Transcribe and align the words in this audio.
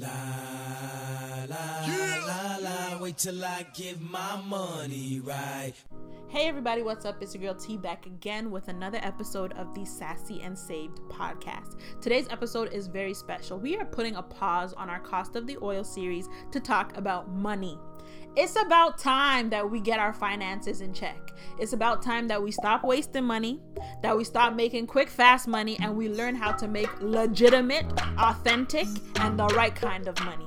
La 0.00 0.08
la 1.46 1.86
yeah. 1.86 2.24
la 2.26 2.56
la, 2.62 3.02
wait 3.02 3.18
till 3.18 3.44
I 3.44 3.66
give 3.74 4.00
my 4.00 4.40
money 4.46 5.20
right. 5.22 5.74
Hey 6.28 6.48
everybody, 6.48 6.80
what's 6.80 7.04
up? 7.04 7.22
It's 7.22 7.34
your 7.34 7.42
girl 7.42 7.54
T 7.54 7.76
back 7.76 8.06
again 8.06 8.50
with 8.50 8.68
another 8.68 8.98
episode 9.02 9.52
of 9.58 9.74
the 9.74 9.84
Sassy 9.84 10.40
and 10.40 10.58
Saved 10.58 11.00
podcast. 11.10 11.80
Today's 12.00 12.28
episode 12.30 12.72
is 12.72 12.86
very 12.86 13.12
special. 13.12 13.58
We 13.58 13.76
are 13.76 13.84
putting 13.84 14.16
a 14.16 14.22
pause 14.22 14.72
on 14.72 14.88
our 14.88 15.00
Cost 15.00 15.36
of 15.36 15.46
the 15.46 15.58
Oil 15.60 15.84
series 15.84 16.30
to 16.50 16.60
talk 16.60 16.96
about 16.96 17.28
money. 17.28 17.78
It's 18.36 18.54
about 18.54 18.96
time 18.96 19.50
that 19.50 19.68
we 19.68 19.80
get 19.80 19.98
our 19.98 20.12
finances 20.12 20.80
in 20.82 20.94
check. 20.94 21.32
It's 21.58 21.72
about 21.72 22.00
time 22.00 22.28
that 22.28 22.40
we 22.40 22.52
stop 22.52 22.84
wasting 22.84 23.24
money, 23.24 23.60
that 24.02 24.16
we 24.16 24.22
stop 24.22 24.54
making 24.54 24.86
quick, 24.86 25.10
fast 25.10 25.48
money, 25.48 25.76
and 25.80 25.96
we 25.96 26.08
learn 26.08 26.36
how 26.36 26.52
to 26.52 26.68
make 26.68 26.88
legitimate, 27.00 27.86
authentic, 28.18 28.86
and 29.16 29.36
the 29.36 29.46
right 29.48 29.74
kind 29.74 30.06
of 30.06 30.18
money. 30.24 30.46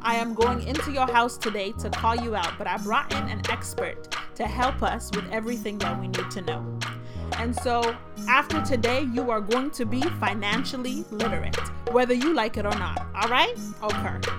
I 0.00 0.14
am 0.14 0.32
going 0.32 0.62
into 0.62 0.92
your 0.92 1.08
house 1.08 1.36
today 1.36 1.72
to 1.80 1.90
call 1.90 2.14
you 2.14 2.36
out, 2.36 2.56
but 2.56 2.68
I 2.68 2.76
brought 2.76 3.12
in 3.12 3.28
an 3.28 3.42
expert 3.50 4.16
to 4.36 4.46
help 4.46 4.84
us 4.84 5.10
with 5.12 5.28
everything 5.32 5.78
that 5.78 6.00
we 6.00 6.06
need 6.06 6.30
to 6.30 6.40
know. 6.42 6.78
And 7.38 7.54
so, 7.56 7.96
after 8.28 8.62
today, 8.62 9.02
you 9.12 9.32
are 9.32 9.40
going 9.40 9.72
to 9.72 9.84
be 9.84 10.02
financially 10.20 11.04
literate, 11.10 11.58
whether 11.90 12.14
you 12.14 12.32
like 12.32 12.56
it 12.56 12.64
or 12.64 12.78
not. 12.78 13.04
All 13.16 13.28
right? 13.28 13.58
Okay. 13.82 14.30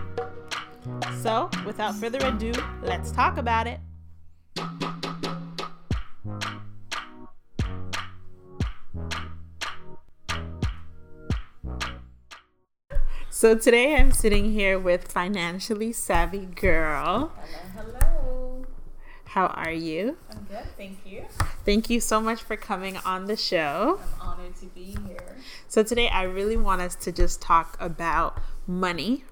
So, 1.21 1.49
without 1.65 1.95
further 1.95 2.19
ado, 2.21 2.53
let's 2.81 3.11
talk 3.11 3.37
about 3.37 3.67
it. 3.67 3.79
So 13.37 13.55
today 13.55 13.95
I'm 13.95 14.11
sitting 14.11 14.53
here 14.53 14.79
with 14.79 15.11
financially 15.11 15.93
savvy 15.93 16.47
girl. 16.47 17.31
Hello, 17.75 17.93
hello. 17.99 18.65
How 19.25 19.45
are 19.45 19.71
you? 19.71 20.17
I'm 20.31 20.43
good, 20.45 20.65
thank 20.75 20.97
you. 21.05 21.23
Thank 21.63 21.87
you 21.91 21.99
so 21.99 22.19
much 22.19 22.41
for 22.41 22.57
coming 22.57 22.97
on 23.05 23.25
the 23.25 23.37
show. 23.37 23.99
I'm 24.19 24.29
honored 24.29 24.55
to 24.55 24.65
be 24.65 24.97
here. 25.05 25.35
So 25.67 25.83
today 25.83 26.09
I 26.09 26.23
really 26.23 26.57
want 26.57 26.81
us 26.81 26.95
to 26.95 27.11
just 27.11 27.39
talk 27.39 27.77
about 27.79 28.39
money. 28.65 29.23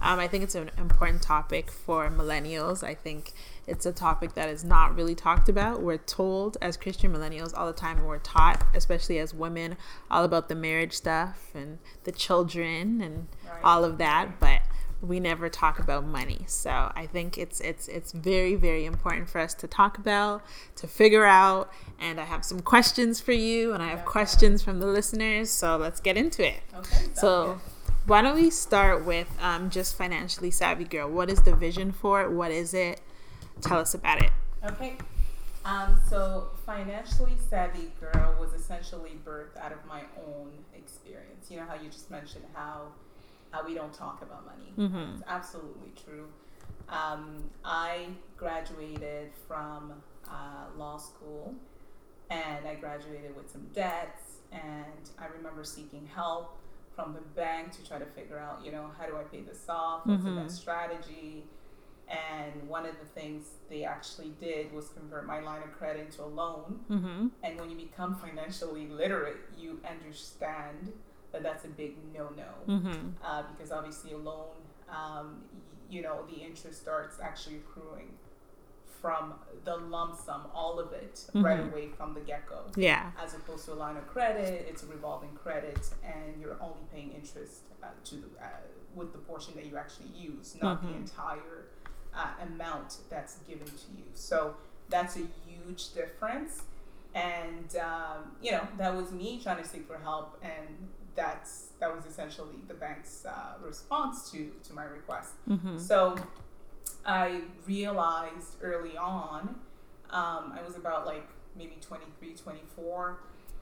Um, 0.00 0.18
I 0.18 0.28
think 0.28 0.44
it's 0.44 0.54
an 0.54 0.70
important 0.78 1.22
topic 1.22 1.70
for 1.70 2.08
millennials. 2.10 2.82
I 2.82 2.94
think 2.94 3.32
it's 3.66 3.84
a 3.84 3.92
topic 3.92 4.34
that 4.34 4.48
is 4.48 4.64
not 4.64 4.94
really 4.96 5.14
talked 5.14 5.48
about. 5.48 5.82
We're 5.82 5.98
told 5.98 6.56
as 6.62 6.76
Christian 6.76 7.12
millennials 7.12 7.52
all 7.56 7.66
the 7.66 7.72
time, 7.72 7.98
and 7.98 8.06
we're 8.06 8.18
taught, 8.18 8.66
especially 8.74 9.18
as 9.18 9.34
women, 9.34 9.76
all 10.10 10.24
about 10.24 10.48
the 10.48 10.54
marriage 10.54 10.94
stuff 10.94 11.50
and 11.54 11.78
the 12.04 12.12
children 12.12 13.00
and 13.00 13.28
right. 13.46 13.60
all 13.62 13.84
of 13.84 13.98
that, 13.98 14.40
but 14.40 14.62
we 15.00 15.20
never 15.20 15.48
talk 15.48 15.78
about 15.78 16.04
money. 16.04 16.40
So 16.46 16.70
I 16.70 17.06
think 17.06 17.38
it's 17.38 17.60
it's 17.60 17.86
it's 17.86 18.10
very 18.12 18.56
very 18.56 18.84
important 18.84 19.28
for 19.28 19.40
us 19.40 19.54
to 19.54 19.68
talk 19.68 19.96
about, 19.98 20.42
to 20.76 20.86
figure 20.88 21.24
out, 21.24 21.72
and 22.00 22.20
I 22.20 22.24
have 22.24 22.44
some 22.44 22.60
questions 22.60 23.20
for 23.20 23.32
you, 23.32 23.72
and 23.72 23.82
I 23.82 23.88
have 23.88 24.04
questions 24.04 24.62
from 24.62 24.80
the 24.80 24.86
listeners. 24.86 25.50
So 25.50 25.76
let's 25.76 26.00
get 26.00 26.16
into 26.16 26.46
it. 26.46 26.60
Okay. 26.76 27.06
So. 27.14 27.54
Good 27.54 27.77
why 28.08 28.22
don't 28.22 28.36
we 28.36 28.48
start 28.48 29.04
with 29.04 29.28
um, 29.40 29.68
just 29.68 29.96
financially 29.96 30.50
savvy 30.50 30.84
girl? 30.84 31.10
What 31.10 31.28
is 31.28 31.42
the 31.42 31.54
vision 31.54 31.92
for 31.92 32.22
it? 32.22 32.30
What 32.30 32.50
is 32.50 32.72
it? 32.72 33.02
Tell 33.60 33.78
us 33.78 33.92
about 33.92 34.22
it. 34.22 34.30
Okay. 34.64 34.96
Um, 35.66 36.00
so 36.08 36.48
financially 36.64 37.36
savvy 37.50 37.92
girl 38.00 38.34
was 38.40 38.54
essentially 38.54 39.18
birthed 39.26 39.58
out 39.60 39.72
of 39.72 39.84
my 39.86 40.02
own 40.26 40.52
experience. 40.74 41.50
You 41.50 41.58
know 41.58 41.66
how 41.68 41.74
you 41.74 41.90
just 41.90 42.10
mentioned 42.10 42.44
how 42.54 42.86
how 43.50 43.66
we 43.66 43.74
don't 43.74 43.92
talk 43.92 44.22
about 44.22 44.46
money. 44.46 44.72
Mm-hmm. 44.78 45.16
It's 45.16 45.24
absolutely 45.26 45.92
true. 46.02 46.28
Um, 46.88 47.50
I 47.62 48.06
graduated 48.38 49.32
from 49.46 49.92
uh, 50.26 50.78
law 50.78 50.96
school, 50.96 51.54
and 52.30 52.66
I 52.66 52.74
graduated 52.76 53.36
with 53.36 53.50
some 53.50 53.66
debts. 53.74 54.22
And 54.50 55.10
I 55.18 55.26
remember 55.26 55.62
seeking 55.62 56.08
help 56.14 56.58
from 56.98 57.12
the 57.12 57.20
bank 57.20 57.70
to 57.70 57.86
try 57.86 57.96
to 57.96 58.04
figure 58.04 58.40
out, 58.40 58.60
you 58.64 58.72
know, 58.72 58.90
how 58.98 59.06
do 59.06 59.16
I 59.16 59.22
pay 59.22 59.42
this 59.42 59.64
off? 59.68 60.04
What's 60.04 60.24
mm-hmm. 60.24 60.34
the 60.34 60.40
best 60.42 60.56
strategy? 60.56 61.44
And 62.08 62.68
one 62.68 62.86
of 62.86 62.96
the 62.98 63.06
things 63.20 63.44
they 63.70 63.84
actually 63.84 64.32
did 64.40 64.72
was 64.72 64.88
convert 64.88 65.24
my 65.24 65.38
line 65.38 65.62
of 65.62 65.72
credit 65.78 66.06
into 66.06 66.24
a 66.24 66.26
loan. 66.26 66.80
Mm-hmm. 66.90 67.26
And 67.44 67.60
when 67.60 67.70
you 67.70 67.76
become 67.76 68.16
financially 68.16 68.88
literate, 68.88 69.36
you 69.56 69.78
understand 69.88 70.92
that 71.30 71.44
that's 71.44 71.64
a 71.64 71.68
big 71.68 71.94
no-no 72.12 72.74
mm-hmm. 72.74 73.10
uh, 73.24 73.44
because 73.52 73.70
obviously 73.70 74.12
a 74.12 74.18
loan, 74.18 74.56
um, 74.88 75.42
you 75.88 76.02
know, 76.02 76.24
the 76.28 76.42
interest 76.42 76.80
starts 76.80 77.20
actually 77.22 77.56
accruing 77.56 78.08
from 79.00 79.34
the 79.64 79.76
lump 79.76 80.18
sum, 80.18 80.42
all 80.54 80.78
of 80.78 80.92
it, 80.92 81.14
mm-hmm. 81.14 81.44
right 81.44 81.60
away 81.60 81.88
from 81.96 82.14
the 82.14 82.20
get 82.20 82.46
go. 82.48 82.62
Yeah. 82.76 83.10
As 83.22 83.34
opposed 83.34 83.64
to 83.66 83.72
a 83.72 83.74
line 83.74 83.96
of 83.96 84.06
credit, 84.06 84.66
it's 84.68 84.82
a 84.82 84.86
revolving 84.86 85.30
credit, 85.42 85.90
and 86.04 86.40
you're 86.40 86.56
only 86.60 86.82
paying 86.92 87.12
interest 87.12 87.62
uh, 87.82 87.86
to 88.04 88.16
uh, 88.40 88.46
with 88.94 89.12
the 89.12 89.18
portion 89.18 89.54
that 89.54 89.66
you 89.66 89.76
actually 89.76 90.10
use, 90.16 90.56
not 90.60 90.78
mm-hmm. 90.78 90.92
the 90.92 90.96
entire 90.96 91.66
uh, 92.14 92.28
amount 92.42 92.98
that's 93.10 93.36
given 93.48 93.66
to 93.66 93.92
you. 93.96 94.04
So 94.14 94.54
that's 94.88 95.16
a 95.16 95.22
huge 95.46 95.92
difference. 95.94 96.62
And 97.14 97.74
um, 97.76 98.32
you 98.42 98.52
know 98.52 98.66
that 98.76 98.94
was 98.94 99.12
me 99.12 99.40
trying 99.42 99.62
to 99.62 99.68
seek 99.68 99.86
for 99.86 99.98
help, 99.98 100.38
and 100.42 100.88
that's 101.14 101.68
that 101.80 101.94
was 101.94 102.04
essentially 102.06 102.56
the 102.68 102.74
bank's 102.74 103.24
uh, 103.26 103.54
response 103.64 104.30
to 104.30 104.50
to 104.64 104.72
my 104.74 104.84
request. 104.84 105.32
Mm-hmm. 105.48 105.78
So 105.78 106.16
I 107.04 107.42
realized 107.66 108.56
early 108.62 108.96
on, 108.96 109.56
um, 110.10 110.54
I 110.56 110.60
was 110.64 110.76
about 110.76 111.06
like 111.06 111.28
maybe 111.56 111.76
23, 111.80 112.34
24. 112.34 113.20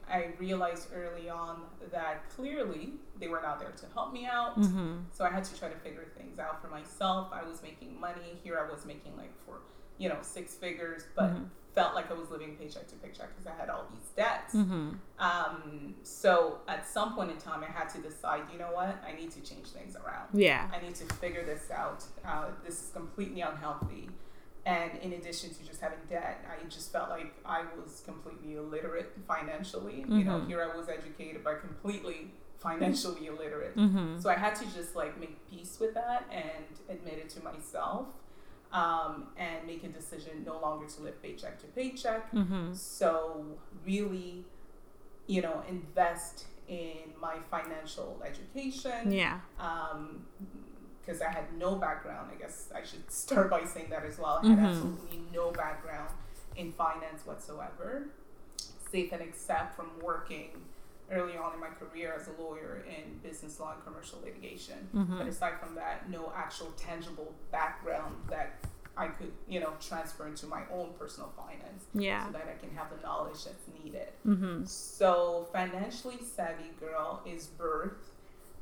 I 0.09 0.29
realized 0.39 0.87
early 0.95 1.29
on 1.29 1.63
that 1.91 2.29
clearly 2.29 2.93
they 3.19 3.27
were 3.27 3.41
not 3.41 3.59
there 3.59 3.71
to 3.71 3.85
help 3.93 4.13
me 4.13 4.25
out. 4.25 4.59
Mm-hmm. 4.59 4.99
So 5.11 5.25
I 5.25 5.29
had 5.29 5.43
to 5.43 5.59
try 5.59 5.67
to 5.67 5.77
figure 5.79 6.05
things 6.17 6.39
out 6.39 6.61
for 6.61 6.69
myself. 6.69 7.29
I 7.33 7.43
was 7.43 7.61
making 7.61 7.99
money. 7.99 8.39
Here 8.43 8.57
I 8.57 8.71
was 8.71 8.85
making 8.85 9.17
like 9.17 9.33
for, 9.45 9.59
you 9.97 10.07
know, 10.07 10.17
six 10.21 10.53
figures, 10.55 11.03
but 11.15 11.31
mm-hmm 11.31 11.43
felt 11.77 11.93
like 11.93 12.09
I 12.09 12.15
was 12.15 12.31
living 12.31 12.55
paycheck 12.55 12.87
to 12.87 12.95
paycheck 12.95 13.29
because 13.35 13.45
I 13.45 13.55
had 13.61 13.69
all 13.69 13.85
these 13.91 14.09
debts. 14.15 14.55
Mm-hmm. 14.55 14.93
Um, 15.19 15.93
so 16.01 16.57
at 16.67 16.87
some 16.87 17.13
point 17.13 17.29
in 17.29 17.37
time, 17.37 17.63
I 17.63 17.71
had 17.71 17.87
to 17.89 17.99
decide, 17.99 18.41
you 18.51 18.57
know 18.57 18.71
what, 18.73 18.97
I 19.07 19.15
need 19.15 19.29
to 19.33 19.41
change 19.41 19.67
things 19.67 19.95
around. 19.95 20.27
Yeah. 20.33 20.67
I 20.73 20.83
need 20.83 20.95
to 20.95 21.05
figure 21.15 21.45
this 21.45 21.69
out. 21.69 22.03
Uh, 22.25 22.45
this 22.65 22.81
is 22.81 22.89
completely 22.89 23.41
unhealthy. 23.41 24.09
And 24.65 24.97
in 25.03 25.13
addition 25.13 25.53
to 25.53 25.63
just 25.63 25.79
having 25.79 25.99
debt, 26.09 26.43
I 26.49 26.67
just 26.67 26.91
felt 26.91 27.11
like 27.11 27.31
I 27.45 27.61
was 27.79 28.01
completely 28.03 28.55
illiterate 28.55 29.11
financially. 29.27 30.01
Mm-hmm. 30.01 30.17
You 30.17 30.23
know, 30.25 30.39
mm-hmm. 30.39 30.47
here 30.47 30.67
I 30.73 30.75
was 30.75 30.89
educated, 30.89 31.43
but 31.43 31.61
completely 31.61 32.31
financially 32.57 33.27
illiterate. 33.27 33.77
Mm-hmm. 33.77 34.19
So 34.19 34.31
I 34.31 34.35
had 34.35 34.55
to 34.55 34.65
just 34.75 34.95
like 34.95 35.19
make 35.19 35.37
peace 35.47 35.77
with 35.79 35.93
that 35.93 36.25
and 36.31 36.65
admit 36.89 37.19
it 37.19 37.29
to 37.35 37.43
myself 37.43 38.07
um, 38.73 39.27
and 39.37 39.65
make 39.65 39.83
a 39.83 39.87
decision 39.87 40.43
no 40.45 40.59
longer 40.59 40.85
to 40.87 41.01
live 41.01 41.21
paycheck 41.21 41.59
to 41.59 41.67
paycheck. 41.67 42.31
Mm-hmm. 42.31 42.73
So, 42.73 43.45
really, 43.85 44.45
you 45.27 45.41
know, 45.41 45.63
invest 45.67 46.45
in 46.67 47.13
my 47.21 47.37
financial 47.49 48.21
education. 48.25 49.11
Yeah. 49.11 49.39
Um 49.59 50.25
because 51.01 51.21
um, 51.21 51.27
I 51.29 51.31
had 51.31 51.45
no 51.57 51.75
background. 51.75 52.29
I 52.33 52.35
guess 52.35 52.69
I 52.75 52.83
should 52.83 53.09
start 53.11 53.49
by 53.49 53.63
saying 53.63 53.87
that 53.91 54.03
as 54.03 54.19
well. 54.19 54.41
I 54.43 54.47
had 54.47 54.57
mm-hmm. 54.57 54.65
absolutely 54.65 55.21
no 55.33 55.51
background 55.51 56.09
in 56.57 56.73
finance 56.73 57.25
whatsoever, 57.25 58.09
safe 58.91 59.11
and 59.13 59.21
except 59.21 59.75
from 59.75 59.91
working 60.01 60.49
early 61.11 61.37
on 61.37 61.53
in 61.53 61.59
my 61.59 61.67
career 61.67 62.13
as 62.19 62.27
a 62.27 62.41
lawyer 62.41 62.83
in 62.87 63.17
business 63.19 63.59
law 63.59 63.73
and 63.73 63.83
commercial 63.83 64.19
litigation. 64.23 64.87
Mm-hmm. 64.93 65.17
But 65.17 65.27
aside 65.27 65.59
from 65.59 65.75
that, 65.75 66.09
no 66.09 66.31
actual 66.35 66.71
tangible 66.77 67.33
background 67.51 68.15
that 68.29 68.55
I 68.97 69.07
could, 69.07 69.31
you 69.47 69.59
know, 69.59 69.73
transfer 69.79 70.27
into 70.27 70.47
my 70.47 70.63
own 70.73 70.89
personal 70.99 71.31
finance. 71.37 71.85
Yeah. 71.93 72.25
So 72.25 72.33
that 72.33 72.47
I 72.49 72.59
can 72.59 72.75
have 72.75 72.89
the 72.89 73.01
knowledge 73.01 73.45
that's 73.45 73.83
needed. 73.83 74.09
Mm-hmm. 74.25 74.65
So 74.65 75.47
financially 75.53 76.17
savvy 76.35 76.71
girl 76.79 77.21
is 77.25 77.49
birthed 77.57 78.09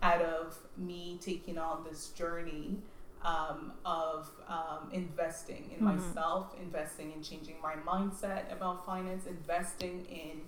out 0.02 0.22
of 0.22 0.58
me 0.78 1.18
taking 1.22 1.58
on 1.58 1.86
this 1.90 2.10
journey 2.10 2.78
um, 3.24 3.72
of 3.86 4.30
um, 4.48 4.90
investing 4.92 5.72
in 5.72 5.86
mm-hmm. 5.86 5.98
myself, 5.98 6.54
investing 6.62 7.12
in 7.12 7.24
changing 7.24 7.56
my 7.62 7.76
mindset 7.76 8.52
about 8.52 8.86
finance, 8.86 9.26
investing 9.26 10.06
in 10.06 10.42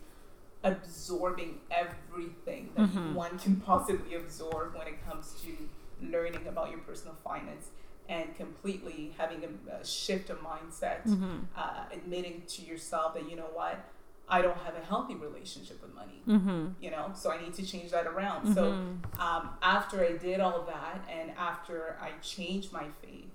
absorbing 0.64 1.60
everything 1.72 2.70
that 2.76 2.90
mm-hmm. 2.90 3.14
one 3.14 3.38
can 3.38 3.58
possibly 3.58 4.16
absorb 4.16 4.76
when 4.76 4.88
it 4.88 5.06
comes 5.08 5.36
to 5.44 5.56
learning 6.06 6.48
about 6.48 6.70
your 6.70 6.80
personal 6.80 7.16
finance 7.24 7.68
and 8.10 8.36
completely 8.36 9.14
having 9.18 9.44
a, 9.44 9.74
a 9.74 9.86
shift 9.86 10.30
of 10.30 10.38
mindset, 10.40 11.06
mm-hmm. 11.06 11.40
uh, 11.56 11.84
admitting 11.92 12.44
to 12.48 12.62
yourself 12.62 13.14
that 13.14 13.30
you 13.30 13.36
know 13.36 13.50
what, 13.54 13.84
I 14.30 14.42
don't 14.42 14.58
have 14.60 14.76
a 14.76 14.86
healthy 14.86 15.16
relationship 15.16 15.82
with 15.82 15.94
money. 15.94 16.22
Mm-hmm. 16.28 16.68
You 16.82 16.92
know, 16.92 17.12
so 17.14 17.32
I 17.32 17.42
need 17.42 17.54
to 17.56 17.66
change 17.66 17.92
that 17.92 18.08
around. 18.08 18.54
So 18.54 18.72
um, 19.20 19.50
after 19.62 20.04
I 20.04 20.18
did 20.18 20.40
all 20.40 20.64
that, 20.64 21.08
and 21.12 21.32
after 21.38 21.98
I 22.02 22.12
changed 22.22 22.72
my 22.72 22.86
faith, 23.02 23.32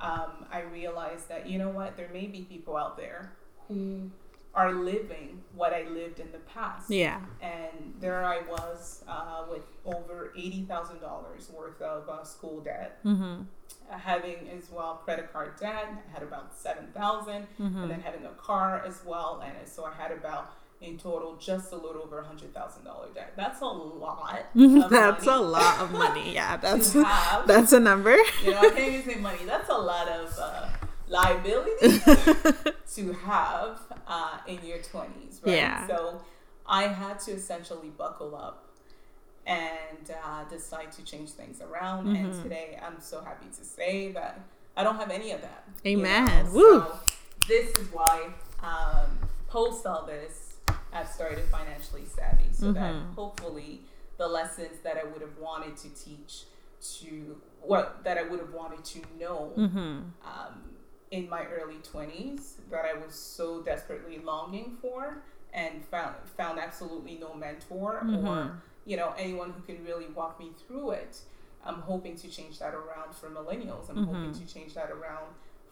um, 0.00 0.46
I 0.50 0.60
realized 0.60 1.28
that 1.28 1.46
you 1.46 1.58
know 1.58 1.68
what, 1.68 1.96
there 1.96 2.08
may 2.12 2.26
be 2.26 2.42
people 2.42 2.76
out 2.76 2.96
there 2.96 3.32
who 3.68 4.10
are 4.54 4.72
living 4.72 5.42
what 5.54 5.72
I 5.72 5.82
lived 5.88 6.18
in 6.18 6.32
the 6.32 6.38
past. 6.38 6.90
Yeah. 6.90 7.20
And 7.40 7.94
there 8.00 8.24
I 8.24 8.40
was 8.48 9.04
uh, 9.06 9.44
with 9.50 9.62
over 9.84 10.32
eighty 10.36 10.62
thousand 10.62 11.00
dollars 11.00 11.50
worth 11.56 11.80
of 11.80 12.08
uh, 12.08 12.24
school 12.24 12.60
debt, 12.60 12.98
Mm-hmm. 13.04 13.42
uh, 13.90 13.98
having 13.98 14.48
as 14.56 14.70
well 14.70 15.00
credit 15.04 15.32
card 15.32 15.52
debt. 15.60 15.88
I 16.08 16.12
had 16.12 16.22
about 16.22 16.54
7000 16.56 17.46
mm-hmm. 17.60 17.82
and 17.82 17.90
then 17.90 18.00
having 18.00 18.24
a 18.24 18.30
car 18.30 18.82
as 18.86 19.02
well, 19.04 19.42
and 19.44 19.68
so 19.68 19.84
I 19.84 19.92
had 19.94 20.10
about 20.12 20.52
in 20.80 20.96
total 20.96 21.36
just 21.36 21.72
a 21.72 21.76
little 21.76 22.02
over 22.02 22.20
a 22.20 22.24
hundred 22.24 22.54
thousand 22.54 22.84
dollar 22.84 23.08
debt. 23.14 23.34
That's 23.36 23.60
a 23.60 23.66
lot. 23.66 24.46
That's 24.54 25.26
a 25.26 25.36
lot 25.36 25.78
of 25.80 25.92
money. 25.92 26.34
Yeah, 26.34 26.56
that's 26.64 26.92
that's 27.46 27.72
a 27.72 27.80
number. 27.80 28.16
you 28.42 28.50
know, 28.52 28.58
I 28.60 28.70
can't 28.70 28.78
even 28.94 29.14
say 29.14 29.20
money. 29.20 29.44
That's 29.46 29.68
a 29.68 29.74
lot 29.78 30.08
of 30.08 30.38
uh, 30.38 30.68
liability 31.08 31.98
to 32.94 33.12
have 33.24 33.80
uh, 34.10 34.38
in 34.46 34.58
your 34.64 34.78
twenties, 34.82 35.40
right? 35.44 35.56
Yeah. 35.56 35.86
So 35.86 36.20
I 36.66 36.82
had 36.88 37.18
to 37.20 37.30
essentially 37.32 37.88
buckle 37.88 38.34
up 38.36 38.66
and 39.46 40.04
uh, 40.24 40.44
decide 40.50 40.92
to 40.92 41.02
change 41.02 41.30
things 41.30 41.60
around. 41.62 42.06
Mm-hmm. 42.06 42.16
And 42.24 42.42
today, 42.42 42.78
I'm 42.86 43.00
so 43.00 43.22
happy 43.22 43.46
to 43.58 43.64
say 43.64 44.12
that 44.12 44.40
I 44.76 44.84
don't 44.84 44.96
have 44.96 45.10
any 45.10 45.32
of 45.32 45.40
that. 45.40 45.64
you 45.82 45.96
know? 45.96 46.02
Amen. 46.02 46.52
Woo. 46.52 46.80
So 46.80 46.98
this 47.48 47.68
is 47.78 47.86
why 47.92 48.28
um, 48.62 49.10
post 49.48 49.86
all 49.86 50.04
this, 50.06 50.54
I've 50.92 51.08
started 51.08 51.44
financially 51.46 52.04
savvy, 52.16 52.48
so 52.52 52.72
that 52.72 52.94
Mm-hmm. 52.94 53.12
hopefully 53.14 53.80
the 54.18 54.28
lessons 54.28 54.76
that 54.84 54.96
I 54.98 55.04
would 55.04 55.22
have 55.22 55.36
wanted 55.40 55.76
to 55.78 55.88
teach 56.04 56.44
to 57.00 57.40
what 57.62 58.04
that 58.04 58.16
I 58.18 58.22
would 58.22 58.40
have 58.40 58.52
wanted 58.54 58.84
to 58.84 59.00
know 59.18 59.52
Mm-hmm. 59.56 59.78
um, 59.78 60.54
in 61.10 61.28
my 61.28 61.44
early 61.46 61.76
20s 61.92 62.52
that 62.70 62.84
I 62.84 62.94
was 62.98 63.14
so 63.14 63.60
desperately 63.62 64.18
longing 64.18 64.76
for 64.80 65.18
and 65.52 65.84
found 65.84 66.14
found 66.36 66.58
absolutely 66.60 67.18
no 67.20 67.34
mentor 67.34 68.00
Mm-hmm. 68.04 68.26
or 68.26 68.62
you 68.86 68.96
know 68.96 69.12
anyone 69.18 69.50
who 69.52 69.62
can 69.62 69.84
really 69.84 70.06
walk 70.14 70.38
me 70.40 70.50
through 70.66 70.92
it. 70.92 71.18
I'm 71.64 71.80
hoping 71.82 72.16
to 72.16 72.28
change 72.28 72.58
that 72.60 72.74
around 72.74 73.14
for 73.14 73.28
millennials. 73.28 73.90
I'm 73.90 74.04
hoping 74.04 74.30
Mm-hmm. 74.32 74.46
to 74.46 74.54
change 74.54 74.74
that 74.74 74.90
around 74.90 75.26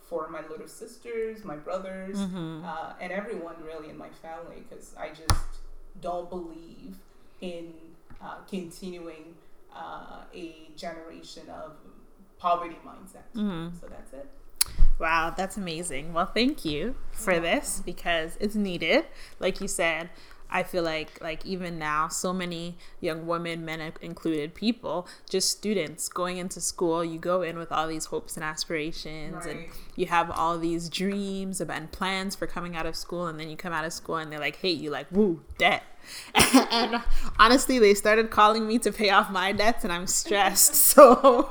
for 0.09 0.29
my 0.29 0.41
little 0.51 0.69
sisters, 0.69 1.45
my 1.45 1.57
brothers, 1.57 2.19
Mm-hmm. 2.19 2.65
uh, 2.65 2.93
and 3.01 3.13
everyone 3.13 3.55
really 3.65 3.89
in 3.91 3.97
my 3.99 4.09
family 4.11 4.65
because 4.69 4.95
I 4.99 5.09
just 5.11 5.45
don't 6.01 6.29
believe 6.29 6.97
in 7.41 7.73
uh, 8.21 8.37
continuing 8.49 9.35
uh, 9.75 10.23
a 10.35 10.71
generation 10.77 11.45
of 11.51 11.73
poverty 12.39 12.77
mindset. 12.87 13.29
Mm-hmm. 13.37 13.77
So 13.81 13.87
that's 13.89 14.13
it. 14.13 14.29
Wow, 14.99 15.33
that's 15.37 15.57
amazing. 15.57 16.13
Well, 16.13 16.27
thank 16.27 16.65
you 16.65 16.97
for 17.13 17.39
this 17.39 17.81
because 17.85 18.37
it's 18.41 18.57
needed. 18.57 19.05
Like 19.39 19.61
you 19.61 19.69
said, 19.69 20.11
I 20.51 20.63
feel 20.63 20.83
like 20.83 21.21
like 21.21 21.45
even 21.45 21.79
now 21.79 22.09
so 22.09 22.33
many 22.33 22.77
young 23.01 23.27
women, 23.27 23.65
men 23.65 23.93
included, 24.01 24.55
people, 24.55 25.07
just 25.29 25.51
students 25.51 26.09
going 26.09 26.39
into 26.39 26.61
school, 26.61 27.05
you 27.05 27.19
go 27.19 27.43
in 27.43 27.59
with 27.59 27.71
all 27.71 27.87
these 27.87 28.07
hopes 28.07 28.37
and 28.37 28.45
aspirations 28.45 29.45
and 29.47 29.67
you 29.97 30.07
have 30.07 30.31
all 30.31 30.59
these 30.59 30.89
dreams 30.89 31.61
and 31.61 31.93
plans 31.93 32.35
for 32.35 32.47
coming 32.47 32.77
out 32.77 32.87
of 32.87 32.97
school 32.97 33.27
and 33.27 33.39
then 33.39 33.51
you 33.51 33.57
come 33.57 33.73
out 33.73 33.85
of 33.85 33.93
school 33.93 34.17
and 34.17 34.33
they're 34.33 34.39
like 34.41 34.57
"Hey, 34.57 34.71
you 34.71 34.91
like 34.91 35.07
woo 35.11 35.43
debt. 35.59 35.83
And 36.71 37.03
honestly 37.39 37.79
they 37.79 37.93
started 37.95 38.31
calling 38.31 38.67
me 38.67 38.79
to 38.79 38.93
pay 38.93 39.11
off 39.11 39.31
my 39.31 39.53
debts 39.53 39.85
and 39.85 39.93
i'm 39.93 40.07
stressed. 40.07 40.75
So 40.99 41.51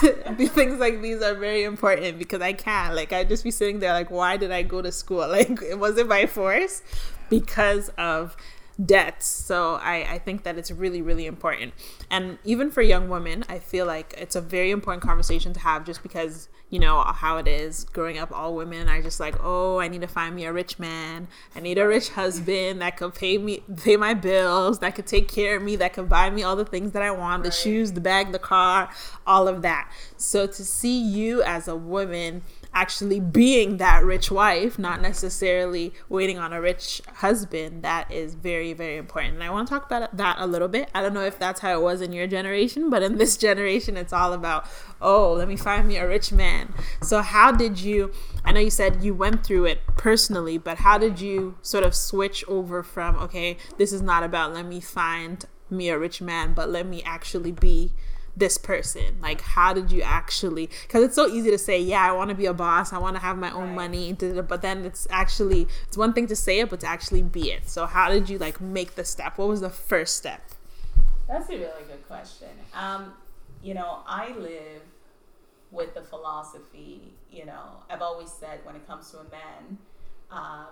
things 0.36 0.78
like 0.78 1.02
these 1.02 1.20
are 1.22 1.34
very 1.34 1.64
important 1.64 2.18
because 2.18 2.40
i 2.40 2.52
can't 2.52 2.94
like 2.94 3.12
I'd 3.12 3.28
just 3.28 3.42
be 3.42 3.50
sitting 3.50 3.80
there 3.80 3.92
like 3.92 4.10
why 4.10 4.36
did 4.36 4.52
i 4.52 4.62
go 4.62 4.80
to 4.80 4.92
school? 4.92 5.26
Like 5.28 5.58
was 5.76 5.98
it 5.98 6.08
by 6.08 6.26
force 6.26 6.82
because 7.28 7.90
of 7.98 8.36
debts. 8.84 9.26
So 9.26 9.76
I, 9.76 10.06
I 10.14 10.18
think 10.18 10.42
that 10.42 10.58
it's 10.58 10.70
really, 10.70 11.00
really 11.00 11.26
important. 11.26 11.72
And 12.10 12.38
even 12.44 12.70
for 12.70 12.82
young 12.82 13.08
women, 13.08 13.44
I 13.48 13.58
feel 13.58 13.86
like 13.86 14.14
it's 14.18 14.36
a 14.36 14.40
very 14.40 14.70
important 14.70 15.02
conversation 15.02 15.52
to 15.54 15.60
have 15.60 15.84
just 15.84 16.02
because, 16.02 16.48
you 16.68 16.78
know, 16.78 17.00
how 17.00 17.38
it 17.38 17.48
is 17.48 17.84
growing 17.84 18.18
up, 18.18 18.30
all 18.32 18.54
women 18.54 18.88
are 18.88 19.00
just 19.00 19.18
like, 19.18 19.34
oh, 19.42 19.78
I 19.78 19.88
need 19.88 20.02
to 20.02 20.06
find 20.06 20.34
me 20.36 20.44
a 20.44 20.52
rich 20.52 20.78
man. 20.78 21.28
I 21.54 21.60
need 21.60 21.78
a 21.78 21.86
rich 21.86 22.10
husband 22.10 22.82
that 22.82 22.98
could 22.98 23.14
pay 23.14 23.38
me, 23.38 23.62
pay 23.82 23.96
my 23.96 24.12
bills, 24.12 24.80
that 24.80 24.94
could 24.94 25.06
take 25.06 25.28
care 25.28 25.56
of 25.56 25.62
me, 25.62 25.76
that 25.76 25.94
could 25.94 26.10
buy 26.10 26.28
me 26.28 26.42
all 26.42 26.56
the 26.56 26.64
things 26.66 26.92
that 26.92 27.02
I 27.02 27.12
want, 27.12 27.44
the 27.44 27.48
Right. 27.48 27.54
shoes, 27.54 27.92
the 27.92 28.00
bag, 28.02 28.32
the 28.32 28.38
car, 28.38 28.90
all 29.26 29.48
of 29.48 29.62
that. 29.62 29.90
So 30.18 30.46
to 30.46 30.64
see 30.64 30.98
you 31.00 31.42
as 31.42 31.66
a 31.66 31.76
woman 31.76 32.42
actually 32.76 33.18
being 33.18 33.78
that 33.78 34.04
rich 34.04 34.30
wife, 34.30 34.78
not 34.78 35.00
necessarily 35.00 35.94
waiting 36.10 36.38
on 36.38 36.52
a 36.52 36.60
rich 36.60 37.00
husband, 37.14 37.82
that 37.82 38.12
is 38.12 38.34
very, 38.34 38.74
very 38.74 38.98
important. 38.98 39.32
And 39.32 39.42
I 39.42 39.48
want 39.48 39.66
to 39.66 39.74
talk 39.74 39.86
about 39.86 40.14
that 40.14 40.36
a 40.38 40.46
little 40.46 40.68
bit. 40.68 40.90
I 40.94 41.00
don't 41.00 41.14
know 41.14 41.24
if 41.24 41.38
that's 41.38 41.60
how 41.60 41.72
it 41.72 41.82
was 41.82 42.02
in 42.02 42.12
your 42.12 42.26
generation, 42.26 42.90
but 42.90 43.02
in 43.02 43.16
this 43.16 43.36
generation, 43.46 43.96
it's 43.96 44.12
all 44.12 44.34
about, 44.34 44.66
oh, 45.00 45.32
let 45.32 45.48
me 45.48 45.56
find 45.56 45.88
me 45.88 45.96
a 45.96 46.06
rich 46.06 46.32
man. 46.32 46.74
So, 47.00 47.22
how 47.22 47.50
did 47.50 47.80
you? 47.80 48.12
I 48.44 48.52
know 48.52 48.60
you 48.60 48.70
said 48.70 49.02
you 49.02 49.14
went 49.14 49.42
through 49.42 49.64
it 49.64 49.80
personally, 49.96 50.58
but 50.58 50.76
how 50.76 50.98
did 50.98 51.18
you 51.18 51.56
sort 51.62 51.82
of 51.82 51.94
switch 51.94 52.44
over 52.46 52.82
from, 52.82 53.16
okay, 53.16 53.56
this 53.78 53.90
is 53.90 54.02
not 54.02 54.22
about 54.22 54.52
let 54.52 54.66
me 54.66 54.80
find 54.80 55.46
me 55.70 55.88
a 55.88 55.98
rich 55.98 56.20
man, 56.20 56.52
but 56.52 56.68
let 56.68 56.86
me 56.86 57.02
actually 57.04 57.52
be 57.52 57.92
this 58.36 58.58
person? 58.58 59.18
Like 59.22 59.40
how 59.40 59.72
did 59.72 59.90
you 59.90 60.02
actually 60.02 60.68
because 60.82 61.02
it's 61.04 61.14
so 61.14 61.26
easy 61.26 61.50
to 61.50 61.58
say 61.58 61.80
yeah 61.80 62.06
i 62.06 62.12
want 62.12 62.28
to 62.30 62.34
be 62.36 62.46
a 62.46 62.54
boss. 62.54 62.92
I 62.92 62.98
want 62.98 63.16
to 63.16 63.22
have 63.22 63.38
my 63.38 63.50
own 63.50 63.74
Right. 63.74 63.90
money 63.90 64.12
but 64.12 64.60
then 64.62 64.84
it's 64.84 65.06
actually 65.10 65.66
it's 65.88 65.96
one 65.96 66.12
thing 66.12 66.26
to 66.28 66.36
say 66.36 66.60
it 66.60 66.70
but 66.70 66.80
to 66.80 66.86
actually 66.86 67.22
be 67.22 67.50
it. 67.50 67.68
So 67.68 67.86
how 67.86 68.10
did 68.10 68.28
you 68.28 68.38
like 68.38 68.60
make 68.60 68.94
the 68.94 69.04
step? 69.04 69.38
What 69.38 69.48
was 69.48 69.60
the 69.62 69.70
first 69.70 70.16
step? 70.16 70.42
That's 71.28 71.48
a 71.48 71.56
really 71.58 71.84
good 71.88 72.06
question. 72.06 72.48
Um, 72.74 73.12
you 73.62 73.74
know, 73.74 74.00
I 74.06 74.32
live 74.36 74.82
with 75.72 75.94
the 75.94 76.02
philosophy, 76.02 77.14
you 77.32 77.44
know, 77.44 77.82
I've 77.90 78.02
always 78.02 78.30
said 78.30 78.60
when 78.64 78.76
it 78.76 78.86
comes 78.86 79.10
to 79.10 79.18
a 79.18 79.24
man, 79.24 79.78
um, 80.30 80.66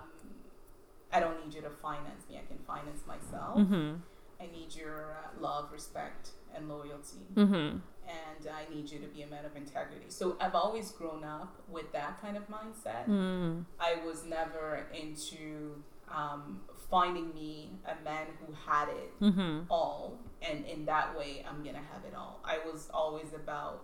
I 1.11 1.19
don't 1.19 1.43
need 1.45 1.53
you 1.53 1.61
to 1.61 1.69
finance 1.69 2.23
me, 2.29 2.37
I 2.37 2.45
can 2.47 2.57
finance 2.65 3.01
myself. 3.07 3.57
mm-hmm. 3.57 3.95
I 4.39 4.45
need 4.51 4.73
your 4.75 5.17
uh, 5.23 5.41
love, 5.41 5.71
respect, 5.71 6.29
and 6.55 6.69
loyalty. 6.69 7.25
mm-hmm 7.35 7.77
And 8.07 8.43
I 8.59 8.63
need 8.73 8.89
you 8.91 8.99
to 8.99 9.07
be 9.07 9.21
a 9.23 9.27
man 9.27 9.45
of 9.45 9.55
integrity. 9.55 10.05
So 10.09 10.37
I've 10.39 10.53
always 10.55 10.91
grown 10.91 11.23
up 11.23 11.51
with 11.67 11.91
that 11.93 12.21
kind 12.21 12.37
of 12.37 12.43
mindset. 12.49 13.07
mm 13.07 13.65
I 13.79 13.95
was 14.05 14.25
never 14.25 14.85
into 14.93 15.81
um, 16.19 16.61
finding 16.91 17.33
me 17.33 17.71
a 17.85 17.95
man 18.03 18.27
who 18.39 18.53
had 18.67 18.87
it 18.89 19.09
mm-hmm 19.19 19.61
all 19.69 20.19
and 20.47 20.63
in 20.73 20.85
that 20.85 21.17
way 21.17 21.43
i'm 21.49 21.63
gonna 21.63 21.85
have 21.93 22.03
it 22.09 22.13
all 22.15 22.39
i 22.45 22.59
was 22.67 22.89
always 22.93 23.33
about 23.33 23.77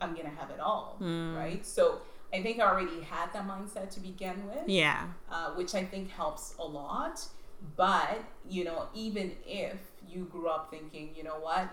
i'm 0.00 0.14
gonna 0.14 0.30
have 0.40 0.50
it 0.50 0.58
all, 0.58 0.96
Mm. 1.02 1.36
right? 1.36 1.64
so 1.66 2.00
i 2.32 2.40
think 2.42 2.60
i 2.60 2.62
already 2.70 3.00
had 3.02 3.30
that 3.34 3.46
mindset 3.46 3.90
to 3.90 4.00
begin 4.00 4.36
with 4.46 4.66
yeah 4.66 5.00
uh, 5.30 5.50
which 5.50 5.74
i 5.74 5.84
think 5.84 6.10
helps 6.10 6.54
a 6.58 6.64
lot 6.64 7.16
but 7.76 8.18
you 8.48 8.64
know 8.64 8.88
even 8.94 9.32
if 9.46 9.76
you 10.08 10.24
grew 10.32 10.48
up 10.48 10.70
thinking 10.70 11.10
you 11.16 11.22
know 11.28 11.38
what 11.48 11.68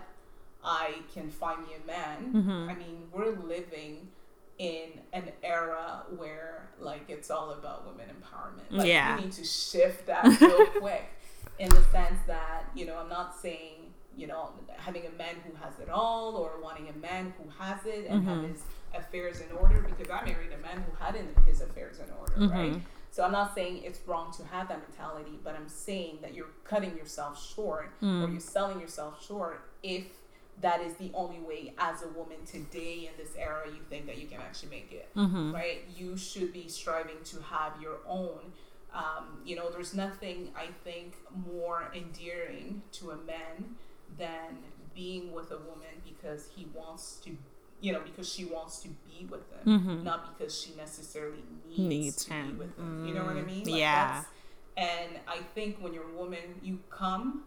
i 0.64 0.94
can 1.12 1.30
find 1.30 1.60
me 1.66 1.74
a 1.82 1.86
man. 1.86 2.32
Mhm. 2.32 2.70
i 2.70 2.74
mean 2.74 3.08
we're 3.12 3.36
living 3.36 4.08
in 4.58 4.90
an 5.12 5.24
era 5.42 6.04
where 6.16 6.70
like 6.78 7.04
it's 7.08 7.30
all 7.30 7.50
about 7.50 7.86
women 7.86 8.06
empowerment. 8.08 8.70
Like 8.70 8.86
Yeah. 8.86 9.16
we 9.16 9.22
need 9.22 9.32
to 9.32 9.44
shift 9.44 10.06
that 10.06 10.24
real 10.40 10.66
quick 10.80 11.04
in 11.58 11.68
the 11.68 11.82
sense 11.84 12.18
that 12.26 12.64
you 12.74 12.86
know 12.86 12.96
i'm 12.96 13.08
not 13.08 13.36
saying 13.36 13.92
you 14.16 14.26
know 14.26 14.50
having 14.76 15.06
a 15.06 15.10
man 15.10 15.36
who 15.46 15.54
has 15.56 15.78
it 15.80 15.88
all 15.88 16.36
or 16.36 16.60
wanting 16.62 16.88
a 16.88 16.98
man 16.98 17.32
who 17.38 17.48
has 17.58 17.84
it 17.86 18.06
and 18.08 18.24
have 18.24 18.38
mm-hmm. 18.38 18.52
his 18.52 18.62
affairs 18.94 19.40
in 19.40 19.56
order 19.56 19.80
because 19.80 20.10
i 20.10 20.24
married 20.24 20.52
a 20.52 20.62
man 20.62 20.82
who 20.82 21.04
had 21.04 21.14
in 21.14 21.28
his 21.46 21.60
affairs 21.60 21.98
in 21.98 22.06
order 22.18 22.52
right? 22.54 22.72
Mm-hmm. 22.72 22.78
So 23.10 23.24
i'm 23.24 23.32
not 23.32 23.54
saying 23.54 23.82
it's 23.84 24.00
wrong 24.06 24.32
to 24.34 24.44
have 24.46 24.68
that 24.68 24.80
mentality 24.88 25.38
but 25.44 25.54
i'm 25.54 25.68
saying 25.68 26.18
that 26.22 26.34
you're 26.34 26.50
cutting 26.64 26.96
yourself 26.96 27.42
short 27.54 27.92
or 28.02 28.06
mm. 28.08 28.30
you're 28.32 28.40
selling 28.40 28.80
yourself 28.80 29.24
short 29.24 29.68
if 29.82 30.06
that 30.60 30.80
is 30.80 30.94
the 30.94 31.10
only 31.14 31.40
way 31.40 31.72
as 31.78 32.02
a 32.02 32.08
woman 32.08 32.36
today 32.46 33.08
in 33.10 33.16
this 33.24 33.34
era 33.36 33.62
you 33.66 33.80
think 33.90 34.06
that 34.06 34.18
you 34.18 34.26
can 34.28 34.40
actually 34.40 34.70
make 34.70 34.92
it 34.92 35.08
right? 35.16 35.80
You 35.96 36.16
should 36.16 36.52
be 36.52 36.68
striving 36.68 37.16
to 37.24 37.40
have 37.42 37.72
your 37.80 37.98
own. 38.06 38.52
Um, 38.94 39.38
you 39.42 39.56
know 39.56 39.70
there's 39.70 39.94
nothing 39.94 40.50
i 40.54 40.66
think 40.84 41.14
more 41.50 41.90
endearing 41.94 42.82
to 42.92 43.12
a 43.12 43.16
man 43.16 43.76
than 44.18 44.58
being 44.94 45.32
with 45.32 45.50
a 45.50 45.56
woman 45.56 45.94
because 46.04 46.50
he 46.54 46.66
wants 46.74 47.16
to 47.24 47.30
you 47.80 47.90
know 47.94 48.00
because 48.04 48.30
she 48.30 48.44
wants 48.44 48.80
to 48.80 48.88
be 48.88 49.24
with 49.30 49.40
him 49.64 50.04
not 50.04 50.38
because 50.38 50.54
she 50.60 50.74
necessarily 50.76 51.42
needs, 51.66 51.78
Needs 51.78 52.24
to 52.26 52.34
him. 52.34 52.50
be 52.52 52.58
with 52.58 52.76
him. 52.78 53.06
You 53.06 53.14
know 53.14 53.24
what 53.24 53.36
i 53.38 53.42
mean? 53.42 53.66
Yeah. 53.66 54.24
And 54.76 55.12
I 55.26 55.38
think 55.54 55.78
when 55.80 55.94
you're 55.94 56.10
a 56.10 56.16
woman, 56.16 56.60
you 56.62 56.78
come 56.90 57.44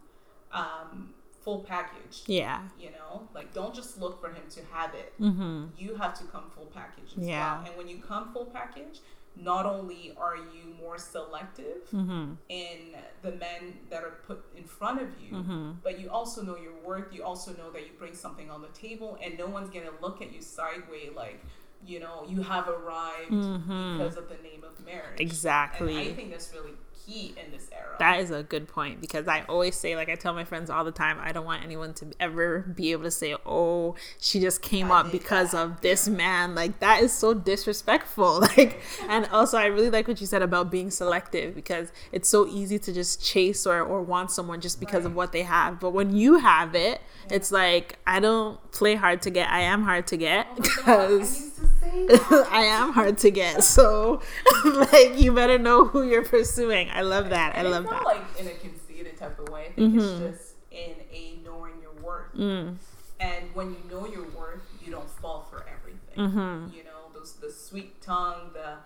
um, 0.51 1.13
full 1.45 1.59
package. 1.59 2.23
Yeah. 2.25 2.61
You 2.79 2.89
know, 2.91 3.29
like 3.33 3.53
don't 3.53 3.73
just 3.73 4.01
look 4.01 4.19
for 4.19 4.27
him 4.29 4.43
to 4.49 4.59
have 4.73 4.93
it. 4.95 5.13
Mm-hmm. 5.21 5.65
You 5.77 5.95
have 5.95 6.13
to 6.19 6.25
come 6.25 6.45
full 6.53 6.65
package 6.65 7.11
as 7.17 7.25
Yeah. 7.25 7.57
well. 7.57 7.65
And 7.67 7.77
when 7.77 7.87
you 7.87 7.99
come 8.05 8.33
full 8.33 8.45
package, 8.45 8.99
not 9.37 9.65
only 9.65 10.13
are 10.17 10.37
you 10.37 10.73
more 10.81 10.97
selective 10.97 11.89
Mm-hmm. 11.93 12.33
in 12.49 12.77
the 13.21 13.31
men 13.33 13.77
that 13.89 14.03
are 14.03 14.17
put 14.27 14.43
in 14.57 14.63
front 14.63 15.01
of 15.01 15.09
you, 15.21 15.37
Mm-hmm. 15.37 15.71
but 15.83 15.99
you 15.99 16.09
also 16.09 16.41
know 16.41 16.57
your 16.57 16.73
worth. 16.83 17.13
You 17.13 17.23
also 17.23 17.51
know 17.53 17.69
that 17.71 17.81
you 17.81 17.91
bring 17.99 18.15
something 18.15 18.49
on 18.49 18.61
the 18.61 18.69
table, 18.69 19.17
and 19.21 19.37
no 19.37 19.47
one's 19.47 19.69
gonna 19.69 19.91
look 20.01 20.21
at 20.21 20.33
you 20.33 20.41
sideways 20.41 21.11
like, 21.15 21.43
you 21.85 21.99
know, 21.99 22.25
you 22.27 22.41
have 22.41 22.67
arrived 22.67 23.29
Mm-hmm. 23.31 23.97
because 23.97 24.17
of 24.17 24.29
the 24.29 24.37
name 24.41 24.63
of 24.63 24.83
marriage. 24.85 25.19
Exactly. 25.19 25.95
And 25.99 26.09
I 26.09 26.13
think 26.13 26.31
that's 26.31 26.51
really 26.53 26.71
key 27.05 27.33
in 27.43 27.51
this 27.51 27.69
era. 27.71 27.95
That 27.99 28.19
is 28.19 28.31
a 28.31 28.43
good 28.43 28.67
point 28.67 28.99
because 28.99 29.27
I 29.27 29.43
always 29.47 29.75
say, 29.75 29.95
like 29.95 30.09
I 30.09 30.15
tell 30.15 30.33
my 30.33 30.43
friends 30.43 30.69
all 30.69 30.83
the 30.83 30.91
time, 30.91 31.17
I 31.21 31.31
don't 31.31 31.45
want 31.45 31.63
anyone 31.63 31.93
to 31.95 32.07
ever 32.19 32.59
be 32.59 32.91
able 32.91 33.03
to 33.03 33.11
say, 33.11 33.35
"Oh, 33.45 33.95
she 34.19 34.39
just 34.39 34.61
came 34.61 34.91
I 34.91 34.99
up 35.01 35.11
because 35.11 35.51
that." 35.51 35.63
of 35.63 35.81
this 35.81 36.07
man." 36.07 36.55
Like 36.55 36.79
that 36.79 37.01
is 37.01 37.13
so 37.13 37.33
disrespectful. 37.33 38.43
Like, 38.55 38.81
and 39.09 39.25
also 39.27 39.57
I 39.57 39.65
really 39.65 39.89
like 39.89 40.07
what 40.07 40.21
you 40.21 40.27
said 40.27 40.41
about 40.41 40.69
being 40.71 40.89
selective 40.91 41.55
because 41.55 41.91
it's 42.11 42.29
so 42.29 42.47
easy 42.47 42.77
to 42.79 42.93
just 42.93 43.23
chase 43.23 43.65
or 43.65 43.81
or 43.81 44.01
want 44.01 44.31
someone 44.31 44.61
just 44.61 44.79
because 44.79 45.03
of 45.05 45.15
what 45.15 45.31
they 45.31 45.43
have. 45.43 45.79
But 45.79 45.91
when 45.91 46.15
you 46.15 46.37
have 46.37 46.75
it, 46.75 47.01
it's 47.29 47.51
like 47.51 47.97
I 48.05 48.19
don't 48.19 48.59
play 48.71 48.95
hard 48.95 49.21
to 49.23 49.29
get. 49.29 49.49
I 49.49 49.61
am 49.61 49.83
hard 49.83 50.07
to 50.07 50.17
get 50.17 50.47
Oh 50.47 50.55
my 50.59 50.67
God, 50.85 50.99
I 50.99 51.07
because. 51.07 51.41
used 51.41 51.55
to 51.57 51.67
say 51.79 52.05
that. 52.07 52.47
I 52.51 52.61
am 52.63 52.93
hard 52.93 53.17
to 53.19 53.31
get, 53.31 53.63
so 53.63 54.21
like 54.65 55.19
you 55.19 55.33
better 55.33 55.57
know 55.57 55.85
who 55.85 56.03
you're 56.03 56.23
pursuing. 56.25 56.89
I 56.95 57.01
love 57.01 57.29
that. 57.29 57.55
I 57.55 57.59
And 57.59 57.69
love 57.71 57.83
it's 57.83 57.91
not 57.91 58.03
that. 58.03 58.15
like 58.15 58.39
in 58.39 58.47
a 58.47 58.51
conceited 58.55 59.17
type 59.17 59.37
of 59.39 59.49
way. 59.49 59.67
I 59.67 59.71
think 59.73 59.95
it's 59.95 60.05
Mhm. 60.05 60.19
just 60.33 60.53
in 60.71 60.95
a 61.11 61.39
knowing 61.43 61.73
your 61.81 61.91
worth. 62.01 62.33
Mm, 62.35 62.77
And 63.19 63.55
when 63.55 63.71
you 63.71 63.79
know 63.89 64.05
your 64.05 64.23
worth, 64.29 64.63
you 64.83 64.91
don't 64.91 65.09
fall 65.09 65.41
for 65.49 65.65
everything. 65.67 66.17
Mhm. 66.17 66.73
You 66.73 66.83
know, 66.83 67.09
those 67.13 67.33
the 67.33 67.49
sweet 67.51 68.01
tongue, 68.01 68.51
the 68.53 68.77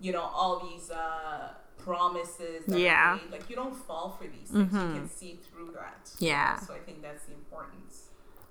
you 0.00 0.12
know, 0.12 0.22
all 0.22 0.60
these 0.70 0.90
uh 0.90 1.52
promises 1.78 2.64
that 2.66 2.78
Yeah. 2.78 3.18
Like 3.30 3.48
you 3.50 3.56
don't 3.56 3.74
fall 3.74 4.10
for 4.18 4.26
these 4.26 4.50
things. 4.50 4.72
Mhm. 4.72 4.94
You 4.94 5.00
can 5.00 5.08
see 5.10 5.36
through 5.36 5.72
that. 5.72 6.10
Yeah. 6.18 6.58
So 6.60 6.74
I 6.74 6.78
think 6.78 7.00
that's 7.02 7.24
the 7.26 7.32
importance. 7.34 8.08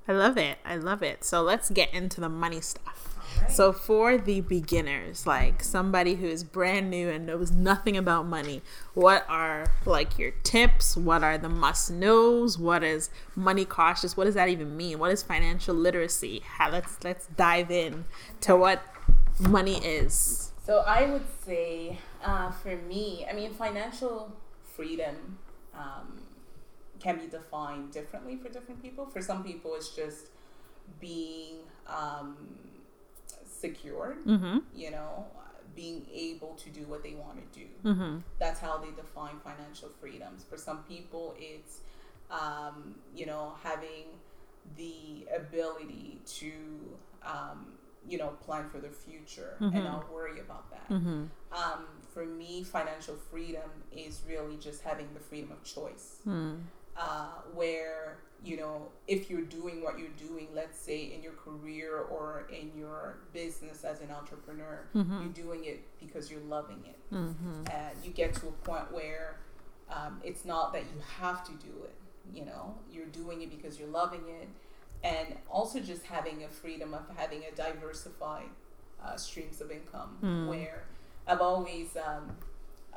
I 0.08 0.14
love 0.14 0.38
it. 0.38 0.58
I 0.64 0.76
love 0.78 1.02
it. 1.02 1.24
So 1.24 1.42
let's 1.42 1.70
get 1.70 1.94
into 1.94 2.22
the 2.22 2.30
money 2.30 2.62
stuff. 2.62 3.18
Alright. 3.38 3.52
So 3.52 3.74
for 3.74 4.18
the 4.18 4.42
beginners, 4.42 5.26
like 5.26 5.64
somebody 5.64 6.16
who 6.16 6.28
is 6.28 6.44
brand 6.44 6.90
new 6.90 7.10
and 7.10 7.26
knows 7.26 7.52
nothing 7.52 7.98
about 7.98 8.28
money, 8.28 8.62
what 8.94 9.26
are 9.28 9.72
like 9.86 10.20
your 10.20 10.32
tips? 10.44 10.96
What 10.96 11.24
are 11.24 11.38
the 11.38 11.50
must 11.50 11.92
knows? 11.92 12.60
What 12.60 12.84
is 12.84 13.10
money 13.36 13.66
cautious? 13.66 14.16
What 14.16 14.26
does 14.26 14.36
that 14.36 14.50
even 14.50 14.78
mean? 14.78 15.00
What 15.00 15.12
is 15.12 15.24
financial 15.24 15.76
literacy? 15.76 16.44
How, 16.46 16.72
let's 16.72 17.04
let's 17.04 17.28
dive 17.28 17.72
in 17.72 18.06
to 18.42 18.56
what 18.56 18.84
money 19.40 19.84
is. 19.84 20.52
So 20.66 20.80
I 20.80 21.12
would 21.12 21.26
say, 21.46 22.00
uh, 22.24 22.52
for 22.52 22.76
me, 22.76 23.26
I 23.30 23.34
mean, 23.34 23.54
financial 23.54 24.36
freedom 24.76 25.38
um, 25.76 26.20
can 27.06 27.16
be 27.24 27.28
defined 27.40 27.86
differently 28.00 28.36
for 28.42 28.50
different 28.58 28.80
people. 28.86 29.04
For 29.16 29.22
some 29.22 29.42
people, 29.50 29.72
it's 29.80 29.92
just 30.04 30.24
being 31.00 31.58
um, 31.88 32.36
secure, 33.62 34.18
Mm-hmm. 34.26 34.58
you 34.84 34.90
know, 34.96 35.26
being 35.76 36.00
able 36.28 36.54
to 36.64 36.70
do 36.80 36.84
what 36.92 37.04
they 37.04 37.16
want 37.24 37.38
to 37.44 37.60
do. 37.62 37.68
Mm-hmm. 37.84 38.14
That's 38.40 38.60
how 38.66 38.76
they 38.84 38.92
define 39.04 39.36
financial 39.50 39.90
freedoms. 40.02 40.40
For 40.50 40.58
some 40.58 40.80
people, 40.94 41.36
it's, 41.38 41.74
um, 42.42 42.96
you 43.20 43.26
know, 43.32 43.54
having 43.64 44.06
the 44.78 45.28
ability 45.42 46.20
to, 46.40 46.52
um, 47.24 47.60
you 48.08 48.18
know, 48.22 48.30
plan 48.46 48.66
for 48.74 48.80
the 48.80 48.94
future 49.06 49.54
Mhm. 49.60 49.74
and 49.76 49.84
not 49.84 50.04
worry 50.18 50.40
about 50.48 50.66
that. 50.74 50.88
Mm-hmm. 50.90 51.22
Um, 51.62 51.82
for 52.14 52.26
me, 52.26 52.64
financial 52.64 53.16
freedom 53.32 53.70
is 53.92 54.22
really 54.32 54.58
just 54.68 54.82
having 54.90 55.10
the 55.14 55.20
freedom 55.20 55.52
of 55.52 55.62
choice. 55.64 56.08
Mm. 56.26 56.62
Uh, 56.98 57.28
where, 57.54 58.18
you 58.44 58.56
know, 58.56 58.88
if 59.08 59.30
you're 59.30 59.42
doing 59.42 59.84
what 59.84 60.00
you're 60.00 60.08
doing, 60.30 60.48
let's 60.54 60.80
say 60.80 61.14
in 61.14 61.22
your 61.22 61.34
career 61.34 61.98
or 61.98 62.48
in 62.50 62.72
your 62.78 63.18
business 63.34 63.84
as 63.84 64.00
an 64.00 64.12
entrepreneur, 64.12 64.88
Mhm. 64.96 65.20
you're 65.24 65.46
doing 65.46 65.66
it 65.66 65.84
because 66.00 66.32
you're 66.32 66.40
loving 66.42 66.86
it. 66.86 66.98
Mm-hmm. 67.14 67.64
And 67.70 68.06
you 68.06 68.12
get 68.12 68.34
to 68.36 68.48
a 68.48 68.52
point 68.52 68.92
where 68.94 69.40
um, 69.90 70.20
it's 70.24 70.46
not 70.46 70.74
that 70.74 70.84
you 70.84 71.00
have 71.20 71.44
to 71.46 71.52
do 71.54 71.84
it, 71.84 71.94
you 72.34 72.44
know, 72.46 72.76
you're 72.92 73.06
doing 73.08 73.42
it 73.42 73.50
because 73.52 73.78
you're 73.80 73.90
loving 73.90 74.28
it. 74.30 74.48
And 75.04 75.38
also 75.50 75.80
just 75.80 76.04
having 76.06 76.44
a 76.44 76.48
freedom 76.50 76.94
of 76.94 77.04
having 77.18 77.44
a 77.44 77.52
diversified 77.56 78.50
uh, 79.04 79.16
streams 79.18 79.60
of 79.62 79.70
income 79.70 80.18
Mm. 80.24 80.48
where 80.48 80.86
I've 81.28 81.42
always 81.42 81.96
um, 81.98 82.36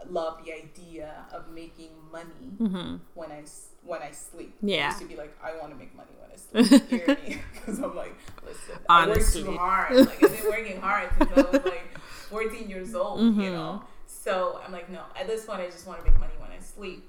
loved 0.08 0.46
the 0.46 0.52
idea 0.54 1.26
of 1.32 1.48
making 1.50 1.90
money 2.10 2.52
Mm-hmm. 2.58 2.96
when 3.14 3.32
I 3.32 3.42
when 3.88 4.02
I 4.02 4.10
sleep. 4.12 4.54
Yeah. 4.62 4.84
I 4.84 4.86
used 4.88 4.98
to 5.00 5.06
be 5.08 5.16
like, 5.16 5.36
I 5.42 5.56
want 5.56 5.72
to 5.72 5.76
make 5.78 5.94
money 5.96 6.10
when 6.20 6.30
I 6.30 6.66
sleep. 6.66 6.88
hear 6.90 7.06
me? 7.24 7.40
Because 7.54 7.78
I'm 7.80 7.94
like, 7.96 8.14
listen, 8.46 8.76
Honestly. 8.88 9.42
I 9.42 9.46
work 9.46 9.52
too 9.54 9.58
hard. 9.58 9.96
Like 9.96 10.22
I've 10.24 10.42
been 10.42 10.50
working 10.50 10.80
hard 10.80 11.10
since 11.18 11.30
I 11.32 11.40
was 11.42 11.64
like 11.64 11.98
14 12.30 12.68
years 12.70 12.94
old. 12.94 13.20
Mhm. 13.20 13.42
You 13.44 13.50
know. 13.52 13.82
So 14.06 14.60
I'm 14.64 14.72
like, 14.72 14.88
no. 14.90 15.02
At 15.18 15.26
this 15.26 15.44
point, 15.44 15.60
I 15.60 15.66
just 15.66 15.86
want 15.86 15.98
to 16.04 16.10
make 16.10 16.18
money 16.20 16.32
when 16.38 16.50
I 16.50 16.60
sleep. 16.60 17.08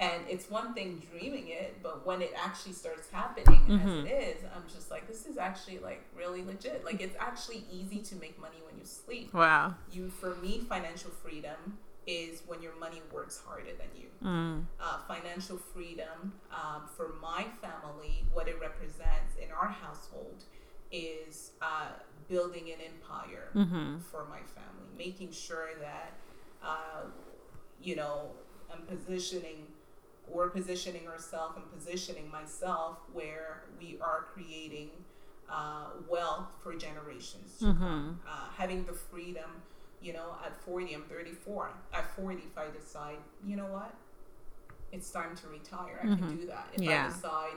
And 0.00 0.22
it's 0.28 0.48
one 0.48 0.74
thing 0.74 1.02
dreaming 1.10 1.48
it, 1.48 1.82
but 1.82 2.06
when 2.06 2.22
it 2.22 2.32
actually 2.36 2.72
starts 2.72 3.10
happening, 3.10 3.60
Mhm. 3.66 4.04
as 4.04 4.04
it 4.04 4.12
is, 4.12 4.44
I'm 4.54 4.62
just 4.72 4.90
like, 4.92 5.08
this 5.08 5.26
is 5.26 5.36
actually 5.38 5.78
like 5.80 6.02
really 6.16 6.44
legit. 6.44 6.84
Like 6.84 7.00
it's 7.00 7.16
actually 7.18 7.64
easy 7.72 7.98
to 8.10 8.14
make 8.16 8.38
money 8.40 8.58
when 8.64 8.78
you 8.78 8.84
sleep. 8.84 9.34
Wow. 9.34 9.74
You, 9.90 10.08
for 10.08 10.36
me, 10.36 10.60
financial 10.68 11.10
freedom 11.10 11.78
is 12.08 12.42
when 12.46 12.62
your 12.62 12.74
money 12.80 13.02
works 13.12 13.38
harder 13.46 13.72
than 13.82 13.88
you 13.94 14.08
Mm. 14.24 14.64
uh, 14.80 14.98
financial 15.06 15.58
freedom 15.58 16.32
um, 16.50 16.82
for 16.96 17.08
my 17.20 17.44
family, 17.60 18.24
what 18.32 18.48
it 18.48 18.58
represents 18.60 19.36
in 19.44 19.48
our 19.52 19.68
household 19.68 20.42
is 20.90 21.52
uh, 21.62 21.88
building 22.28 22.70
an 22.74 22.80
empire 22.92 23.48
Mm-hmm. 23.54 23.98
for 24.10 24.24
my 24.24 24.40
family, 24.56 24.88
making 24.96 25.30
sure 25.32 25.70
that, 25.80 26.12
uh, 26.62 27.02
you 27.82 27.94
know, 27.94 28.30
I'm 28.72 28.82
positioning, 28.96 29.66
we're 30.26 30.48
positioning 30.50 31.06
ourselves 31.08 31.56
and 31.58 31.66
positioning 31.72 32.30
myself 32.30 32.98
where 33.12 33.64
we 33.80 33.98
are 34.00 34.26
creating 34.34 34.90
uh, 35.50 35.86
wealth 36.08 36.48
for 36.62 36.74
generations 36.74 37.58
to 37.58 37.66
Mhm. 37.66 37.78
come. 37.78 38.20
Uh, 38.26 38.48
having 38.56 38.84
the 38.84 38.92
freedom, 39.10 39.50
you 40.00 40.12
know, 40.12 40.36
at 40.44 40.54
40, 40.64 40.94
I'm 40.94 41.02
34. 41.04 41.70
At 41.92 42.14
40, 42.16 42.36
if 42.36 42.56
I 42.58 42.66
decide, 42.70 43.16
you 43.44 43.56
know 43.56 43.66
what, 43.66 43.92
it's 44.92 45.10
time 45.10 45.36
to 45.36 45.48
retire, 45.48 46.00
I 46.02 46.06
Mhm. 46.06 46.18
can 46.18 46.36
do 46.36 46.46
that. 46.46 46.68
If 46.74 46.82
Yeah. 46.82 47.06
I 47.06 47.08
decide 47.08 47.52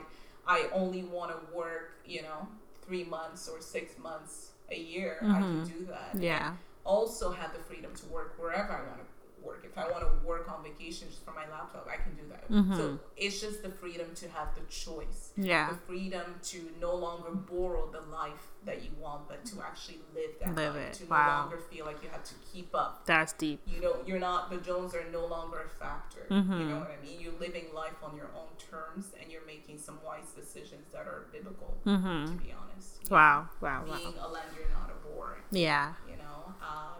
I 0.46 0.68
only 0.72 1.04
want 1.04 1.30
to 1.30 1.54
work, 1.54 1.92
you 2.04 2.22
know, 2.22 2.48
three 2.84 3.04
months 3.04 3.48
or 3.48 3.60
six 3.60 3.96
months 3.96 4.50
a 4.70 4.76
year, 4.76 5.18
I 5.22 5.38
can 5.40 5.62
Mhm. 5.62 5.78
do 5.78 5.86
that. 5.86 6.16
Yeah. 6.20 6.56
Also 6.84 7.30
have 7.30 7.52
the 7.52 7.60
freedom 7.60 7.94
to 7.94 8.06
work 8.06 8.34
wherever 8.38 8.72
I 8.72 8.82
want 8.88 8.98
to 8.98 9.11
work. 9.42 9.64
If 9.64 9.76
I 9.78 9.90
want 9.90 10.02
to 10.02 10.26
work 10.26 10.50
on 10.52 10.62
vacation 10.62 11.08
just 11.08 11.24
from 11.24 11.34
my 11.34 11.48
laptop, 11.48 11.88
I 11.90 11.96
can 11.96 12.14
do 12.14 12.22
that. 12.30 12.48
Mhm. 12.50 12.76
So 12.76 12.98
it's 13.16 13.40
just 13.40 13.62
the 13.62 13.70
freedom 13.70 14.14
to 14.16 14.28
have 14.30 14.54
the 14.54 14.62
choice, 14.68 15.32
Yeah. 15.36 15.70
the 15.70 15.76
freedom 15.76 16.38
to 16.50 16.70
no 16.80 16.94
longer 16.94 17.30
borrow 17.30 17.90
the 17.90 18.00
life 18.02 18.48
that 18.64 18.82
you 18.84 18.90
want, 18.98 19.28
but 19.28 19.44
to 19.46 19.60
actually 19.62 20.00
live 20.14 20.38
that 20.40 20.54
Live 20.54 20.74
life. 20.76 20.84
it. 20.88 20.92
To 20.94 21.06
Wow. 21.06 21.26
no 21.26 21.40
longer 21.42 21.58
feel 21.70 21.84
like 21.86 22.02
you 22.02 22.08
have 22.10 22.24
to 22.24 22.34
keep 22.52 22.74
up. 22.74 23.04
That's 23.06 23.32
deep. 23.32 23.60
You 23.66 23.80
know, 23.80 24.02
you're 24.06 24.20
not 24.20 24.50
the 24.50 24.58
Jones 24.58 24.94
are 24.94 25.04
no 25.10 25.26
longer 25.26 25.60
a 25.62 25.68
factor. 25.68 26.26
Mhm. 26.30 26.58
You 26.60 26.64
know 26.66 26.78
what 26.80 26.90
I 26.90 26.96
mean? 27.02 27.20
You're 27.20 27.38
living 27.40 27.72
life 27.74 28.02
on 28.02 28.16
your 28.16 28.30
own 28.36 28.48
terms, 28.58 29.12
and 29.20 29.30
you're 29.30 29.44
making 29.46 29.78
some 29.78 29.98
wise 30.04 30.30
decisions 30.36 30.90
that 30.92 31.06
are 31.06 31.26
biblical. 31.32 31.76
To 31.84 31.90
Mm-hmm. 31.90 32.36
be 32.38 32.52
honest. 32.52 33.10
Wow. 33.10 33.48
Wow. 33.60 33.84
Wow. 33.86 33.96
Being 33.96 34.14
a 34.18 34.28
lender, 34.28 34.64
not 34.72 34.90
a 34.90 34.94
borrower 35.06 35.38
Yeah. 35.50 35.94
you 36.08 36.16
know, 36.16 36.54
uh, 36.62 36.94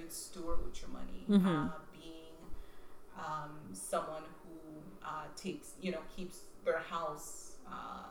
good 0.00 0.12
steward 0.12 0.64
with 0.64 0.80
your 0.80 0.90
money, 0.90 1.24
Mhm. 1.28 1.68
uh, 1.70 1.78
being 1.92 2.34
um, 3.16 3.58
someone 3.72 4.22
who 4.42 4.80
uh, 5.04 5.24
takes, 5.36 5.74
you 5.80 5.90
know, 5.92 6.00
keeps 6.16 6.40
their 6.64 6.78
house 6.78 7.56
uh, 7.66 8.06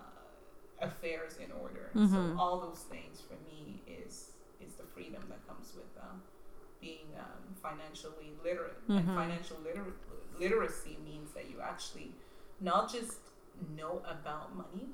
affairs 0.82 1.38
in 1.38 1.52
order. 1.52 1.90
Mhm. 1.96 2.10
So 2.12 2.38
all 2.40 2.60
those 2.62 2.84
things 2.84 3.22
for 3.22 3.36
me 3.50 3.82
is 3.88 4.32
is 4.62 4.76
the 4.76 4.84
freedom 4.84 5.24
that 5.30 5.42
comes 5.48 5.74
with 5.74 5.92
uh, 5.98 6.04
being 6.82 7.08
um, 7.18 7.56
financially 7.62 8.32
literate. 8.44 8.78
And 8.90 9.08
Mhm. 9.08 9.16
financial 9.16 9.58
liter- 9.60 9.94
literacy 10.38 10.98
means 11.04 11.32
that 11.34 11.50
you 11.50 11.60
actually 11.62 12.14
not 12.60 12.92
just 12.92 13.20
know 13.78 14.02
about 14.06 14.54
money, 14.56 14.90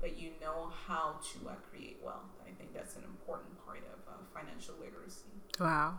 but 0.00 0.16
you 0.16 0.30
know 0.40 0.68
how 0.86 1.18
to 1.30 1.48
uh, 1.48 1.54
create 1.70 2.00
wealth. 2.02 2.30
I 2.46 2.52
think 2.52 2.72
that's 2.72 2.94
an 2.96 3.04
important 3.04 3.52
part 3.66 3.82
of 3.94 3.98
uh, 4.08 4.12
financial 4.32 4.76
literacy. 4.76 5.30
Wow. 5.58 5.98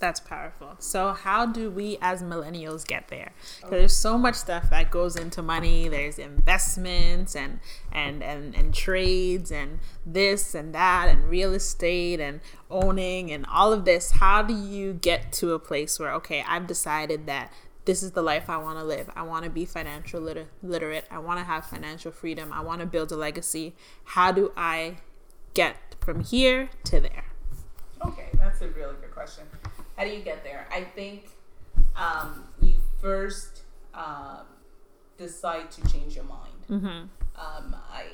That's 0.00 0.20
powerful. 0.20 0.74
So, 0.80 1.12
how 1.12 1.46
do 1.46 1.70
we 1.70 1.98
as 2.02 2.22
millennials 2.22 2.86
get 2.86 3.08
there? 3.08 3.32
Because 3.56 3.72
oh. 3.72 3.78
there's 3.78 3.96
so 3.96 4.18
much 4.18 4.34
stuff 4.34 4.68
that 4.70 4.90
goes 4.90 5.16
into 5.16 5.40
money. 5.40 5.88
There's 5.88 6.18
investments 6.18 7.34
and 7.34 7.60
and 7.92 8.22
and 8.22 8.54
and 8.54 8.74
trades 8.74 9.50
and 9.50 9.78
this 10.04 10.54
and 10.54 10.74
that 10.74 11.08
and 11.08 11.30
real 11.30 11.54
estate 11.54 12.20
and 12.20 12.40
owning 12.70 13.30
and 13.30 13.46
all 13.46 13.72
of 13.72 13.84
this. 13.84 14.10
How 14.12 14.42
do 14.42 14.54
you 14.54 14.94
get 14.94 15.32
to 15.34 15.54
a 15.54 15.58
place 15.58 15.98
where 15.98 16.12
okay, 16.14 16.44
I've 16.46 16.66
decided 16.66 17.26
that 17.26 17.52
this 17.84 18.02
is 18.02 18.12
the 18.12 18.22
life 18.22 18.48
I 18.48 18.56
want 18.56 18.78
to 18.78 18.84
live. 18.84 19.10
I 19.14 19.22
want 19.22 19.44
to 19.44 19.50
be 19.50 19.64
financial 19.64 20.20
liter- 20.20 20.48
literate. 20.62 21.04
I 21.10 21.18
want 21.18 21.38
to 21.38 21.44
have 21.44 21.66
financial 21.66 22.10
freedom. 22.10 22.52
I 22.52 22.60
want 22.60 22.80
to 22.80 22.86
build 22.86 23.12
a 23.12 23.16
legacy. 23.16 23.74
How 24.04 24.32
do 24.32 24.52
I 24.56 24.96
get 25.52 25.76
from 26.00 26.20
here 26.20 26.70
to 26.84 27.00
there? 27.00 27.24
Okay, 28.04 28.28
that's 28.34 28.60
a 28.60 28.68
really 28.68 28.94
good 29.00 29.12
question. 29.14 29.44
How 29.96 30.04
do 30.04 30.10
you 30.10 30.20
get 30.22 30.42
there? 30.44 30.66
I 30.72 30.82
think 30.82 31.28
um, 31.96 32.44
you 32.60 32.74
first 33.00 33.62
um, 33.94 34.46
decide 35.18 35.70
to 35.72 35.88
change 35.92 36.14
your 36.16 36.24
mind. 36.24 36.52
Mm-hmm. 36.70 36.86
Um, 36.86 37.76
I, 37.92 38.06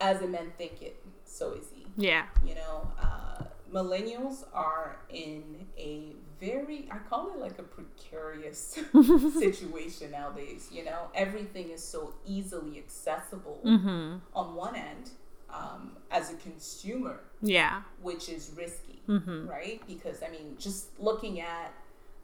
as 0.00 0.22
a 0.22 0.26
man, 0.26 0.52
think 0.58 0.82
it 0.82 1.02
so 1.24 1.54
easy. 1.56 1.86
Yeah. 1.96 2.26
You 2.46 2.54
know, 2.54 2.90
uh, 3.02 3.44
millennials 3.72 4.44
are 4.52 4.98
in 5.10 5.66
a 5.78 6.12
very, 6.40 6.86
I 6.90 6.98
call 7.08 7.32
it 7.32 7.38
like 7.38 7.58
a 7.58 7.62
precarious 7.62 8.78
situation 9.38 10.10
nowadays. 10.10 10.68
You 10.70 10.84
know, 10.84 11.08
everything 11.14 11.70
is 11.70 11.82
so 11.82 12.14
easily 12.26 12.78
accessible 12.78 13.60
Mm-hmm. 13.64 14.16
on 14.34 14.54
one 14.54 14.76
end 14.76 15.10
um, 15.50 15.92
as 16.10 16.30
a 16.30 16.34
consumer, 16.36 17.20
Yeah. 17.42 17.82
which 18.02 18.28
is 18.28 18.50
risky, 18.56 18.95
Mm-hmm. 19.08 19.46
right? 19.48 19.80
Because, 19.86 20.22
I 20.22 20.28
mean, 20.30 20.56
just 20.58 20.98
looking 20.98 21.40
at 21.40 21.72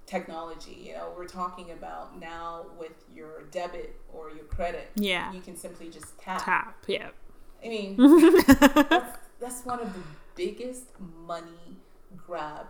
technology, 0.07 0.83
you 0.85 0.93
know, 0.95 1.13
we're 1.17 1.27
talking 1.29 1.71
about 1.71 2.19
now 2.19 2.67
with 2.79 3.05
your 3.15 3.43
debit 3.51 3.97
or 4.13 4.31
your 4.31 4.45
credit, 4.45 4.91
Yeah. 4.97 5.33
you 5.33 5.41
can 5.41 5.57
simply 5.57 5.89
just 5.89 6.19
tap. 6.19 6.45
Tap. 6.45 6.77
Yeah. 6.87 7.09
I 7.65 7.69
mean, 7.69 7.97
Mm-hmm. 7.97 8.83
that's, 8.91 9.19
that's 9.41 9.65
one 9.65 9.81
of 9.81 9.93
the 9.95 10.01
biggest 10.35 10.87
money 11.27 11.79
grab 12.17 12.67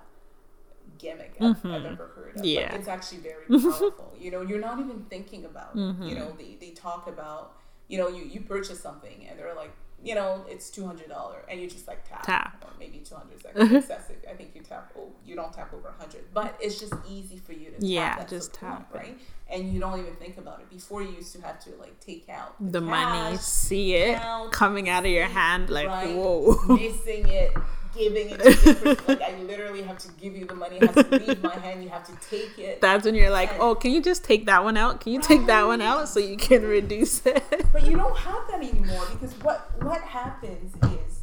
gimmick 0.98 1.34
I've, 1.40 1.64
I've 1.64 1.84
ever 1.84 2.10
heard 2.14 2.38
of. 2.38 2.44
Yeah. 2.44 2.62
Like, 2.62 2.74
it's 2.74 2.88
actually 2.88 3.18
very 3.18 3.46
powerful. 3.46 4.14
you 4.18 4.30
know, 4.30 4.42
you're 4.42 4.60
not 4.60 4.78
even 4.78 5.04
thinking 5.08 5.44
about 5.44 5.74
Mm-hmm. 5.76 6.02
You 6.04 6.14
know, 6.16 6.32
they, 6.38 6.56
they 6.60 6.70
talk 6.72 7.08
about, 7.08 7.54
you 7.88 7.98
know, 7.98 8.08
you, 8.08 8.24
you 8.24 8.40
purchase 8.40 8.80
something 8.80 9.26
and 9.28 9.38
they're 9.38 9.54
like, 9.54 9.72
you 10.04 10.14
know, 10.14 10.44
it's 10.48 10.70
two 10.70 10.84
hundred 10.86 11.08
dollar, 11.08 11.44
and 11.48 11.60
you 11.60 11.68
just 11.68 11.86
like 11.86 12.08
tap, 12.08 12.22
Tap. 12.24 12.64
or 12.64 12.70
maybe 12.78 12.98
two 12.98 13.14
hundred 13.14 13.36
is 13.36 13.72
excessive. 13.84 14.16
I 14.28 14.34
think 14.34 14.52
you 14.54 14.62
tap, 14.62 14.92
oh, 14.98 15.12
you 15.24 15.34
don't 15.36 15.52
tap 15.52 15.72
over 15.72 15.92
hundred, 15.98 16.24
but 16.34 16.56
it's 16.60 16.78
just 16.80 16.94
easy 17.08 17.36
for 17.36 17.52
you 17.52 17.70
to 17.70 17.86
Yeah, 17.86 18.16
tap. 18.16 18.28
Just 18.28 18.52
the 18.52 18.58
point, 18.58 18.78
tap 18.78 18.94
right? 18.94 19.18
And 19.52 19.72
you 19.72 19.80
don't 19.80 19.98
even 20.00 20.14
think 20.14 20.38
about 20.38 20.60
it. 20.60 20.70
Before 20.70 21.02
you 21.02 21.10
used 21.10 21.34
to 21.36 21.42
have 21.42 21.58
to 21.64 21.70
like 21.78 22.00
take 22.00 22.28
out 22.28 22.54
the 22.58 22.80
money, 22.80 23.36
cash, 23.36 23.40
see 23.40 23.94
it 23.94 24.18
count, 24.18 24.50
coming 24.52 24.88
out 24.88 25.04
of 25.04 25.10
your 25.10 25.26
hand, 25.26 25.68
like 25.68 25.88
right? 25.88 26.14
whoa. 26.16 26.56
missing 26.68 27.28
it, 27.28 27.52
giving 27.94 28.30
it 28.30 28.38
to 28.40 28.72
the. 28.72 29.02
Like 29.08 29.20
I 29.20 29.38
literally 29.42 29.82
have 29.82 29.98
to 29.98 30.08
give 30.12 30.34
you 30.34 30.46
the 30.46 30.54
money. 30.54 30.76
It 30.76 30.94
has 30.94 31.04
to 31.06 31.18
leave 31.18 31.42
my 31.42 31.54
hand. 31.56 31.82
You 31.82 31.90
have 31.90 32.04
to 32.06 32.28
take 32.28 32.58
it. 32.58 32.80
That's 32.80 33.04
when 33.04 33.14
you're 33.14 33.30
like, 33.30 33.52
And- 33.52 33.60
oh, 33.60 33.74
can 33.74 33.90
you 33.90 34.00
just 34.02 34.24
take 34.24 34.46
that 34.46 34.64
one 34.64 34.76
out? 34.76 35.00
Can 35.00 35.12
you 35.12 35.20
take 35.20 35.46
that 35.46 35.66
one 35.66 35.82
out 35.82 36.08
so 36.08 36.18
you 36.18 36.36
can 36.36 36.62
reduce 36.62 37.26
it? 37.26 37.44
But 37.72 37.84
you 37.86 37.96
don't 37.96 38.16
have 38.16 38.46
that 38.48 38.62
anymore 38.62 39.06
because 39.12 39.34
what 39.42 39.70
what 39.82 40.00
happens 40.00 40.74
is 40.84 41.20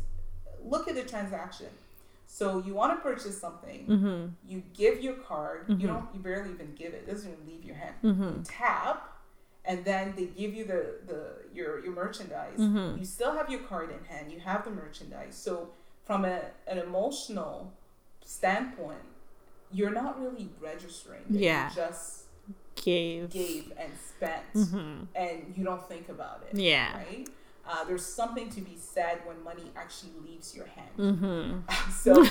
look 0.64 0.88
at 0.88 0.96
the 0.96 1.04
transaction. 1.04 1.68
So 2.40 2.46
you 2.66 2.74
want 2.82 2.92
to 2.96 3.00
purchase 3.10 3.38
something, 3.46 3.80
Mm-hmm. 3.94 4.20
you 4.52 4.58
give 4.82 4.96
your 5.06 5.16
card, 5.30 5.60
you 5.82 5.86
don't 5.92 6.08
you 6.14 6.20
barely 6.30 6.52
even 6.56 6.70
give 6.82 6.92
it, 6.98 7.02
it 7.06 7.12
doesn't 7.12 7.30
even 7.34 7.46
leave 7.52 7.64
your 7.70 7.76
hand. 7.84 7.96
Mm-hmm. 8.04 8.24
You 8.24 8.42
tap 8.46 8.98
and 9.70 9.78
then 9.90 10.14
they 10.18 10.28
give 10.42 10.52
you 10.58 10.64
the, 10.74 10.82
the 11.10 11.20
your 11.58 11.72
your 11.84 11.94
merchandise. 12.04 12.58
Mm-hmm. 12.66 12.98
You 13.00 13.06
still 13.18 13.34
have 13.40 13.48
your 13.54 13.64
card 13.72 13.88
in 13.98 14.02
hand, 14.12 14.32
you 14.36 14.40
have 14.52 14.62
the 14.68 14.72
merchandise. 14.84 15.36
So 15.48 15.54
from 16.08 16.20
a, 16.26 16.38
an 16.74 16.78
emotional 16.88 17.56
standpoint, 18.26 19.04
you're 19.78 19.92
not 20.04 20.14
really 20.24 20.48
registering. 20.70 21.24
that 21.30 21.40
you 21.40 21.46
Yeah. 21.46 21.70
just 21.84 22.26
Gave. 22.76 23.30
gave 23.30 23.66
and 23.78 23.92
spent 24.12 24.46
Mm-hmm. 24.56 24.96
and 25.24 25.38
you 25.58 25.64
don't 25.70 25.86
think 25.92 26.08
about 26.16 26.38
it. 26.48 26.58
Yeah. 26.58 26.96
Right? 27.04 27.28
Uh, 27.70 27.84
there's 27.86 28.06
something 28.06 28.50
to 28.50 28.62
be 28.62 28.76
said 28.78 29.20
when 29.26 29.44
money 29.44 29.72
actually 29.78 30.14
leaves 30.26 30.56
your 30.56 30.66
hand. 30.66 30.90
Mm-hmm. 30.98 31.92
so, 32.04 32.26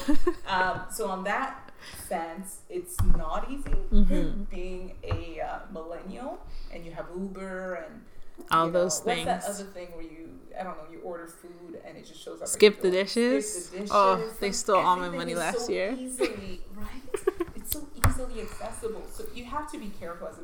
um, 0.49 0.83
so 0.91 1.09
on 1.09 1.25
that 1.25 1.71
sense, 2.09 2.63
it's 2.69 3.01
not 3.17 3.49
easy 3.51 3.71
Mhm. 3.93 4.49
being 4.51 4.97
a 5.05 5.41
uh, 5.41 5.61
millennial 5.73 6.41
and 6.73 6.85
you 6.85 6.93
have 6.93 7.07
Uber 7.17 7.75
and 7.87 8.05
All 8.51 8.67
you 8.67 8.73
know, 8.73 8.81
those 8.81 9.01
What's 9.05 9.25
that 9.25 9.45
other 9.45 9.65
thing 9.65 9.89
where 9.95 10.03
you, 10.05 10.41
I 10.59 10.63
don't 10.65 10.77
know, 10.79 10.87
you 10.93 11.01
order 11.03 11.27
food 11.27 11.81
and 11.87 11.97
it 11.97 12.07
just 12.07 12.21
shows 12.23 12.43
up. 12.43 12.49
Skip 12.49 12.81
the 12.83 12.91
dishes? 12.91 13.47
Skip 13.67 13.71
the 13.73 13.77
dishes. 13.79 13.91
Oh, 13.95 14.23
they 14.41 14.53
stole 14.53 14.77
all 14.81 14.97
my 14.97 15.09
money 15.09 15.35
last 15.35 15.67
so 15.67 15.73
year. 15.73 15.97
Easily, 15.99 16.63
right? 16.75 17.03
it's 17.57 17.73
so 17.73 17.87
easily 17.95 18.41
accessible. 18.43 19.05
So 19.13 19.25
you 19.35 19.45
have 19.45 19.71
to 19.73 19.79
be 19.79 19.91
careful 20.01 20.29
as 20.29 20.39
a 20.39 20.43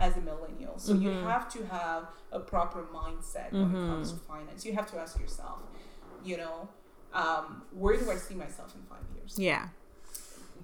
as 0.00 0.16
a 0.16 0.20
millennial. 0.22 0.78
So 0.78 0.94
you 0.94 1.10
Mhm. 1.10 1.22
have 1.24 1.48
to 1.52 1.64
have 1.66 2.08
a 2.32 2.40
proper 2.40 2.82
mindset 2.84 3.52
when 3.52 3.70
it 3.70 3.86
comes 3.88 4.10
to 4.12 4.16
Mm-hmm. 4.18 4.32
finance. 4.32 4.64
You 4.64 4.72
have 4.74 4.90
to 4.92 4.98
ask 4.98 5.18
yourself, 5.20 5.60
you 6.24 6.36
know, 6.38 6.68
um, 7.12 7.62
where 7.72 7.96
do 7.96 8.10
I 8.10 8.16
see 8.16 8.34
myself 8.34 8.74
in 8.74 8.82
five 8.82 9.04
years? 9.14 9.38
Yeah. 9.38 9.68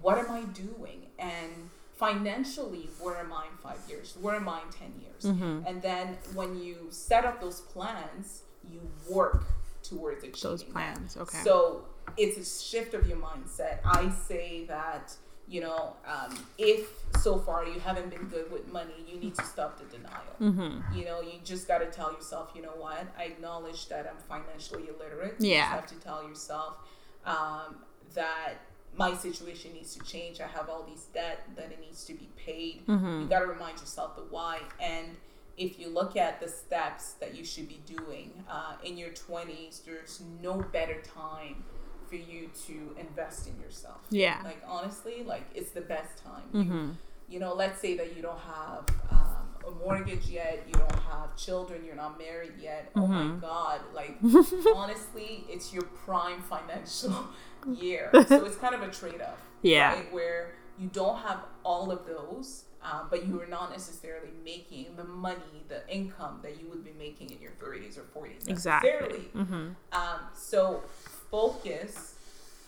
What 0.00 0.18
am 0.18 0.30
I 0.30 0.42
doing? 0.66 1.06
And 1.18 1.70
financially, 1.96 2.88
where 3.00 3.16
am 3.18 3.32
I 3.32 3.46
in 3.46 3.56
five 3.62 3.78
years? 3.88 4.16
Where 4.20 4.34
am 4.36 4.48
I 4.48 4.62
in 4.62 4.68
10 4.70 5.00
years? 5.00 5.22
Mm-hmm. 5.24 5.66
And 5.66 5.82
then 5.82 6.18
when 6.34 6.58
you 6.58 6.88
set 6.90 7.24
up 7.24 7.40
those 7.40 7.60
plans, 7.60 8.42
you 8.70 8.80
work 9.08 9.44
towards 9.82 10.24
achieving 10.24 10.50
Those 10.50 10.62
plans. 10.64 11.16
Okay. 11.16 11.38
So 11.44 11.84
it's 12.16 12.36
a 12.38 12.44
shift 12.64 12.94
of 12.94 13.06
your 13.08 13.18
mindset. 13.18 13.80
I 13.84 14.10
say 14.10 14.64
that, 14.66 15.14
you 15.48 15.60
know, 15.60 15.94
um, 16.06 16.36
if 16.58 16.88
so 17.20 17.38
far 17.38 17.64
you 17.66 17.78
haven't 17.78 18.10
been 18.10 18.24
good 18.26 18.50
with 18.50 18.66
money, 18.72 18.94
you 19.08 19.18
need 19.20 19.34
to 19.36 19.44
stop 19.44 19.78
the 19.78 19.84
denial. 19.96 20.22
mm-hmm. 20.40 20.96
You 20.98 21.04
know, 21.04 21.20
you 21.20 21.34
just 21.44 21.68
got 21.68 21.78
to 21.78 21.86
tell 21.86 22.12
yourself, 22.12 22.50
you 22.54 22.62
know 22.62 22.74
what? 22.76 23.06
I 23.18 23.24
acknowledge 23.24 23.88
that 23.88 24.10
I'm 24.10 24.18
financially 24.28 24.88
illiterate. 24.88 25.36
You 25.38 25.50
Yeah. 25.52 25.60
just 25.62 25.70
have 25.72 25.86
to 26.00 26.04
tell 26.04 26.26
yourself 26.28 26.78
um, 27.24 27.76
that 28.14 28.54
my 28.96 29.14
situation 29.14 29.72
needs 29.72 29.94
to 29.94 30.02
change. 30.04 30.40
I 30.40 30.46
have 30.48 30.68
all 30.68 30.82
these 30.82 31.04
debt 31.14 31.46
that 31.56 31.70
it 31.70 31.80
needs 31.80 32.04
to 32.06 32.14
be 32.14 32.28
paid. 32.36 32.86
Mm-hmm. 32.86 33.20
You 33.22 33.26
got 33.28 33.40
to 33.40 33.46
remind 33.46 33.78
yourself 33.78 34.16
the 34.16 34.22
why. 34.22 34.60
And 34.80 35.16
if 35.56 35.78
you 35.78 35.88
look 35.88 36.16
at 36.16 36.40
the 36.40 36.48
steps 36.48 37.12
that 37.20 37.34
you 37.34 37.44
should 37.44 37.68
be 37.68 37.80
doing 37.86 38.32
uh, 38.50 38.74
in 38.84 38.96
your 38.98 39.10
20s, 39.10 39.84
there's 39.84 40.22
no 40.42 40.54
better 40.72 41.00
time 41.02 41.62
for 42.08 42.16
you 42.16 42.50
to 42.66 42.96
invest 42.98 43.48
in 43.48 43.58
yourself. 43.60 43.98
Yeah. 44.10 44.40
Like, 44.44 44.62
honestly, 44.66 45.22
like, 45.24 45.44
it's 45.54 45.70
the 45.70 45.80
best 45.82 46.22
time. 46.24 46.42
You 46.52 46.60
Mm-hmm. 46.64 46.90
you 47.28 47.38
know, 47.40 47.54
let's 47.54 47.80
say 47.80 47.96
that 47.96 48.16
you 48.16 48.22
don't 48.22 48.38
have 48.38 48.84
um, 49.10 49.48
a 49.66 49.70
mortgage 49.84 50.26
yet, 50.28 50.62
you 50.66 50.72
don't 50.74 51.00
have 51.10 51.36
children, 51.36 51.84
you're 51.84 51.96
not 51.96 52.18
married 52.18 52.52
yet. 52.60 52.90
Oh 52.94 53.06
my 53.06 53.22
Mhm. 53.22 53.40
God. 53.40 53.80
Like, 53.92 54.16
honestly, 54.74 55.44
it's 55.48 55.72
your 55.72 55.82
prime 55.84 56.40
financial 56.42 57.26
year. 57.80 58.10
So 58.28 58.44
it's 58.44 58.56
kind 58.56 58.74
of 58.74 58.82
a 58.82 58.90
trade 58.90 59.20
off. 59.20 59.40
Yeah. 59.62 59.94
Right? 59.94 60.12
Where 60.12 60.52
you 60.78 60.88
don't 60.92 61.18
have 61.18 61.40
all 61.64 61.90
of 61.90 62.06
those, 62.06 62.64
um, 62.82 63.08
but 63.10 63.26
you 63.26 63.40
are 63.40 63.46
not 63.46 63.70
necessarily 63.72 64.28
making 64.44 64.94
the 64.96 65.04
money, 65.04 65.64
the 65.68 65.80
income 65.88 66.38
that 66.42 66.60
you 66.60 66.68
would 66.68 66.84
be 66.84 66.92
making 66.98 67.30
in 67.30 67.40
your 67.40 67.52
30s 67.52 67.98
or 67.98 68.04
40s. 68.14 68.48
Exactly. 68.48 69.24
Mm-hmm. 69.34 69.70
Um, 69.92 70.20
so 70.34 70.82
focus 71.30 72.14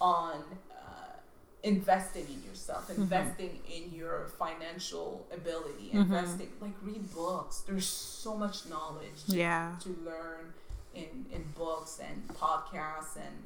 on 0.01 0.43
uh, 0.71 1.13
investing 1.63 2.27
in 2.29 2.43
yourself, 2.49 2.89
Mm-hmm. 2.89 3.03
investing 3.03 3.61
in 3.69 3.93
your 3.93 4.29
financial 4.39 5.27
ability, 5.33 5.91
Mhm. 5.93 6.03
investing 6.03 6.53
like 6.61 6.75
read 6.83 7.13
books. 7.15 7.61
There's 7.67 7.87
so 7.87 8.37
much 8.37 8.67
knowledge 8.67 9.25
to, 9.27 9.37
Yeah. 9.37 9.77
to 9.81 9.91
learn 10.05 10.53
in 10.95 11.27
in 11.31 11.43
books 11.57 12.01
and 12.01 12.27
podcasts 12.29 13.17
and 13.17 13.37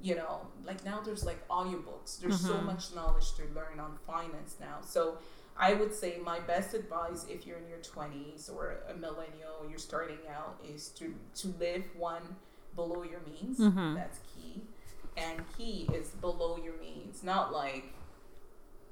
you 0.00 0.14
know 0.14 0.40
like 0.64 0.82
now 0.84 0.98
there's 1.00 1.24
like 1.24 1.46
audiobooks 1.48 2.18
there's 2.20 2.40
so 2.40 2.54
Mhm. 2.56 2.64
much 2.64 2.94
knowledge 2.94 3.34
to 3.34 3.42
learn 3.54 3.78
on 3.78 3.98
finance 4.06 4.56
now 4.58 4.78
so 4.82 5.18
i 5.56 5.74
would 5.74 5.94
say 5.94 6.18
my 6.24 6.40
best 6.40 6.72
advice 6.74 7.24
if 7.28 7.46
you're 7.46 7.58
in 7.58 7.68
your 7.68 7.78
20s 7.80 8.48
or 8.48 8.78
a 8.88 8.94
millennial 8.94 9.56
you're 9.68 9.78
starting 9.78 10.18
out 10.38 10.54
is 10.64 10.88
to 10.98 11.14
to 11.34 11.48
live 11.58 11.84
one 11.96 12.34
below 12.76 13.02
your 13.02 13.20
means 13.20 13.58
Mhm. 13.58 13.94
that's 13.94 14.18
key 14.34 14.62
and 15.16 15.42
key 15.56 15.88
is 15.94 16.10
below 16.10 16.56
your 16.62 16.76
means 16.78 17.22
not 17.24 17.52
like 17.52 17.86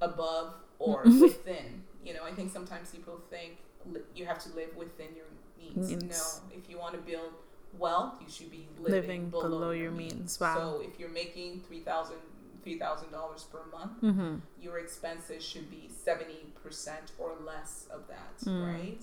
above 0.00 0.54
or 0.78 1.02
within 1.20 1.82
you 2.04 2.12
know 2.14 2.24
i 2.24 2.32
think 2.32 2.52
sometimes 2.52 2.90
people 2.90 3.20
think 3.30 3.58
li- 3.92 4.00
you 4.14 4.24
have 4.26 4.38
to 4.38 4.48
live 4.54 4.74
within 4.76 5.08
your 5.14 5.26
means 5.58 5.90
Means. 5.90 6.02
no 6.04 6.56
if 6.58 6.68
you 6.70 6.78
want 6.78 6.94
to 6.94 7.00
build 7.00 7.32
wealth 7.78 8.14
you 8.20 8.30
should 8.30 8.50
be 8.50 8.66
living, 8.78 8.92
Living 9.00 9.30
below, 9.30 9.48
below 9.48 9.70
your 9.70 9.90
means, 9.90 10.14
means. 10.14 10.40
Wow. 10.40 10.54
so 10.56 10.82
if 10.88 10.98
you're 10.98 11.08
making 11.24 11.60
3000 11.68 12.16
three 12.62 12.78
thousand 12.78 13.10
dollars 13.12 13.42
per 13.52 13.60
month, 13.70 14.00
Mm-hmm. 14.00 14.36
your 14.58 14.78
expenses 14.78 15.44
should 15.44 15.68
be 15.70 15.90
seventy 16.06 16.46
percent 16.62 17.12
or 17.18 17.32
less 17.44 17.86
of 17.90 18.08
that, 18.08 18.38
Mm. 18.46 18.66
right? 18.72 19.02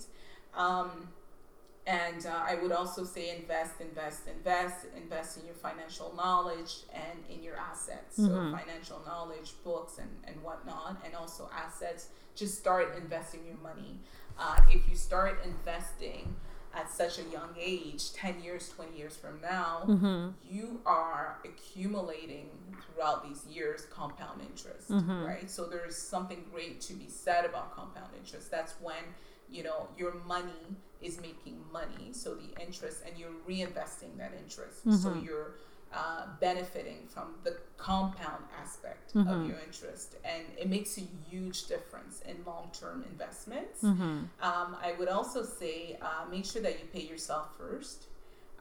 Um, 0.56 1.10
and 1.88 2.26
uh, 2.26 2.44
I 2.52 2.56
would 2.56 2.72
also 2.72 3.04
say 3.04 3.36
invest, 3.36 3.82
invest, 3.82 4.28
invest, 4.28 4.86
invest 4.96 5.38
in 5.38 5.46
your 5.46 5.56
financial 5.56 6.14
knowledge 6.16 6.84
and 6.94 7.24
in 7.30 7.42
your 7.44 7.58
assets. 7.58 8.18
Mhm. 8.20 8.28
So 8.28 8.58
financial 8.58 9.02
knowledge, 9.06 9.54
books, 9.64 9.98
and 9.98 10.10
and 10.28 10.42
whatnot, 10.44 10.98
and 11.06 11.16
also 11.16 11.50
assets. 11.54 12.10
Just 12.36 12.58
start 12.58 12.96
investing 12.98 13.46
your 13.46 13.58
money. 13.58 14.00
Uh, 14.38 14.60
if 14.70 14.88
you 14.90 14.96
start 14.96 15.40
investing 15.44 16.36
at 16.74 16.90
such 16.90 17.20
a 17.20 17.24
young 17.24 17.54
age, 17.60 18.14
ten 18.14 18.42
years, 18.42 18.70
twenty 18.70 18.96
years 18.98 19.18
from 19.18 19.42
now, 19.42 19.84
Mm-hmm. 19.88 20.30
you 20.50 20.80
are 20.86 21.40
accumulating 21.44 22.50
throughout 22.86 23.28
these 23.28 23.46
years 23.48 23.86
compound 23.92 24.42
interest, 24.42 24.90
Mhm. 24.90 25.26
right? 25.26 25.50
So 25.50 25.66
there's 25.66 25.98
something 25.98 26.46
great 26.52 26.80
to 26.82 26.94
be 26.94 27.10
said 27.10 27.44
about 27.46 27.76
compound 27.76 28.14
interest. 28.16 28.50
That's 28.52 28.74
when 28.82 29.04
you 29.50 29.64
know 29.64 29.90
your 29.98 30.14
money 30.26 30.78
is 31.02 31.20
making 31.22 31.58
money, 31.72 32.10
so 32.14 32.36
the 32.36 32.62
interest, 32.62 33.04
and 33.06 33.18
you're 33.18 33.32
reinvesting 33.48 34.18
that 34.18 34.34
interest, 34.44 34.82
so 34.84 35.10
Mhm. 35.12 35.26
you're 35.26 35.56
uh, 35.94 36.26
benefiting 36.40 37.06
from 37.10 37.36
the 37.44 37.58
compound 37.76 38.46
aspect 38.58 39.14
Mhm. 39.14 39.28
of 39.28 39.46
your 39.46 39.60
interest, 39.60 40.16
and 40.24 40.44
it 40.58 40.70
makes 40.70 40.98
a 40.98 41.02
huge 41.30 41.68
difference 41.68 42.22
in 42.22 42.42
long-term 42.46 43.04
investments. 43.12 43.82
Mm-hmm. 43.84 44.24
Um, 44.42 44.78
I 44.88 44.96
would 44.98 45.10
also 45.10 45.44
say 45.44 45.98
uh, 46.02 46.24
make 46.30 46.46
sure 46.46 46.62
that 46.62 46.80
you 46.80 46.86
pay 46.86 47.02
yourself 47.02 47.58
first. 47.58 48.06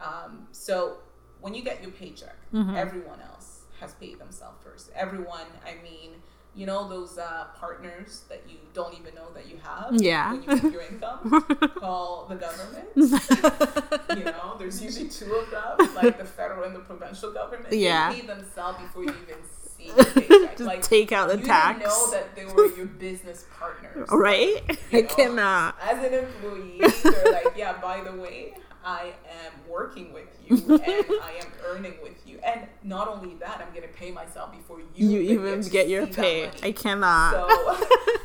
Um, 0.01 0.49
so 0.51 0.99
when 1.41 1.55
you 1.55 1.63
get 1.63 1.81
your 1.83 1.93
paycheck, 1.93 2.37
Mhm. 2.53 2.75
everyone 2.77 3.21
else 3.21 3.63
has 3.79 3.95
paid 3.95 4.19
themselves 4.19 4.59
first. 4.65 4.91
Everyone, 4.97 5.47
I 5.65 5.75
mean, 5.85 6.21
you 6.55 6.67
know 6.67 6.89
those 6.89 7.19
uh, 7.19 7.47
partners 7.59 8.23
that 8.29 8.43
you 8.49 8.57
don't 8.75 8.95
even 8.99 9.15
know 9.15 9.31
that 9.35 9.47
you 9.47 9.57
have. 9.63 9.89
Yeah. 9.93 10.33
When 10.33 10.43
you 10.43 10.49
make 10.49 10.73
your 10.73 10.83
income, 10.83 11.45
call 11.79 12.27
the 12.29 12.37
government. 12.37 12.89
you 12.97 14.25
know, 14.25 14.57
there's 14.59 14.83
usually 14.83 15.09
two 15.09 15.33
of 15.35 15.51
them, 15.51 15.95
like 15.95 16.19
the 16.19 16.25
federal 16.25 16.65
and 16.65 16.75
the 16.75 16.81
provincial 16.81 17.33
government. 17.33 17.73
Yeah. 17.73 18.13
They 18.13 18.21
pay 18.21 18.27
themselves 18.27 18.79
before 18.83 19.05
you 19.05 19.11
even 19.11 19.43
see 19.81 19.87
your 19.97 20.05
paycheck. 20.05 20.57
Just 20.57 20.61
like 20.69 20.83
take 20.83 21.13
out 21.13 21.29
the 21.29 21.39
you 21.39 21.45
tax. 21.45 21.81
know 21.85 22.11
that 22.13 22.35
they 22.37 22.45
were 22.45 22.67
your 22.77 22.87
business 22.87 23.47
partners. 23.59 24.09
right? 24.13 24.63
You 24.91 24.99
I 24.99 25.01
know, 25.03 25.09
cannot. 25.09 25.77
As 25.83 26.05
an 26.05 26.15
employee, 26.15 26.81
they're 27.03 27.33
like, 27.33 27.53
yeah, 27.57 27.81
by 27.81 28.03
the 28.03 28.13
way, 28.13 28.55
I 28.85 29.13
am 29.45 29.53
working 29.69 30.13
with 30.13 30.29
you 30.47 30.57
and 30.57 30.83
I 31.23 31.33
am 31.43 31.49
earning 31.67 31.95
with 32.03 32.27
you. 32.27 32.39
And 32.45 32.63
not 32.83 33.09
only 33.09 33.35
that, 33.37 33.61
I'm 33.67 33.75
going 33.75 33.87
to 33.87 33.95
pay 33.95 34.11
myself 34.11 34.53
before 34.53 34.81
you, 34.81 34.87
You 35.09 35.21
even 35.21 35.61
to 35.63 35.71
get 35.71 35.89
your 35.89 36.07
pay. 36.07 36.51
I 36.63 36.73
cannot. 36.73 37.33
So, 37.33 37.77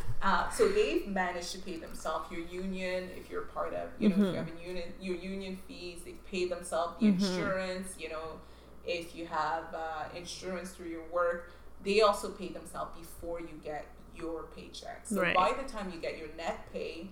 uh, 0.22 0.50
so 0.50 0.70
they've 0.70 1.08
managed 1.08 1.52
to 1.54 1.58
pay 1.60 1.76
themselves. 1.78 2.32
Your 2.32 2.40
union, 2.42 3.10
if 3.18 3.30
you're 3.30 3.42
part 3.42 3.74
of, 3.74 3.90
you 4.00 4.10
know, 4.10 4.16
Mm-hmm. 4.16 4.26
you 4.26 4.34
have 4.36 4.48
a 4.48 4.66
union, 4.68 4.94
your 5.02 5.16
union 5.16 5.60
fees, 5.68 6.00
they've 6.06 6.26
paid 6.26 6.50
themselves. 6.50 6.96
The 7.02 7.08
insurance, 7.08 7.94
you 8.00 8.08
know, 8.10 8.40
if 8.86 9.16
you 9.16 9.26
have 9.28 9.64
uh, 9.74 10.04
insurance 10.16 10.72
through 10.72 10.88
your 10.90 11.06
work, 11.12 11.52
they 11.84 12.02
also 12.02 12.30
pay 12.30 12.50
themselves 12.50 12.98
before 12.98 13.40
you 13.40 13.60
get 13.64 13.86
your 14.16 14.44
paycheck. 14.56 15.02
So 15.06 15.22
Right. 15.22 15.36
by 15.36 15.54
the 15.54 15.68
time 15.70 15.92
you 15.94 16.00
get 16.00 16.18
your 16.18 16.30
net 16.38 16.72
pay, 16.72 17.10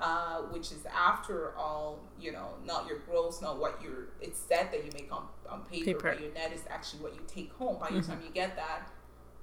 uh, 0.00 0.42
which 0.52 0.72
is 0.72 0.84
after 0.94 1.54
all, 1.56 2.00
you 2.20 2.32
know, 2.32 2.48
not 2.64 2.86
your 2.86 2.98
gross, 3.00 3.40
not 3.40 3.58
what 3.58 3.80
you're, 3.82 4.08
it's 4.20 4.38
said 4.38 4.70
that 4.72 4.84
you 4.84 4.90
make 4.94 5.10
on, 5.12 5.26
on 5.48 5.62
paper, 5.64 5.84
Paper. 5.86 6.10
but 6.12 6.20
your 6.20 6.32
net 6.34 6.52
is 6.52 6.62
actually 6.68 7.02
what 7.02 7.14
you 7.14 7.20
take 7.26 7.52
home. 7.54 7.78
By 7.80 7.90
the 7.90 8.02
time 8.02 8.20
you 8.24 8.30
get 8.32 8.56
that, 8.56 8.90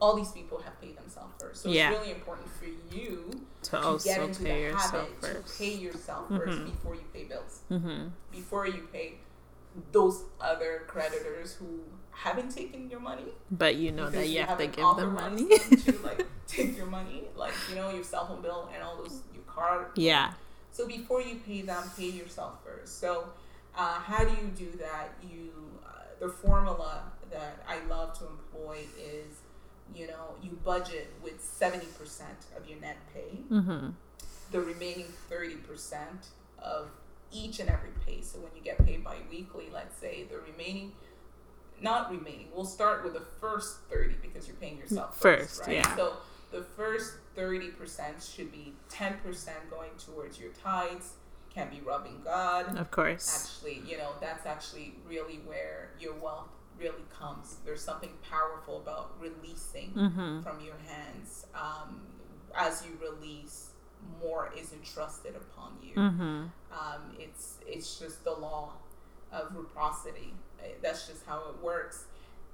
all 0.01 0.15
these 0.15 0.31
people 0.31 0.59
have 0.59 0.79
paid 0.81 0.97
themselves 0.97 1.33
first. 1.39 1.63
So 1.63 1.69
Yeah. 1.69 1.91
it's 1.91 1.99
really 1.99 2.11
important 2.11 2.49
for 2.51 2.65
you 2.95 3.45
to 3.63 3.71
to 3.71 3.99
get 4.03 4.21
into 4.21 4.43
pay 4.43 4.53
the 4.53 4.59
yourself 4.59 4.91
habit 4.91 5.21
first. 5.21 5.53
to 5.53 5.57
pay 5.63 5.73
yourself 5.75 6.29
1st 6.29 6.65
before 6.65 6.95
you 6.95 7.03
pay 7.13 7.23
bills, 7.23 7.61
Mm-hmm. 7.71 8.07
before 8.31 8.67
you 8.67 8.87
pay 8.91 9.13
those 9.91 10.23
other 10.39 10.83
creditors 10.87 11.53
who 11.53 11.79
haven't 12.11 12.49
taken 12.55 12.89
your 12.89 12.99
money. 12.99 13.25
But 13.51 13.75
you 13.75 13.91
know 13.91 14.05
that 14.05 14.11
because 14.11 14.29
you 14.31 14.43
have 14.43 14.57
to 14.57 14.67
give 14.67 14.95
them 14.97 15.13
money. 15.13 15.47
to 15.57 15.99
like 16.03 16.25
take 16.47 16.77
your 16.77 16.85
money, 16.87 17.23
like 17.35 17.53
you 17.69 17.75
know 17.75 17.89
your 17.89 18.03
cell 18.03 18.27
phone 18.27 18.41
bill 18.41 18.69
and 18.73 18.83
all 18.83 18.97
those 18.97 19.21
your 19.33 19.43
car. 19.43 19.89
yeah. 19.95 20.33
So 20.71 20.87
before 20.87 21.21
you 21.21 21.35
pay 21.45 21.61
them, 21.61 21.83
pay 21.95 22.09
yourself 22.09 22.57
first. 22.65 22.99
So 22.99 23.29
uh, 23.77 23.99
how 23.99 24.23
do 24.23 24.31
you 24.31 24.47
do 24.55 24.77
that? 24.79 25.09
You 25.23 25.51
uh, 25.85 25.89
the 26.19 26.29
formula 26.29 27.03
that 27.31 27.63
I 27.67 27.83
love 27.87 28.17
to 28.19 28.25
employ 28.27 28.77
is 28.99 29.37
you 29.95 30.07
know 30.07 30.35
you 30.41 30.57
budget 30.63 31.11
with 31.23 31.43
seventy 31.43 31.87
percent 31.99 32.37
of 32.57 32.67
your 32.69 32.79
net 32.79 32.97
pay 33.13 33.37
Mm-hmm. 33.51 33.89
the 34.51 34.61
remaining 34.61 35.07
30% 35.29 35.97
of 36.59 36.87
each 37.33 37.59
and 37.59 37.69
every 37.69 37.89
pay. 38.05 38.21
So 38.21 38.39
when 38.39 38.51
you 38.55 38.61
get 38.61 38.83
paid 38.85 39.03
bi-weekly, 39.03 39.65
let's 39.73 39.97
say 39.97 40.25
the 40.29 40.37
remaining 40.39 40.93
not 41.81 42.09
remaining, 42.11 42.47
we'll 42.55 42.63
start 42.65 43.03
with 43.03 43.13
the 43.13 43.25
first 43.41 43.77
30 43.91 44.15
because 44.21 44.47
you're 44.47 44.55
paying 44.57 44.77
yourself 44.77 45.19
first, 45.19 45.57
First, 45.57 45.67
right? 45.67 45.77
yeah. 45.77 45.95
So 45.97 46.13
the 46.51 46.61
first 46.61 47.15
30% 47.35 48.35
should 48.35 48.51
be 48.51 48.73
10% 48.89 49.17
going 49.69 49.89
towards 49.97 50.39
your 50.39 50.51
tithes, 50.51 51.13
can 51.53 51.69
be 51.69 51.81
rubbing 51.81 52.21
God. 52.23 52.77
Of 52.77 52.89
course. 52.91 53.57
Actually, 53.65 53.81
you 53.89 53.97
know, 53.97 54.11
that's 54.21 54.45
actually 54.45 54.95
really 55.05 55.39
where 55.45 55.89
your 55.99 56.13
wealth 56.13 56.47
really 56.79 57.03
comes. 57.19 57.57
There's 57.65 57.81
something 57.83 58.11
powerful 58.29 58.77
about 58.77 59.15
releasing 59.19 59.91
Mm-hmm. 59.91 60.41
from 60.41 60.61
your 60.61 60.75
hands. 60.87 61.47
Um, 61.53 62.01
as 62.55 62.83
you 62.85 62.97
release, 63.05 63.71
more 64.21 64.51
is 64.57 64.73
entrusted 64.73 65.35
upon 65.35 65.73
you. 65.81 65.95
Mm-hmm. 65.95 66.43
Um, 66.71 67.01
it's 67.19 67.57
it's 67.67 67.99
just 67.99 68.23
the 68.23 68.31
law 68.31 68.73
of 69.31 69.55
reciprocity. 69.55 70.33
Uh, 70.59 70.67
That's 70.81 71.07
just 71.07 71.25
how 71.25 71.39
it 71.49 71.63
works. 71.63 72.05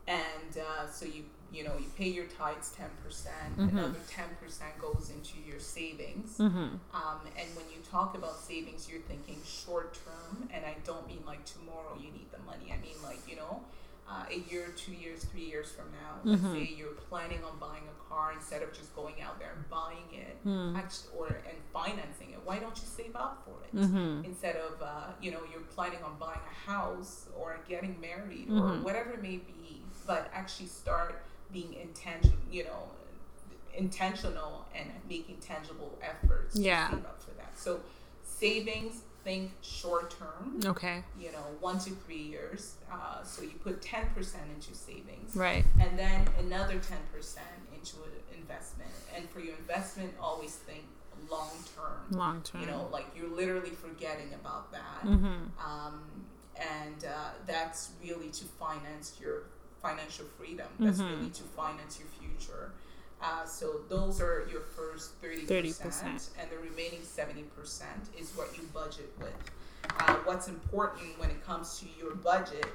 And 0.07 0.57
uh, 0.57 0.89
so 0.89 1.05
you 1.05 1.23
you 1.51 1.63
know 1.63 1.73
you 1.77 1.85
pay 1.97 2.07
your 2.09 2.25
tithes 2.25 2.71
ten 2.71 2.89
percent. 3.03 3.57
Mhm. 3.57 3.69
Another 3.69 3.99
ten 4.09 4.29
percent 4.41 4.77
goes 4.79 5.11
into 5.15 5.37
your 5.47 5.59
savings. 5.59 6.37
Mm-hmm. 6.37 6.75
Um, 6.93 7.19
and 7.37 7.55
when 7.55 7.65
you 7.71 7.79
talk 7.91 8.15
about 8.15 8.37
savings, 8.39 8.87
you're 8.89 9.01
thinking 9.01 9.37
short 9.45 9.97
term, 10.05 10.49
and 10.51 10.65
I 10.65 10.75
don't 10.85 11.07
mean 11.07 11.23
like 11.25 11.45
tomorrow 11.45 11.95
you 11.97 12.11
need 12.11 12.27
the 12.31 12.39
money. 12.39 12.71
I 12.73 12.81
mean 12.81 12.95
like 13.03 13.19
you 13.27 13.35
know, 13.35 13.61
uh, 14.09 14.25
a 14.31 14.39
year, 14.51 14.69
two 14.75 14.91
years, 14.93 15.23
three 15.25 15.45
years 15.45 15.71
from 15.71 15.85
now. 15.91 16.15
Let's 16.23 16.41
Mhm. 16.41 16.53
say 16.53 16.73
you're 16.75 16.93
planning 17.09 17.43
on 17.43 17.59
buying 17.59 17.83
a 17.87 18.09
car 18.09 18.31
instead 18.33 18.63
of 18.63 18.73
just 18.73 18.95
going 18.95 19.21
out 19.21 19.37
there 19.37 19.51
and 19.55 19.69
buying 19.69 20.11
it, 20.11 20.43
Mm. 20.43 20.75
actually, 20.75 21.15
or 21.15 21.27
and 21.27 21.57
financing 21.71 22.31
it. 22.31 22.39
Why 22.43 22.57
don't 22.57 22.75
you 22.75 22.87
save 22.87 23.15
up 23.15 23.43
for 23.45 23.61
it? 23.65 23.75
Mm-hmm. 23.75 24.25
Instead 24.25 24.55
of 24.55 24.81
uh, 24.81 25.11
you 25.21 25.29
know 25.29 25.41
you're 25.51 25.61
planning 25.75 26.03
on 26.03 26.17
buying 26.17 26.41
a 26.49 26.71
house 26.71 27.27
or 27.37 27.59
getting 27.67 28.01
married 28.01 28.47
Mhm. 28.49 28.59
or 28.79 28.83
whatever 28.83 29.11
it 29.11 29.21
may 29.21 29.37
be, 29.37 29.83
but 30.07 30.27
actually 30.33 30.67
start 30.69 31.21
being 31.51 31.73
intentional. 31.75 32.39
You 32.49 32.63
know, 32.63 32.89
intentional 33.75 34.65
and 34.73 34.89
making 35.07 35.37
tangible 35.37 35.97
efforts 36.01 36.55
Yeah. 36.57 36.87
to 36.89 36.95
save 36.95 37.05
up 37.05 37.21
for 37.21 37.31
that. 37.31 37.57
So 37.57 37.81
savings, 38.23 39.03
think 39.29 39.51
short 39.61 40.09
term, 40.17 40.59
Okay. 40.65 41.03
you 41.19 41.31
know, 41.31 41.43
one 41.59 41.77
to 41.79 41.91
three 41.91 42.17
years. 42.33 42.73
Uh, 42.91 43.21
so 43.23 43.43
you 43.43 43.51
put 43.63 43.79
10% 43.79 44.49
into 44.55 44.73
savings 44.73 45.35
Right. 45.35 45.63
and 45.79 45.99
then 45.99 46.27
another 46.39 46.79
10% 46.79 47.37
into 47.75 47.97
investment. 48.35 48.89
And 49.15 49.29
for 49.29 49.39
your 49.39 49.55
investment, 49.57 50.15
always 50.19 50.55
think 50.55 50.83
long 51.29 51.51
term. 51.75 52.17
Long 52.17 52.41
term. 52.41 52.61
You 52.61 52.67
know, 52.67 52.89
like 52.91 53.05
you're 53.15 53.29
literally 53.29 53.69
forgetting 53.69 54.33
about 54.33 54.71
that. 54.71 55.01
Mm-hmm. 55.03 55.43
Um, 55.69 56.01
and 56.55 57.05
uh, 57.05 57.29
that's 57.45 57.91
really 58.03 58.29
to 58.29 58.45
finance 58.45 59.13
your 59.21 59.43
financial 59.81 60.25
freedom. 60.37 60.67
That's 60.79 60.99
Mhm. 60.99 61.09
really 61.19 61.29
to 61.29 61.43
finance 61.43 61.99
your 61.99 62.07
future. 62.19 62.71
Uh, 63.21 63.45
so 63.45 63.81
those 63.89 64.21
are 64.21 64.47
your 64.51 64.61
first 64.61 65.21
30%, 65.21 65.45
30%. 65.47 66.29
and 66.39 66.49
the 66.49 66.57
remaining 66.57 67.01
70% 67.01 67.43
is 68.17 68.31
what 68.35 68.55
you 68.57 68.63
budget 68.73 69.11
with. 69.19 69.33
Uh, 69.99 70.15
what's 70.23 70.47
important 70.47 71.19
when 71.19 71.29
it 71.29 71.45
comes 71.45 71.79
to 71.79 71.85
your 71.99 72.15
budget 72.15 72.65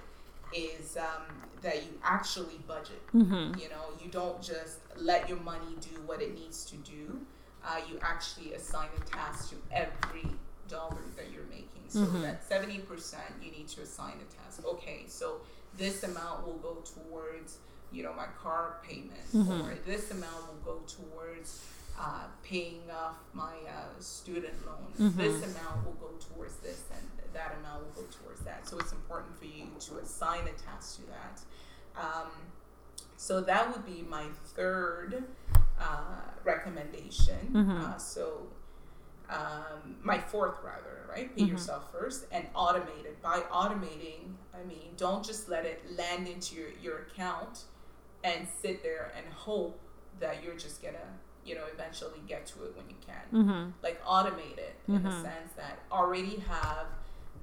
is 0.54 0.96
um, 0.96 1.22
that 1.62 1.76
you 1.84 1.90
actually 2.02 2.58
budget. 2.68 3.00
Mm-hmm. 3.14 3.58
You 3.58 3.68
know, 3.70 3.86
you 4.02 4.10
don't 4.10 4.40
just 4.42 4.78
let 4.96 5.28
your 5.28 5.40
money 5.40 5.76
do 5.80 6.00
what 6.06 6.20
it 6.20 6.34
needs 6.34 6.64
to 6.66 6.76
do. 6.76 7.18
Uh, 7.66 7.80
you 7.90 7.98
actually 8.02 8.52
assign 8.52 8.88
a 9.00 9.10
task 9.10 9.50
to 9.50 9.56
every 9.72 10.28
dollar 10.68 10.98
that 11.16 11.30
you're 11.32 11.44
making. 11.50 11.70
So 11.88 12.00
Mhm. 12.00 12.22
that 12.22 12.48
70% 12.48 13.42
you 13.42 13.50
need 13.50 13.68
to 13.68 13.82
assign 13.82 14.14
a 14.20 14.34
task. 14.42 14.64
Okay, 14.64 15.04
so 15.08 15.40
this 15.76 16.02
amount 16.02 16.46
will 16.46 16.58
go 16.58 16.82
towards, 16.94 17.58
you 17.94 18.02
know, 18.02 18.12
my 18.12 18.26
car 18.42 18.80
payment, 18.82 19.26
Mhm. 19.32 19.70
or 19.70 19.74
this 19.86 20.10
amount 20.10 20.46
will 20.48 20.74
go 20.74 20.80
towards 20.86 21.64
uh, 21.98 22.24
paying 22.42 22.82
off 22.90 23.14
my 23.32 23.54
uh, 23.68 24.00
student 24.00 24.54
loans. 24.66 24.98
Mhm. 24.98 25.16
This 25.16 25.36
amount 25.56 25.84
will 25.86 25.92
go 25.92 26.10
towards 26.28 26.56
this, 26.56 26.82
and 26.92 27.08
that 27.32 27.56
amount 27.60 27.84
will 27.84 28.02
go 28.02 28.08
towards 28.20 28.40
that. 28.40 28.66
So 28.68 28.78
it's 28.78 28.90
important 28.92 29.38
for 29.38 29.44
you 29.44 29.66
to 29.86 29.98
assign 29.98 30.42
a 30.48 30.52
task 30.66 30.96
to 30.96 31.02
that. 31.06 31.40
Um, 31.96 32.30
So 33.16 33.40
that 33.42 33.72
would 33.72 33.86
be 33.86 34.02
my 34.02 34.26
third 34.56 35.24
uh, 35.78 36.20
recommendation. 36.42 37.38
Mhm. 37.52 37.80
Uh, 37.80 37.96
so 37.96 38.48
um, 39.30 39.96
my 40.02 40.18
fourth 40.20 40.56
rather, 40.62 41.06
right? 41.08 41.34
Pay 41.34 41.42
Mhm. 41.44 41.48
yourself 41.50 41.90
first 41.92 42.26
and 42.30 42.52
automate 42.54 43.04
it. 43.06 43.22
By 43.22 43.40
automating, 43.50 44.34
I 44.52 44.62
mean 44.64 44.94
don't 44.96 45.24
just 45.24 45.48
let 45.48 45.64
it 45.64 45.96
land 45.96 46.28
into 46.28 46.56
your, 46.56 46.70
your 46.82 46.98
account 47.06 47.64
and 48.24 48.48
sit 48.60 48.82
there 48.82 49.12
and 49.16 49.24
hope 49.32 49.78
that 50.18 50.42
you're 50.42 50.56
just 50.56 50.82
gonna, 50.82 50.96
you 51.44 51.54
know, 51.54 51.64
eventually 51.72 52.20
get 52.26 52.46
to 52.46 52.64
it 52.64 52.74
when 52.76 52.88
you 52.88 52.96
can. 53.06 53.44
Mm-hmm. 53.44 53.70
Like 53.82 54.02
automate 54.04 54.58
it 54.58 54.74
in 54.88 55.02
the 55.02 55.10
Mhm. 55.10 55.22
sense 55.22 55.52
that 55.56 55.78
already 55.92 56.38
have 56.38 56.86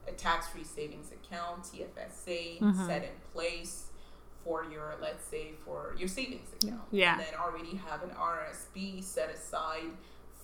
a 0.07 0.11
tax-free 0.11 0.63
savings 0.63 1.11
account, 1.11 1.63
TFSA, 1.63 2.59
Mhm. 2.59 2.85
set 2.87 3.03
in 3.03 3.15
place 3.31 3.87
for 4.43 4.63
your, 4.65 4.95
let's 4.99 5.23
say, 5.23 5.53
for 5.63 5.93
your 5.97 6.07
savings 6.07 6.51
account. 6.53 6.81
Yeah. 6.91 7.11
And 7.13 7.21
then 7.21 7.35
already 7.35 7.75
have 7.77 8.01
an 8.01 8.09
RSP 8.17 8.99
set 9.01 9.29
aside 9.29 9.91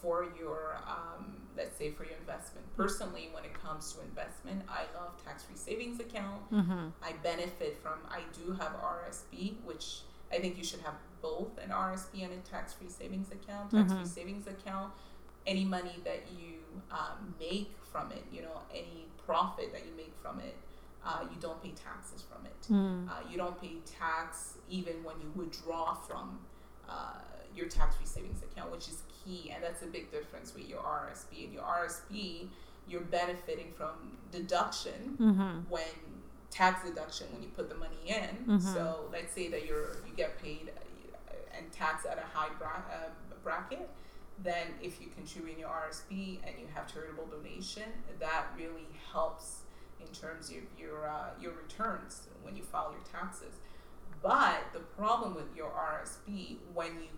for 0.02 0.28
your, 0.40 0.78
um, 0.86 1.48
let's 1.58 1.76
say, 1.76 1.90
for 1.90 2.04
your 2.06 2.16
investment. 2.18 2.68
Personally, 2.78 3.30
when 3.34 3.44
it 3.44 3.56
comes 3.56 3.92
to 3.94 4.02
investment, 4.02 4.62
I 4.70 4.84
love 4.94 5.14
tax-free 5.26 5.56
savings 5.58 6.00
account. 6.00 6.52
Mm-hmm. 6.52 6.90
I 7.02 7.14
benefit 7.24 7.78
from. 7.82 7.98
I 8.08 8.22
do 8.34 8.52
have 8.52 8.74
RSP, 8.76 9.58
which 9.66 10.04
I 10.32 10.40
think 10.40 10.58
you 10.58 10.64
should 10.64 10.82
have 10.82 10.96
both 11.22 11.58
an 11.64 11.70
RSP 11.72 12.24
and 12.24 12.34
a 12.34 12.38
tax-free 12.50 12.90
savings 12.90 13.32
account. 13.32 13.72
Tax-free 13.72 14.02
Mhm. 14.02 14.08
savings 14.08 14.48
account, 14.48 14.94
any 15.46 15.66
money 15.66 16.00
that 16.04 16.24
you 16.32 16.54
um, 16.92 17.34
make 17.40 17.72
from 17.92 18.12
it, 18.12 18.24
you 18.32 18.42
know, 18.42 18.62
any 18.72 19.08
profit 19.26 19.72
that 19.74 19.86
you 19.86 19.92
make 19.96 20.14
from 20.22 20.40
it, 20.40 20.56
uh, 21.04 21.22
you 21.34 21.38
don't 21.40 21.62
pay 21.64 21.72
taxes 21.72 22.22
from 22.30 22.46
it. 22.46 22.62
Mm. 22.70 23.10
Uh, 23.10 23.14
you 23.30 23.38
don't 23.38 23.60
pay 23.60 23.78
tax 23.86 24.58
even 24.70 25.04
when 25.04 25.16
you 25.22 25.32
withdraw 25.36 25.94
from 25.94 26.40
uh, 26.88 27.14
your 27.56 27.68
tax-free 27.68 28.06
savings 28.06 28.42
account, 28.44 28.72
which 28.72 28.88
is 28.90 29.02
key, 29.24 29.52
and 29.54 29.64
that's 29.64 29.82
a 29.82 29.88
big 29.88 30.12
difference 30.12 30.54
with 30.54 30.68
your 30.70 30.80
RSP. 30.82 31.46
In 31.46 31.52
your 31.54 31.64
RSP, 31.64 32.50
you're 32.88 33.02
benefiting 33.02 33.74
from 33.74 34.18
deduction 34.32 35.18
Mm-hmm. 35.20 35.70
when 35.70 36.17
tax 36.50 36.84
deduction 36.88 37.28
when 37.34 37.42
you 37.44 37.50
put 37.50 37.70
the 37.70 37.76
money 37.76 37.98
in. 38.08 38.46
Mhm. 38.46 38.62
So 38.74 39.10
let's 39.12 39.34
say 39.34 39.48
that 39.50 39.66
you're 39.66 39.98
you 40.06 40.14
get 40.16 40.42
paid 40.42 40.72
uh, 41.30 41.34
and 41.58 41.72
taxed 41.72 42.06
at 42.06 42.18
a 42.18 42.26
high 42.38 42.50
bra- 42.58 42.84
uh, 42.92 43.10
bracket. 43.44 43.90
Then 44.40 44.76
if 44.82 45.02
you 45.02 45.08
contribute 45.08 45.54
in 45.54 45.60
your 45.60 45.70
RSP 45.70 46.40
and 46.46 46.60
you 46.60 46.68
have 46.74 46.92
charitable 46.92 47.26
donation, 47.26 47.84
that 48.20 48.46
really 48.56 48.88
helps 49.12 49.62
in 50.00 50.08
terms 50.08 50.50
of 50.52 50.58
your 50.80 51.08
uh, 51.08 51.30
your 51.40 51.54
returns 51.54 52.28
when 52.44 52.56
you 52.56 52.64
file 52.64 52.92
your 52.92 53.04
taxes. 53.12 53.56
But 54.22 54.64
the 54.74 54.80
problem 54.80 55.36
with 55.36 55.56
your 55.56 55.70
RSP 55.70 56.58
when 56.74 56.96
you 57.02 57.10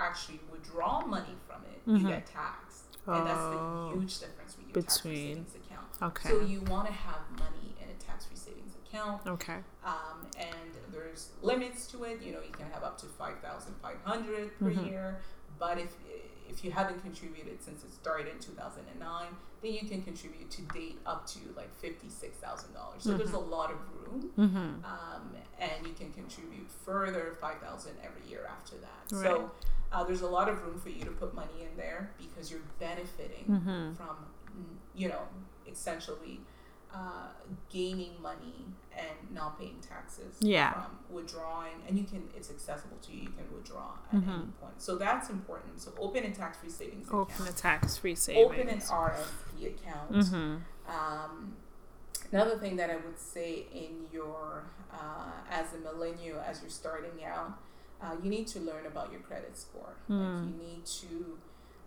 actually 0.00 0.40
withdraw 0.50 1.04
money 1.04 1.34
from 1.46 1.62
it, 1.64 1.84
Mhm. 1.86 2.00
you 2.02 2.08
get 2.08 2.26
taxed, 2.26 2.98
and 3.06 3.26
that's 3.26 3.38
Oh. 3.40 3.90
the 3.92 3.98
huge 4.00 4.20
difference 4.20 4.56
with 4.56 4.66
your 4.68 4.82
tax-free 4.82 5.10
Between- 5.12 5.46
savings 5.46 5.54
account. 5.66 5.88
Okay. 6.02 6.28
So 6.28 6.40
you 6.40 6.60
want 6.62 6.86
to 6.86 6.92
have 6.92 7.28
money 7.32 7.74
in 7.80 7.88
a 7.90 7.94
tax-free 7.94 8.36
savings 8.36 8.74
account, 8.98 9.26
okay. 9.26 9.58
um, 9.84 10.26
and 10.38 10.72
there's 10.92 11.30
limits 11.42 11.86
to 11.88 12.04
it. 12.04 12.20
You 12.22 12.32
know, 12.32 12.40
you 12.40 12.52
can 12.52 12.66
have 12.72 12.82
up 12.82 12.98
to 12.98 13.06
five 13.06 13.38
thousand 13.40 13.74
five 13.82 13.96
hundred 14.04 14.56
per 14.58 14.70
Mhm. 14.70 14.86
year. 14.90 15.20
But 15.58 15.78
if 15.78 15.94
if 16.48 16.64
you 16.64 16.70
haven't 16.70 17.00
contributed 17.02 17.62
since 17.62 17.84
it 17.84 17.92
started 17.92 18.28
in 18.28 18.38
two 18.38 18.52
thousand 18.52 18.84
and 18.90 19.00
nine, 19.00 19.34
then 19.62 19.72
you 19.72 19.86
can 19.88 20.02
contribute 20.02 20.50
to 20.50 20.62
date 20.72 20.98
up 21.06 21.26
to 21.28 21.38
like 21.56 21.74
fifty 21.78 22.08
six 22.08 22.36
thousand 22.38 22.72
dollars. 22.74 23.02
So 23.02 23.16
there's 23.16 23.32
a 23.32 23.38
lot 23.38 23.70
of 23.70 23.78
room, 24.00 24.30
Mm-hmm. 24.38 24.84
um, 24.84 25.34
and 25.60 25.86
you 25.86 25.92
can 25.94 26.12
contribute 26.12 26.68
further 26.84 27.36
five 27.40 27.58
thousand 27.60 27.92
every 28.04 28.28
year 28.30 28.46
after 28.50 28.76
that. 28.78 29.16
Right. 29.16 29.24
So 29.24 29.50
uh, 29.92 30.04
there's 30.04 30.20
a 30.22 30.28
lot 30.28 30.48
of 30.48 30.62
room 30.62 30.78
for 30.78 30.90
you 30.90 31.04
to 31.04 31.10
put 31.12 31.34
money 31.34 31.62
in 31.62 31.76
there 31.76 32.10
because 32.18 32.50
you're 32.50 32.60
benefiting 32.78 33.44
Mm-hmm. 33.48 33.94
from 33.94 34.16
you 34.94 35.08
know 35.08 35.22
essentially 35.70 36.40
uh, 36.94 37.28
gaining 37.70 38.20
money 38.22 38.64
and 38.96 39.34
not 39.34 39.58
paying 39.58 39.78
taxes 39.80 40.36
Yeah. 40.40 40.72
from 40.72 40.98
withdrawing 41.10 41.74
and 41.86 41.98
you 41.98 42.04
can 42.04 42.28
it's 42.36 42.50
accessible 42.50 42.96
to 43.02 43.12
you 43.12 43.22
you 43.22 43.28
can 43.28 43.46
withdraw 43.54 43.92
at 44.08 44.14
any 44.14 44.22
Mhm. 44.26 44.52
point 44.60 44.80
so 44.80 44.96
that's 44.96 45.28
important 45.30 45.80
so 45.80 45.92
open 45.98 46.24
a 46.24 46.34
tax-free 46.34 46.70
savings 46.70 47.06
account. 47.08 47.30
Open 47.30 47.46
a 47.46 47.52
tax-free 47.52 48.14
savings. 48.14 48.46
open 48.50 48.68
an 48.68 48.80
RSP 48.80 49.66
account 49.66 50.12
Mm-hmm. 50.12 50.90
um, 50.90 51.56
another 52.32 52.58
thing 52.58 52.76
that 52.76 52.90
I 52.90 52.96
would 52.96 53.18
say 53.18 53.66
in 53.72 54.06
your 54.12 54.64
uh, 54.92 55.30
as 55.50 55.74
a 55.74 55.78
millennial 55.78 56.40
as 56.40 56.60
you're 56.62 56.70
starting 56.70 57.22
out, 57.24 57.58
uh, 58.02 58.16
you 58.22 58.30
need 58.30 58.46
to 58.48 58.60
learn 58.60 58.86
about 58.86 59.12
your 59.12 59.20
credit 59.20 59.56
score. 59.56 59.94
Like 60.08 60.18
Mm. 60.18 60.50
you 60.52 60.56
need 60.66 60.86
to 60.86 61.38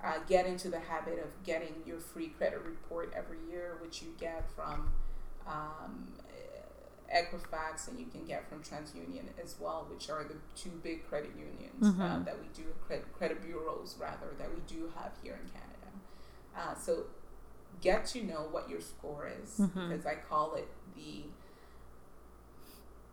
uh, 0.03 0.19
get 0.27 0.45
into 0.45 0.69
the 0.69 0.79
habit 0.79 1.19
of 1.19 1.43
getting 1.43 1.73
your 1.85 1.99
free 1.99 2.29
credit 2.29 2.61
report 2.65 3.13
every 3.15 3.37
year, 3.49 3.77
which 3.81 4.01
you 4.01 4.09
get 4.19 4.49
from 4.55 4.91
um, 5.47 6.07
Equifax 7.13 7.87
and 7.89 7.99
you 7.99 8.05
can 8.05 8.25
get 8.25 8.47
from 8.49 8.59
TransUnion 8.63 9.23
as 9.43 9.55
well, 9.59 9.85
which 9.91 10.09
are 10.09 10.23
the 10.23 10.35
two 10.55 10.69
big 10.83 11.07
credit 11.07 11.31
unions 11.37 11.83
uh, 11.99 12.03
Mhm. 12.19 12.25
that 12.25 12.39
we 12.39 12.47
do 12.53 12.63
credit, 12.87 13.05
credit 13.13 13.41
bureaus 13.43 13.95
rather 13.99 14.27
that 14.37 14.49
we 14.53 14.61
do 14.61 14.91
have 14.95 15.11
here 15.21 15.33
in 15.33 15.49
Canada. 15.49 15.91
Uh, 16.55 16.73
so 16.75 17.05
get 17.81 18.05
to 18.05 18.23
know 18.23 18.47
what 18.51 18.69
your 18.69 18.79
score 18.81 19.27
is 19.27 19.57
Mhm. 19.59 19.89
because 19.89 20.05
I 20.05 20.15
call 20.15 20.55
it 20.55 20.69
the 20.95 21.25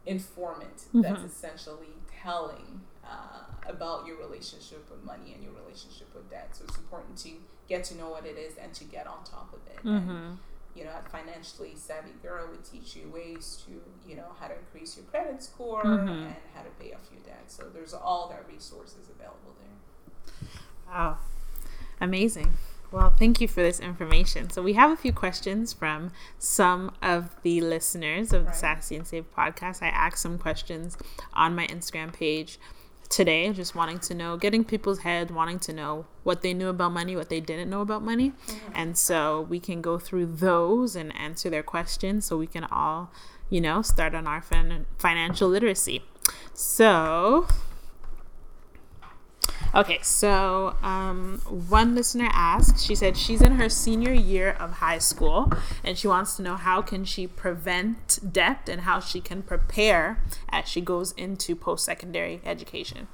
informant 0.06 0.86
Mhm. 0.94 1.02
that's 1.02 1.22
essentially 1.24 1.94
telling 2.22 2.80
uh, 3.08 3.40
about 3.66 4.06
your 4.06 4.16
relationship 4.18 4.88
with 4.90 5.02
money 5.04 5.32
and 5.34 5.42
your 5.42 5.52
relationship 5.52 6.14
with 6.14 6.28
debt. 6.30 6.48
So 6.52 6.64
it's 6.68 6.76
important 6.76 7.16
to 7.18 7.30
get 7.68 7.84
to 7.84 7.96
know 7.96 8.08
what 8.10 8.24
it 8.26 8.36
is 8.38 8.56
and 8.56 8.72
to 8.74 8.84
get 8.84 9.06
on 9.06 9.24
top 9.24 9.52
of 9.52 9.60
it. 9.72 9.84
Mm-hmm. 9.84 10.34
you 10.74 10.84
know, 10.84 10.90
a 11.04 11.08
financially 11.10 11.72
savvy 11.74 12.12
girl 12.22 12.46
would 12.50 12.64
teach 12.64 12.94
you 12.94 13.10
ways 13.12 13.64
to, 13.66 13.72
you 14.08 14.14
know, 14.14 14.26
how 14.38 14.46
to 14.46 14.54
increase 14.56 14.96
your 14.96 15.04
credit 15.06 15.42
score 15.42 15.82
Mhm. 15.82 16.08
and 16.26 16.34
how 16.54 16.62
to 16.62 16.70
pay 16.78 16.92
off 16.92 17.00
your 17.10 17.20
debt. 17.22 17.44
So 17.48 17.64
there's 17.74 17.92
all 17.94 18.28
that 18.28 18.46
resources 18.46 19.08
available 19.10 19.56
there. 19.58 20.48
Wow. 20.88 21.18
Amazing. 22.00 22.52
Well, 22.92 23.10
thank 23.10 23.40
you 23.40 23.48
for 23.48 23.60
this 23.60 23.80
information. 23.80 24.50
So, 24.50 24.62
we 24.62 24.74
have 24.74 24.90
a 24.90 24.96
few 24.96 25.12
questions 25.12 25.72
from 25.72 26.12
some 26.38 26.92
of 27.02 27.34
the 27.42 27.60
listeners 27.60 28.32
of 28.32 28.44
the 28.44 28.50
Right. 28.50 28.56
Sassy 28.56 28.94
and 28.96 29.06
Saved 29.06 29.34
podcast. 29.34 29.82
I 29.82 29.88
asked 29.88 30.22
some 30.22 30.38
questions 30.38 30.96
on 31.34 31.54
my 31.56 31.66
Instagram 31.66 32.12
page 32.12 32.58
today, 33.08 33.52
just 33.52 33.74
wanting 33.74 33.98
to 34.00 34.14
know, 34.14 34.36
getting 34.36 34.64
people's 34.64 35.00
head, 35.00 35.30
wanting 35.30 35.58
to 35.60 35.72
know 35.72 36.06
what 36.24 36.42
they 36.42 36.52
knew 36.52 36.68
about 36.68 36.92
money, 36.92 37.16
what 37.16 37.28
they 37.28 37.40
didn't 37.40 37.70
know 37.70 37.80
about 37.80 38.02
money. 38.02 38.30
Mm-hmm. 38.30 38.72
And 38.74 38.98
so, 38.98 39.40
we 39.42 39.60
can 39.60 39.80
go 39.80 39.98
through 39.98 40.26
those 40.26 40.94
and 40.94 41.14
answer 41.16 41.48
their 41.50 41.62
questions 41.62 42.26
so 42.26 42.36
we 42.36 42.46
can 42.46 42.64
all, 42.64 43.10
you 43.50 43.60
know, 43.60 43.82
start 43.82 44.14
on 44.14 44.26
our 44.26 44.42
fin- 44.42 44.86
financial 44.98 45.48
literacy. 45.48 46.02
So, 46.52 47.46
Okay, 49.74 49.98
so 50.02 50.76
um, 50.82 51.40
one 51.46 51.94
listener 51.94 52.28
asked, 52.32 52.80
she 52.80 52.94
said 52.94 53.16
she's 53.16 53.42
in 53.42 53.56
her 53.56 53.68
senior 53.68 54.12
year 54.12 54.50
of 54.52 54.72
high 54.74 54.98
school 54.98 55.52
and 55.84 55.98
she 55.98 56.08
wants 56.08 56.36
to 56.36 56.42
know 56.42 56.56
how 56.56 56.80
can 56.80 57.04
she 57.04 57.26
prevent 57.26 58.18
debt 58.32 58.68
and 58.68 58.82
how 58.82 59.00
she 59.00 59.20
can 59.20 59.42
prepare 59.42 60.22
as 60.48 60.68
she 60.68 60.80
goes 60.80 61.12
into 61.12 61.54
post-secondary 61.54 62.40
education. 62.44 63.08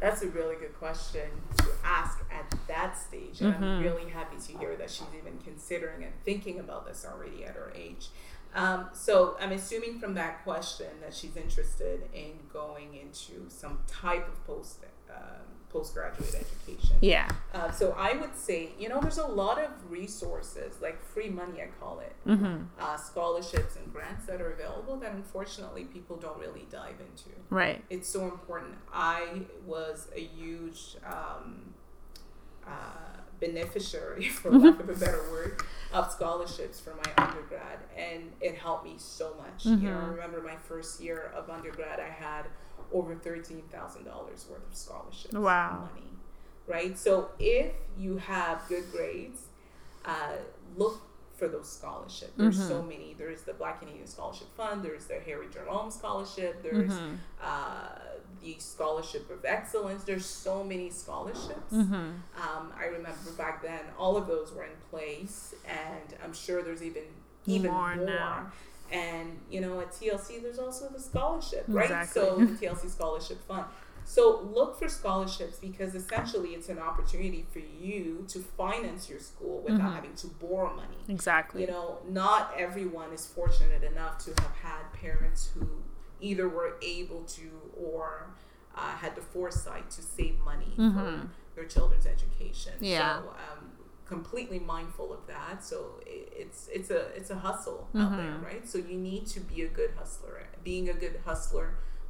That's 0.00 0.22
a 0.22 0.28
really 0.28 0.56
good 0.56 0.76
question 0.78 1.28
to 1.58 1.66
ask 1.84 2.18
at 2.32 2.52
that 2.66 2.98
stage. 2.98 3.40
And 3.40 3.54
I'm 3.54 3.82
really 3.82 4.10
happy 4.10 4.36
to 4.36 4.58
hear 4.58 4.74
that 4.74 4.90
she's 4.90 5.06
even 5.16 5.38
considering 5.44 6.02
and 6.02 6.12
thinking 6.24 6.58
about 6.58 6.86
this 6.86 7.06
already 7.08 7.44
at 7.44 7.54
her 7.54 7.72
age. 7.76 8.08
Um, 8.54 8.88
so 8.92 9.36
I'm 9.40 9.52
assuming 9.52 9.98
from 9.98 10.14
that 10.14 10.42
question 10.44 10.88
that 11.02 11.14
she's 11.14 11.36
interested 11.36 12.02
in 12.12 12.32
going 12.52 12.94
into 12.94 13.48
some 13.48 13.78
type 13.86 14.28
of 14.28 14.44
post 14.46 14.80
um, 15.08 15.46
postgraduate 15.72 16.34
education. 16.34 16.96
Yeah. 17.00 17.28
Uh, 17.54 17.70
so 17.70 17.94
I 17.98 18.12
would 18.16 18.36
say, 18.36 18.70
you 18.78 18.88
know, 18.88 19.00
there's 19.00 19.18
a 19.18 19.26
lot 19.26 19.58
of 19.58 19.70
resources, 19.90 20.76
like 20.82 21.00
free 21.02 21.28
money, 21.30 21.62
I 21.62 21.68
call 21.80 22.00
it, 22.00 22.12
Mm-hmm. 22.26 22.64
uh, 22.78 22.96
scholarships 22.96 23.76
and 23.76 23.92
grants 23.92 24.26
that 24.26 24.40
are 24.40 24.52
available 24.52 24.96
that 24.98 25.12
unfortunately 25.12 25.84
people 25.84 26.16
don't 26.16 26.38
really 26.38 26.66
dive 26.70 26.96
into 27.00 27.30
Right. 27.50 27.82
it's 27.90 28.08
so 28.08 28.24
important. 28.24 28.74
I 28.92 29.42
was 29.66 30.08
a 30.14 30.20
huge 30.20 30.96
um, 31.06 31.74
uh, 32.66 32.70
beneficiary, 33.40 34.28
for 34.28 34.50
lack 34.52 34.78
of 34.78 34.88
a 34.88 34.94
better 34.94 35.22
word, 35.30 35.60
of 35.92 36.10
scholarships 36.12 36.78
for 36.80 36.94
my 36.94 37.24
undergrad, 37.26 37.78
and 37.96 38.30
it 38.40 38.54
helped 38.56 38.84
me 38.84 38.94
so 38.98 39.34
much. 39.36 39.66
You 39.66 39.76
know, 39.90 39.98
I 39.98 40.02
Mhm. 40.02 40.10
remember 40.12 40.40
my 40.42 40.56
first 40.56 41.00
year 41.00 41.32
of 41.34 41.50
undergrad, 41.50 41.98
I 41.98 42.08
had 42.08 42.46
over 42.92 43.14
thirteen 43.14 43.62
thousand 43.70 44.04
dollars 44.04 44.46
worth 44.50 44.66
of 44.70 44.76
scholarships. 44.76 45.34
Wow. 45.34 45.88
Money, 45.94 46.06
right? 46.66 46.98
So 46.98 47.30
if 47.38 47.72
you 47.98 48.16
have 48.18 48.62
good 48.68 48.90
grades, 48.92 49.42
uh, 50.04 50.36
look 50.76 51.00
for 51.36 51.48
those 51.48 51.68
scholarships. 51.68 52.32
There's 52.36 52.58
Mhm. 52.60 52.68
so 52.68 52.82
many. 52.82 53.14
There's 53.18 53.42
the 53.42 53.54
Black 53.54 53.80
Canadian 53.80 54.06
Scholarship 54.06 54.46
Fund. 54.56 54.84
There's 54.84 55.06
the 55.06 55.18
Harry 55.20 55.48
Jerome 55.52 55.90
Scholarship. 55.90 56.62
There's 56.62 56.92
Mhm. 56.92 57.16
uh, 57.42 57.98
the 58.40 58.56
scholarship 58.60 59.28
of 59.30 59.44
excellence. 59.44 60.04
There's 60.04 60.26
so 60.26 60.62
many 60.62 60.90
scholarships. 60.90 61.72
Mm-hmm. 61.72 61.94
Um, 62.40 62.72
I 62.76 62.84
remember 62.86 63.30
back 63.36 63.62
then, 63.62 63.80
all 63.98 64.16
of 64.16 64.26
those 64.28 64.52
were 64.52 64.64
in 64.64 64.76
place, 64.90 65.54
and 65.66 66.14
I'm 66.22 66.32
sure 66.32 66.62
there's 66.62 66.82
even 66.82 67.04
even 67.46 67.72
More 67.72 67.96
more. 67.96 68.06
now. 68.06 68.52
And 68.92 69.38
you 69.50 69.60
know, 69.60 69.80
at 69.80 69.90
TLC, 69.92 70.42
there's 70.42 70.58
also 70.58 70.88
the 70.88 71.00
scholarship, 71.00 71.64
right? 71.68 71.84
Exactly. 71.84 72.22
So 72.22 72.36
the 72.36 72.66
TLC 72.66 72.90
Scholarship 72.90 73.38
Fund. 73.48 73.64
So 74.04 74.40
look 74.52 74.78
for 74.78 74.88
scholarships 74.88 75.58
because 75.58 75.94
essentially 75.94 76.50
it's 76.50 76.68
an 76.68 76.78
opportunity 76.78 77.46
for 77.52 77.60
you 77.60 78.24
to 78.28 78.40
finance 78.40 79.08
your 79.08 79.20
school 79.20 79.60
without 79.62 79.80
Mhm. 79.80 79.94
having 79.94 80.14
to 80.16 80.26
borrow 80.26 80.74
money. 80.74 80.98
Exactly. 81.08 81.60
You 81.62 81.68
know, 81.68 81.98
not 82.08 82.52
everyone 82.58 83.12
is 83.12 83.26
fortunate 83.26 83.84
enough 83.84 84.18
to 84.24 84.30
have 84.42 84.56
had 84.56 84.92
parents 84.92 85.50
who 85.54 85.66
either 86.20 86.48
were 86.48 86.76
able 86.82 87.22
to 87.24 87.50
or 87.80 88.30
uh, 88.74 88.90
had 88.96 89.14
the 89.14 89.20
foresight 89.20 89.90
to 89.90 90.00
save 90.02 90.38
money 90.40 90.72
Mhm. 90.78 90.94
for 90.94 91.28
their 91.54 91.66
children's 91.66 92.06
education. 92.06 92.72
Yeah. 92.80 93.20
So, 93.20 93.28
um, 93.28 93.71
completely 94.16 94.60
mindful 94.74 95.08
of 95.18 95.22
that. 95.34 95.56
So 95.70 95.76
it's 96.06 96.60
it's 96.76 96.90
a 96.90 97.02
it's 97.18 97.30
a 97.36 97.38
hustle 97.46 97.80
out 98.02 98.12
there, 98.20 98.36
right? 98.50 98.64
So 98.72 98.76
you 98.90 98.96
need 99.10 99.24
to 99.34 99.40
be 99.52 99.58
a 99.68 99.70
good 99.80 99.92
hustler. 100.00 100.34
Being 100.70 100.88
a 100.88 100.96
good 101.04 101.16
hustler 101.28 101.68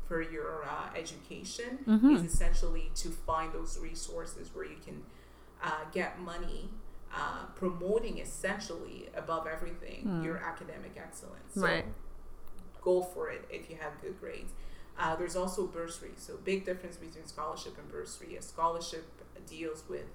for 0.09 0.21
your 0.37 0.53
uh, 0.75 0.89
education 1.03 1.71
Mhm. 1.87 2.11
is 2.17 2.23
essentially 2.33 2.87
to 3.03 3.09
find 3.29 3.49
those 3.59 3.73
resources 3.91 4.45
where 4.55 4.67
you 4.73 4.79
can 4.87 4.99
uh, 5.69 5.85
get 5.99 6.11
money. 6.33 6.63
Uh, 7.23 7.45
promoting 7.63 8.17
essentially 8.27 8.99
above 9.23 9.45
everything 9.47 10.01
your 10.25 10.39
academic 10.53 10.95
excellence. 11.07 11.53
So. 11.55 11.61
Right. 11.71 11.85
go 12.91 12.97
for 13.15 13.25
it 13.37 13.43
if 13.59 13.63
you 13.71 13.77
have 13.85 13.93
good 14.05 14.17
grades. 14.23 14.53
Uh, 14.99 15.15
there's 15.19 15.37
also 15.43 15.61
bursary. 15.79 16.15
So 16.17 16.33
big 16.53 16.65
difference 16.65 16.97
between 17.07 17.27
scholarship 17.35 17.75
and 17.81 17.87
bursary. 17.97 18.31
A 18.37 18.43
scholarship 18.43 19.05
deals 19.47 19.81
with 19.93 20.07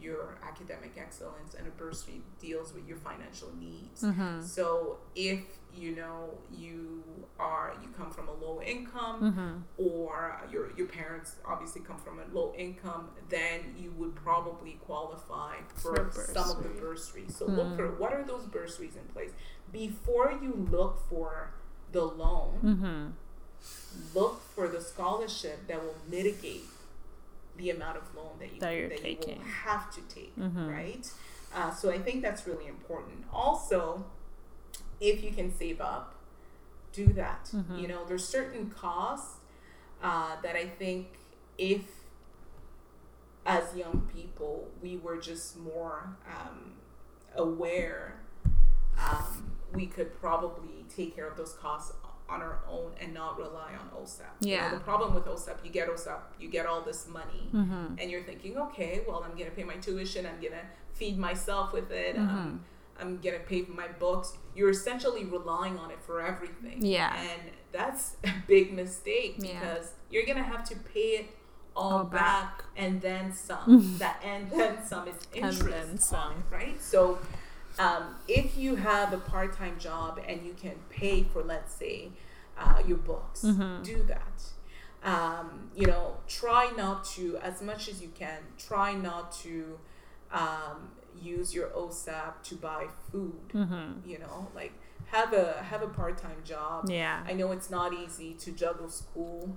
your 0.00 0.38
academic 0.42 0.92
excellence, 0.98 1.54
and 1.54 1.66
a 1.66 1.70
bursary 1.70 2.22
deals 2.40 2.72
with 2.72 2.86
your 2.86 2.96
financial 2.98 3.48
needs. 3.58 4.02
Mm-hmm. 4.02 4.42
So 4.42 4.98
if 5.14 5.40
you 5.76 5.94
know 5.94 6.30
you 6.52 7.02
are 7.38 7.74
you 7.80 7.88
come 7.96 8.10
from 8.10 8.28
a 8.28 8.32
low 8.32 8.60
income 8.60 9.20
Mm-hmm. 9.20 9.58
or 9.76 10.40
your 10.50 10.70
your 10.76 10.86
parents 10.86 11.36
obviously 11.44 11.80
come 11.82 11.98
from 11.98 12.18
a 12.18 12.34
low 12.34 12.52
income, 12.56 13.10
then 13.28 13.74
you 13.78 13.92
would 13.96 14.14
probably 14.16 14.78
qualify 14.84 15.54
for, 15.74 16.10
For 16.10 16.32
some 16.32 16.50
of 16.50 16.62
the 16.62 16.68
bursaries. 16.70 17.36
So 17.36 17.46
look 17.46 17.76
for 17.76 17.92
what 17.92 18.12
are 18.12 18.24
those 18.24 18.44
bursaries 18.44 18.96
in 18.96 19.02
place 19.12 19.30
before 19.72 20.38
you 20.42 20.68
look 20.70 21.08
for 21.08 21.52
the 21.92 22.04
loan. 22.04 22.58
Mm-hmm. 22.64 24.18
Look 24.18 24.42
for 24.54 24.68
the 24.68 24.80
scholarship 24.80 25.66
that 25.68 25.82
will 25.82 25.96
mitigate 26.10 26.64
the 27.60 27.70
amount 27.70 27.96
of 27.98 28.14
loan 28.14 28.30
that 28.38 28.52
you 28.54 28.60
That 28.60 28.74
you're 28.74 28.90
you 28.90 28.98
taking. 28.98 29.38
will 29.38 29.44
have 29.44 29.90
to 29.94 30.00
take, 30.02 30.34
Mhm. 30.36 30.70
right? 30.72 31.12
Uh, 31.54 31.70
so 31.74 31.90
I 31.90 31.98
think 31.98 32.22
that's 32.22 32.46
really 32.46 32.66
important. 32.66 33.24
Also, 33.32 34.04
if 35.00 35.22
you 35.22 35.30
can 35.32 35.52
save 35.54 35.80
up, 35.80 36.14
do 36.92 37.06
that. 37.08 37.44
Mm-hmm. 37.54 37.76
You 37.78 37.88
know, 37.88 38.04
there's 38.04 38.26
certain 38.26 38.70
costs 38.70 39.36
uh, 40.02 40.40
that 40.42 40.56
I 40.56 40.66
think 40.66 41.18
if 41.58 41.82
as 43.44 43.74
young 43.76 44.08
people 44.14 44.68
we 44.82 44.96
were 44.96 45.18
just 45.18 45.58
more 45.58 46.16
um, 46.26 46.72
aware, 47.34 48.20
um, 48.98 49.50
we 49.74 49.86
could 49.86 50.18
probably 50.20 50.84
take 50.88 51.14
care 51.14 51.28
of 51.28 51.36
those 51.36 51.52
costs 51.54 51.92
on 52.30 52.40
our 52.42 52.58
own 52.70 52.92
and 53.00 53.12
not 53.12 53.38
rely 53.38 53.72
on 53.80 53.88
OSAP. 54.00 54.20
You 54.40 54.56
know, 54.56 54.62
Yeah. 54.62 54.70
the 54.74 54.80
problem 54.80 55.14
with 55.14 55.24
OSAP, 55.26 55.58
you 55.64 55.70
get 55.70 55.88
OSAP, 55.88 56.20
you 56.38 56.48
get 56.48 56.64
all 56.66 56.80
this 56.82 57.06
money, 57.08 57.50
Mm-hmm. 57.52 57.96
and 57.98 58.10
you're 58.10 58.22
thinking, 58.22 58.56
okay, 58.56 59.02
well, 59.06 59.24
I'm 59.24 59.36
gonna 59.36 59.50
pay 59.50 59.64
my 59.64 59.76
tuition, 59.76 60.26
I'm 60.26 60.40
gonna 60.40 60.64
feed 60.94 61.18
myself 61.18 61.72
with 61.72 61.90
it, 61.90 62.16
Mm-hmm. 62.16 62.36
um, 62.38 62.64
I'm 63.00 63.18
gonna 63.18 63.38
pay 63.40 63.62
for 63.62 63.72
my 63.72 63.88
books. 63.88 64.36
You're 64.54 64.70
essentially 64.70 65.24
relying 65.24 65.78
on 65.78 65.90
it 65.90 66.00
for 66.02 66.20
everything. 66.20 66.84
Yeah. 66.84 67.14
And 67.18 67.42
that's 67.72 68.16
a 68.24 68.32
big 68.46 68.72
mistake 68.72 69.36
Yeah. 69.38 69.58
because 69.58 69.92
you're 70.10 70.26
gonna 70.26 70.42
have 70.54 70.64
to 70.68 70.76
pay 70.76 71.08
it 71.20 71.26
all, 71.74 71.92
All 71.98 72.04
back, 72.04 72.58
back. 72.58 72.64
and 72.76 73.00
then 73.00 73.32
some. 73.32 73.96
that 73.98 74.20
and 74.24 74.50
then 74.50 74.84
some 74.84 75.08
is 75.08 75.14
And 75.34 75.44
interest 75.46 75.70
then 75.70 75.90
on 75.92 75.98
some. 75.98 76.32
it, 76.32 76.54
right? 76.54 76.82
So 76.82 77.18
um, 77.78 78.16
if 78.28 78.56
you 78.56 78.76
have 78.76 79.12
a 79.12 79.18
part-time 79.18 79.78
job 79.78 80.20
and 80.26 80.44
you 80.44 80.54
can 80.54 80.74
pay 80.90 81.22
for, 81.22 81.42
let's 81.42 81.72
say, 81.74 82.10
uh, 82.58 82.82
your 82.86 82.98
books, 82.98 83.42
Mhm. 83.42 83.82
do 83.84 84.02
that. 84.04 84.42
Um, 85.02 85.70
you 85.74 85.86
know, 85.86 86.18
try 86.28 86.70
not 86.76 87.04
to, 87.16 87.38
as 87.38 87.62
much 87.62 87.88
as 87.88 88.02
you 88.02 88.08
can, 88.08 88.38
try 88.58 88.92
not 88.94 89.32
to 89.44 89.78
um, 90.30 90.90
use 91.20 91.54
your 91.54 91.68
OSAP 91.70 92.42
to 92.44 92.54
buy 92.56 92.86
food. 93.10 93.48
Mm-hmm. 93.54 94.08
You 94.08 94.18
know, 94.18 94.48
like 94.54 94.72
have 95.06 95.32
a 95.32 95.62
have 95.62 95.82
a 95.82 95.88
part-time 95.88 96.42
job. 96.44 96.88
Yeah. 96.88 97.24
I 97.26 97.32
know 97.32 97.50
it's 97.52 97.70
not 97.70 97.92
easy 97.94 98.34
to 98.34 98.52
juggle 98.52 98.88
school 98.90 99.56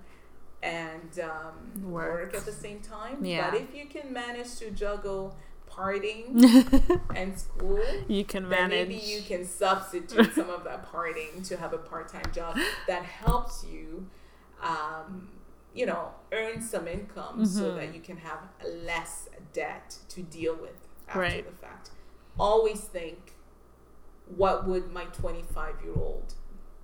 and 0.63 1.19
um, 1.19 1.84
Work. 1.91 2.13
work. 2.32 2.36
at 2.36 2.45
the 2.45 2.52
same 2.52 2.80
time. 2.80 3.23
Yeah. 3.23 3.52
But 3.52 3.60
if 3.62 3.76
you 3.76 3.86
can 3.86 4.12
manage 4.13 4.56
to 4.60 4.71
juggle 4.71 5.36
partying 5.77 7.01
and 7.15 7.38
school, 7.45 7.81
you 8.07 8.23
can 8.25 8.47
manage. 8.47 8.88
maybe 8.89 9.01
you 9.01 9.21
can 9.21 9.45
substitute 9.45 10.33
some 10.33 10.49
of 10.49 10.63
that 10.63 10.86
partying 10.91 11.45
to 11.47 11.57
have 11.57 11.73
a 11.73 11.77
part-time 11.77 12.31
job 12.33 12.57
that 12.88 13.03
helps 13.03 13.65
you, 13.69 14.07
um, 14.62 15.29
you 15.73 15.86
know, 15.86 16.09
earn 16.31 16.62
some 16.62 16.88
income 16.88 17.45
so 17.45 17.71
Mhm. 17.71 17.75
that 17.75 17.95
you 17.95 18.01
can 18.01 18.17
have 18.17 18.39
less 18.86 19.29
debt 19.53 19.97
to 20.09 20.21
deal 20.21 20.55
with 20.55 20.77
after 21.07 21.19
Right. 21.19 21.45
the 21.45 21.55
fact. 21.65 21.89
Always 22.39 22.81
think, 22.81 23.33
what 24.36 24.65
would 24.67 24.91
my 24.91 25.05
25-year-old 25.05 26.36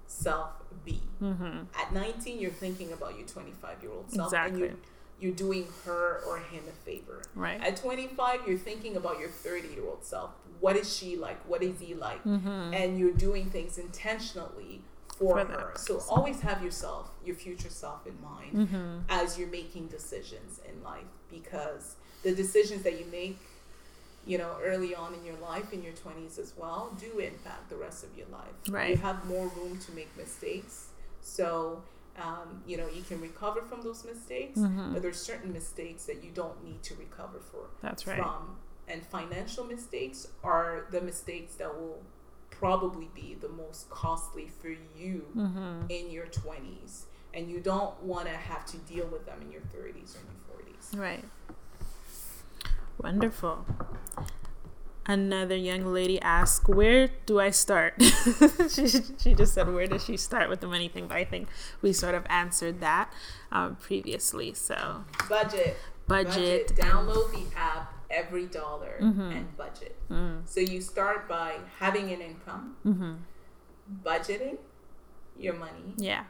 self 0.08 0.52
be? 0.84 1.02
Mm-hmm. 1.21 1.63
At 1.80 1.93
19, 1.93 2.39
you're 2.39 2.52
thinking 2.52 2.91
about 2.93 3.17
your 3.17 3.28
25-year-old 3.28 4.12
self, 4.12 4.28
Exactly. 4.34 4.73
You're 5.19 5.34
doing 5.34 5.67
her 5.86 6.21
or 6.27 6.39
him 6.39 6.63
a 6.67 6.71
favor. 6.86 7.21
Right. 7.36 7.62
At 7.62 7.75
25, 7.77 8.41
you're 8.47 8.58
thinking 8.58 8.95
about 8.95 9.19
your 9.19 9.29
30 9.29 9.67
year 9.69 9.86
old 9.88 10.03
self. 10.03 10.32
What 10.60 10.75
is 10.75 10.95
she 10.95 11.15
like? 11.15 11.41
What 11.47 11.62
is 11.63 11.79
he 11.79 11.93
like? 11.93 12.23
Mm-hmm. 12.23 12.73
And 12.73 12.99
you're 12.99 13.12
doing 13.13 13.49
things 13.49 13.77
intentionally 13.77 14.82
for, 15.17 15.39
For 15.39 15.45
her. 15.51 15.73
So 15.75 16.01
always 16.10 16.39
have 16.41 16.63
yourself, 16.63 17.10
your 17.25 17.36
future 17.36 17.69
self 17.69 18.08
in 18.08 18.15
mind 18.21 18.69
Mm-hmm. 18.69 18.99
as 19.10 19.38
you're 19.38 19.49
making 19.49 19.88
decisions 19.88 20.62
in 20.67 20.82
life 20.84 21.03
because 21.29 21.95
the 22.23 22.34
decisions 22.34 22.84
that 22.84 22.97
you 22.99 23.05
make, 23.12 23.38
you 24.25 24.38
know, 24.38 24.55
early 24.63 24.93
on 24.95 25.13
in 25.13 25.23
your 25.25 25.38
life, 25.38 25.71
in 25.73 25.82
your 25.84 25.93
20s 25.93 26.38
as 26.39 26.53
well, 26.58 26.95
do 26.99 27.19
impact 27.19 27.69
the 27.69 27.75
rest 27.75 28.03
of 28.03 28.10
your 28.17 28.27
life. 28.32 28.53
Right. 28.69 28.91
You 28.91 28.97
have 28.97 29.25
more 29.25 29.47
room 29.58 29.77
to 29.79 29.91
make 29.93 30.15
mistakes. 30.17 30.88
So, 31.21 31.82
um, 32.21 32.62
you 32.67 32.77
know, 32.77 32.88
you 32.88 33.01
can 33.03 33.19
recover 33.21 33.62
from 33.62 33.82
those 33.82 34.03
mistakes, 34.05 34.60
Mhm. 34.60 34.93
but 34.93 35.01
there's 35.01 35.21
certain 35.21 35.51
mistakes 35.53 36.05
that 36.05 36.23
you 36.23 36.32
don't 36.32 36.63
need 36.63 36.84
to 36.84 36.95
recover 36.95 37.39
for 37.39 37.69
That's 37.82 38.05
right. 38.08 38.17
from. 38.17 38.58
And 38.88 39.05
financial 39.05 39.63
mistakes 39.65 40.27
are 40.43 40.86
the 40.91 41.01
mistakes 41.01 41.55
that 41.55 41.73
will 41.79 42.01
probably 42.49 43.10
be 43.13 43.36
the 43.36 43.49
most 43.49 43.89
costly 43.89 44.47
for 44.62 44.69
you 44.69 45.25
Mm-hmm. 45.36 45.84
in 45.89 46.10
your 46.12 46.25
20s. 46.27 47.05
And 47.34 47.49
you 47.49 47.60
don't 47.60 48.01
want 48.01 48.25
to 48.27 48.34
have 48.34 48.65
to 48.67 48.77
deal 48.79 49.05
with 49.08 49.25
them 49.27 49.41
in 49.43 49.51
your 49.51 49.62
30s 49.62 50.15
or 50.15 50.19
your 50.19 50.39
40s. 50.49 50.97
Right. 50.97 51.23
Wonderful. 53.01 53.65
Another 55.10 55.56
young 55.58 55.89
lady 55.91 56.22
asked, 56.22 56.69
"Where 56.69 57.10
do 57.26 57.39
I 57.41 57.50
start?" 57.50 57.95
she, 58.69 58.86
she 59.17 59.34
just 59.34 59.56
said, 59.58 59.65
"Where 59.74 59.88
does 59.89 60.06
she 60.06 60.17
start 60.17 60.50
with 60.54 60.62
the 60.62 60.67
money 60.67 60.88
thing?" 60.88 61.08
But 61.10 61.17
I 61.17 61.26
think 61.26 61.50
we 61.82 61.93
sort 61.93 62.13
of 62.13 62.24
answered 62.30 62.80
that 62.82 63.12
um, 63.52 63.76
previously. 63.82 64.54
So 64.54 64.78
Budget. 65.28 65.78
budget, 66.08 66.78
Download 66.78 67.26
the 67.34 67.45
app 67.58 67.93
EveryDollar 68.12 69.02
Mhm. 69.02 69.32
and 69.38 69.58
budget. 69.58 69.95
Mm, 70.10 70.41
So 70.45 70.60
you 70.62 70.80
start 70.82 71.28
by 71.28 71.58
having 71.79 72.12
an 72.13 72.21
income, 72.21 72.75
mm-hmm. 72.86 73.13
budgeting 74.04 74.58
your 75.38 75.54
money, 75.54 75.94
yeah, 75.98 76.25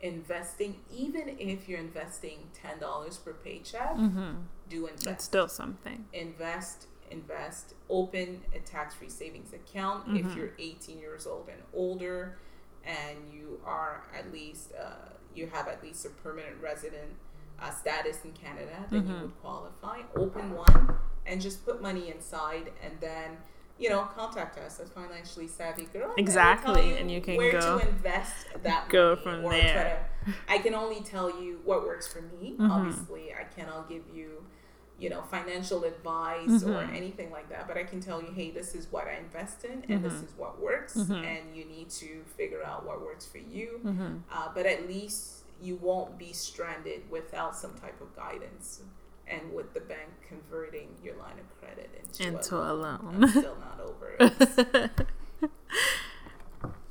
investing, 0.00 0.76
even 0.92 1.36
if 1.38 1.68
you're 1.68 1.78
investing 1.78 2.38
$10 2.54 3.18
per 3.24 3.32
paycheck, 3.32 3.94
mm-hmm. 3.94 4.32
do 4.68 4.86
invest. 4.86 5.06
it's 5.06 5.24
still 5.24 5.48
something. 5.48 6.04
invest, 6.12 6.86
invest, 7.12 7.74
open 7.88 8.40
a 8.54 8.58
tax 8.60 8.94
free 8.94 9.08
savings 9.08 9.52
account 9.52 10.08
Mhm. 10.08 10.20
if 10.30 10.36
you're 10.36 10.52
18 10.58 10.98
years 10.98 11.26
old 11.26 11.48
and 11.48 11.62
older 11.72 12.38
and 12.84 13.32
you 13.32 13.60
are 13.64 14.02
at 14.18 14.32
least, 14.32 14.72
uh, 14.74 15.10
you 15.34 15.46
have 15.46 15.68
at 15.68 15.82
least 15.82 16.04
a 16.06 16.10
permanent 16.10 16.60
resident 16.60 17.12
uh, 17.60 17.70
status 17.70 18.24
in 18.24 18.32
Canada, 18.32 18.84
then 18.90 19.04
Mhm. 19.04 19.08
you 19.08 19.20
would 19.26 19.40
qualify. 19.40 20.00
Open 20.16 20.52
one 20.54 20.98
and 21.26 21.40
just 21.40 21.64
put 21.64 21.80
money 21.80 22.10
inside 22.10 22.72
and 22.82 22.98
then. 23.00 23.36
You 23.78 23.88
know, 23.88 24.04
contact 24.14 24.58
us 24.58 24.78
at 24.80 24.88
Financially 24.90 25.48
Savvy 25.48 25.86
Girl. 25.86 26.02
and 26.02 26.02
we'll 26.02 26.14
tell 26.14 26.18
Exactly, 26.24 26.96
and 26.98 27.10
you 27.10 27.20
can 27.20 27.36
where 27.36 27.52
go- 27.52 27.78
to 27.80 27.88
invest 27.88 28.46
that 28.62 28.88
go 28.90 29.16
money 29.16 29.22
from 29.24 29.42
there. 29.50 30.08
To 30.26 30.32
I 30.46 30.58
can 30.58 30.74
only 30.74 31.00
tell 31.00 31.28
you 31.42 31.60
what 31.64 31.82
works 31.84 32.06
for 32.06 32.20
me. 32.20 32.54
Mhm. 32.58 32.70
Obviously, 32.70 33.34
I 33.34 33.44
cannot 33.44 33.88
give 33.88 34.04
you, 34.14 34.44
you 34.98 35.10
know, 35.10 35.22
financial 35.22 35.82
advice 35.84 36.62
or 36.62 36.82
Mhm. 36.84 36.94
anything 36.94 37.30
like 37.32 37.48
that. 37.48 37.66
But 37.66 37.76
I 37.76 37.84
can 37.84 38.00
tell 38.00 38.22
you, 38.22 38.30
hey, 38.32 38.50
this 38.52 38.74
is 38.74 38.86
what 38.92 39.06
I 39.08 39.14
invest 39.16 39.64
in, 39.64 39.84
and 39.88 40.04
this 40.04 40.12
Mhm. 40.14 40.24
is 40.24 40.32
what 40.36 40.60
works, 40.60 40.94
Mhm. 40.96 41.24
and 41.24 41.56
you 41.56 41.64
need 41.64 41.90
to 41.90 42.22
figure 42.36 42.62
out 42.64 42.84
what 42.86 43.00
works 43.00 43.26
for 43.26 43.38
you. 43.38 43.80
Mm-hmm. 43.84 44.18
Uh, 44.30 44.48
but 44.54 44.64
at 44.66 44.86
least 44.86 45.42
you 45.60 45.76
won't 45.76 46.18
be 46.18 46.32
stranded 46.32 47.10
without 47.10 47.56
some 47.56 47.74
type 47.74 48.00
of 48.00 48.14
guidance, 48.14 48.82
and 49.26 49.52
with 49.54 49.72
the 49.74 49.80
bank 49.80 50.10
converting 50.28 50.96
your 51.02 51.16
line 51.16 51.38
of 51.38 51.60
credit 51.60 51.90
into, 51.98 52.22
Into 52.24 52.56
a 52.56 52.72
loan. 52.72 53.00
I'm 53.22 53.28
still 53.28 53.56
not 53.56 53.80
over 53.80 54.16
it. 54.20 55.06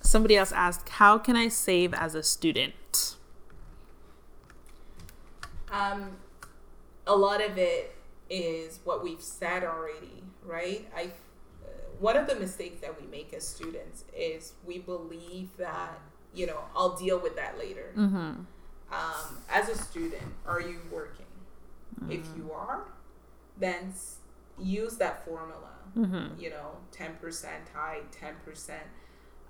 Somebody 0.01 0.35
else 0.35 0.51
asked, 0.51 0.89
"How 0.89 1.17
can 1.17 1.35
I 1.37 1.47
save 1.47 1.93
as 1.93 2.15
a 2.15 2.23
student?" 2.23 3.15
Um, 5.71 6.17
a 7.07 7.15
lot 7.15 7.43
of 7.43 7.57
it 7.57 7.95
is 8.29 8.79
what 8.83 9.03
we've 9.03 9.21
said 9.21 9.63
already, 9.63 10.23
right? 10.43 10.89
I 10.95 11.03
uh, 11.63 11.67
one 11.99 12.15
of 12.17 12.27
the 12.27 12.35
mistakes 12.35 12.81
that 12.81 12.99
we 12.99 13.07
make 13.07 13.33
as 13.33 13.47
students 13.47 14.05
is 14.15 14.53
we 14.65 14.79
believe 14.79 15.49
that 15.57 15.99
you 16.33 16.47
know 16.47 16.59
I'll 16.75 16.95
deal 16.95 17.19
with 17.19 17.35
that 17.35 17.57
later. 17.57 17.93
Mm-hmm. 17.95 18.15
Um, 18.93 19.37
as 19.49 19.69
a 19.69 19.75
student, 19.77 20.33
are 20.45 20.59
you 20.61 20.79
working? 20.91 21.25
If 22.09 22.25
you 22.35 22.51
are, 22.51 22.85
then 23.57 23.89
s- 23.89 24.17
use 24.59 24.97
that 24.97 25.23
formula. 25.23 25.69
Mm-hmm. 25.97 26.39
You 26.41 26.49
know, 26.49 26.77
ten 26.91 27.15
percent 27.21 27.63
high, 27.73 27.99
ten 28.11 28.33
percent 28.43 28.83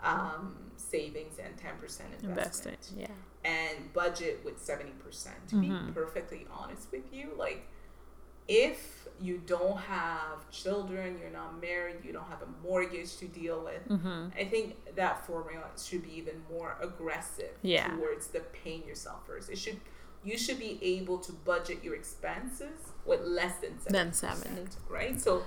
um, 0.04 0.56
savings, 0.76 1.40
and 1.44 1.56
ten 1.58 1.76
percent 1.80 2.10
Invested. 2.22 2.30
investment 2.78 2.92
Yeah. 2.96 3.08
And 3.44 3.92
budget 3.94 4.42
with 4.46 4.60
70%. 4.60 5.48
To 5.50 5.56
Mhm. 5.56 5.88
be 5.88 5.92
perfectly 5.94 6.46
honest 6.52 6.92
with 6.92 7.12
you, 7.14 7.34
like 7.38 7.68
if 8.48 9.08
you 9.20 9.38
don't 9.38 9.78
have 9.78 10.50
children, 10.52 11.18
you're 11.20 11.30
not 11.30 11.60
married, 11.62 11.98
you 12.04 12.12
don't 12.12 12.28
have 12.28 12.42
a 12.42 12.48
mortgage 12.68 13.18
to 13.18 13.28
deal 13.28 13.64
with, 13.64 13.88
Mm-hmm. 13.88 14.30
I 14.38 14.46
think 14.46 14.96
that 14.96 15.26
formula 15.26 15.70
should 15.78 16.04
be 16.04 16.14
even 16.18 16.44
more 16.50 16.78
aggressive 16.82 17.56
Yeah. 17.62 17.88
towards 17.96 18.28
the 18.28 18.40
paying 18.42 18.86
yourself 18.88 19.26
first. 19.28 19.50
It 19.50 19.58
should 19.58 19.80
you 20.24 20.38
should 20.38 20.60
be 20.60 20.78
able 20.84 21.18
to 21.18 21.32
budget 21.34 21.84
your 21.84 21.96
expenses 21.96 22.94
with 23.06 23.22
less 23.22 23.58
than 23.60 23.80
70%, 23.80 23.90
Than 23.92 24.14
70. 24.14 24.78
right? 24.88 25.20
So 25.20 25.44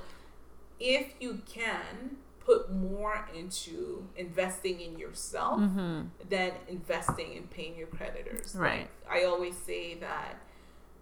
if 0.80 1.14
you 1.20 1.42
can 1.46 2.16
put 2.44 2.70
more 2.72 3.28
into 3.34 4.06
investing 4.16 4.80
in 4.80 4.98
yourself 4.98 5.60
Mm-hmm. 5.60 6.00
than 6.28 6.52
investing 6.68 7.32
in 7.34 7.44
paying 7.44 7.76
your 7.76 7.86
creditors. 7.88 8.54
Right. 8.54 8.88
Like, 9.08 9.22
I 9.22 9.24
always 9.24 9.56
say 9.56 9.94
that 9.96 10.36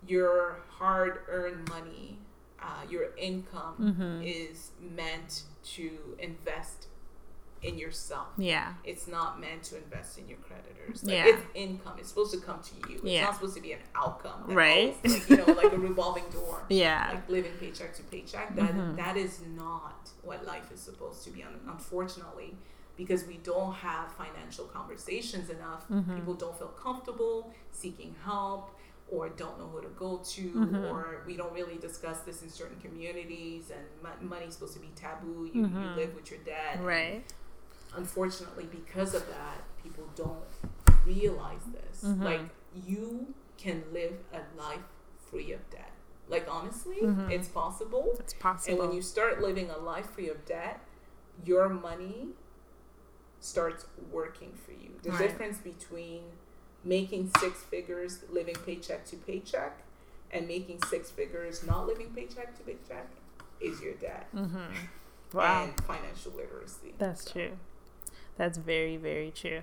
your 0.07 0.61
hard 0.69 1.21
earned 1.29 1.69
money, 1.69 2.19
uh, 2.63 2.83
your 2.89 3.15
income 3.17 3.75
Mm-hmm. 3.81 4.23
is 4.23 4.71
meant 4.81 5.43
to 5.77 6.17
invest 6.19 6.87
in 7.63 7.79
yourself. 7.79 8.27
Yeah. 8.37 8.75
It's 8.85 9.07
not 9.07 9.41
meant 9.41 9.63
to 9.65 9.77
invest 9.77 10.19
in 10.19 10.27
your 10.29 10.39
creditors. 10.39 11.05
Like, 11.05 11.15
Yeah. 11.15 11.27
It's 11.29 11.43
income. 11.55 11.95
It's 11.99 12.09
supposed 12.09 12.33
to 12.35 12.41
come 12.41 12.61
to 12.61 12.89
you. 12.91 12.97
It's 12.97 13.05
Yeah. 13.05 13.25
not 13.25 13.35
supposed 13.35 13.55
to 13.55 13.61
be 13.63 13.73
an 13.73 13.79
outcome. 13.95 14.45
Right. 14.47 14.97
like, 15.05 15.31
you 15.31 15.37
know, 15.37 15.45
like 15.53 15.73
a 15.73 15.79
revolving 15.79 16.25
door. 16.31 16.63
Yeah. 16.69 17.11
Like 17.15 17.29
living 17.29 17.53
paycheck 17.61 17.95
to 17.95 18.03
paycheck. 18.05 18.55
That 18.57 18.73
Mhm. 18.75 18.97
that 18.97 19.17
is 19.17 19.41
not 19.57 20.11
what 20.23 20.45
life 20.45 20.73
is 20.73 20.81
supposed 20.81 21.23
to 21.25 21.31
be. 21.31 21.43
Unfortunately, 21.69 22.57
because 22.97 23.25
we 23.27 23.37
don't 23.39 23.73
have 23.75 24.11
financial 24.13 24.67
conversations 24.67 25.49
enough, 25.51 25.89
Mhm. 25.89 26.17
people 26.17 26.35
don't 26.35 26.57
feel 26.59 26.69
comfortable 26.69 27.53
seeking 27.71 28.15
help 28.25 28.71
or 29.11 29.29
don't 29.29 29.59
know 29.59 29.67
who 29.69 29.81
to 29.83 29.89
go 29.89 30.19
to 30.25 30.43
Mhm. 30.53 30.91
or 30.91 31.23
we 31.27 31.37
don't 31.37 31.53
really 31.53 31.77
discuss 31.77 32.21
this 32.21 32.43
in 32.43 32.49
certain 32.49 32.79
communities 32.81 33.71
and 33.71 33.85
mo- 34.03 34.29
money's 34.35 34.55
supposed 34.55 34.73
to 34.75 34.81
be 34.81 34.89
taboo 34.97 35.51
you, 35.53 35.63
you 35.63 35.69
Mhm. 35.69 35.97
live 35.97 36.15
with 36.15 36.31
your 36.31 36.41
dad 36.41 36.83
Right. 36.83 37.23
Unfortunately 37.97 38.65
because 38.71 39.15
of 39.15 39.27
that 39.29 39.59
people 39.83 40.09
don't 40.17 40.45
realize 41.05 41.63
this 41.73 42.03
Mhm. 42.05 42.23
like 42.23 42.41
you 42.75 43.35
can 43.59 43.83
live 43.93 44.15
a 44.33 44.41
life 44.59 44.83
free 45.31 45.53
of 45.53 45.69
debt 45.71 45.91
like 46.29 46.47
honestly 46.49 47.01
Mhm. 47.03 47.31
it's 47.31 47.49
possible 47.49 48.17
It's 48.19 48.35
possible. 48.35 48.71
and 48.81 48.89
when 48.89 48.97
you 48.97 49.03
start 49.03 49.41
living 49.41 49.71
a 49.71 49.79
life 49.79 50.11
free 50.11 50.29
of 50.29 50.45
debt 50.47 50.81
your 51.45 51.69
money 51.69 52.29
starts 53.41 53.87
working 54.11 54.53
for 54.55 54.73
you 54.73 54.91
the 55.03 55.11
Right. 55.11 55.19
difference 55.19 55.59
between 55.59 56.23
making 56.85 57.31
six 57.39 57.63
figures 57.63 58.23
living 58.31 58.55
paycheck 58.65 59.05
to 59.07 59.17
paycheck 59.17 59.83
and 60.31 60.47
making 60.49 60.83
six 60.85 61.11
figures 61.11 61.63
not 61.67 61.87
living 61.87 62.13
paycheck 62.15 62.57
to 62.57 62.63
paycheck 62.63 63.09
is 63.61 63.81
your 63.81 63.95
debt 63.95 64.29
mm-hmm. 64.35 64.73
Wow. 65.37 65.65
and 65.65 65.81
financial 65.85 66.33
literacy 66.33 66.95
That's 66.99 67.31
true. 67.31 67.53
That's 68.37 68.59
very, 68.59 68.97
very 68.97 69.31
true. 69.31 69.61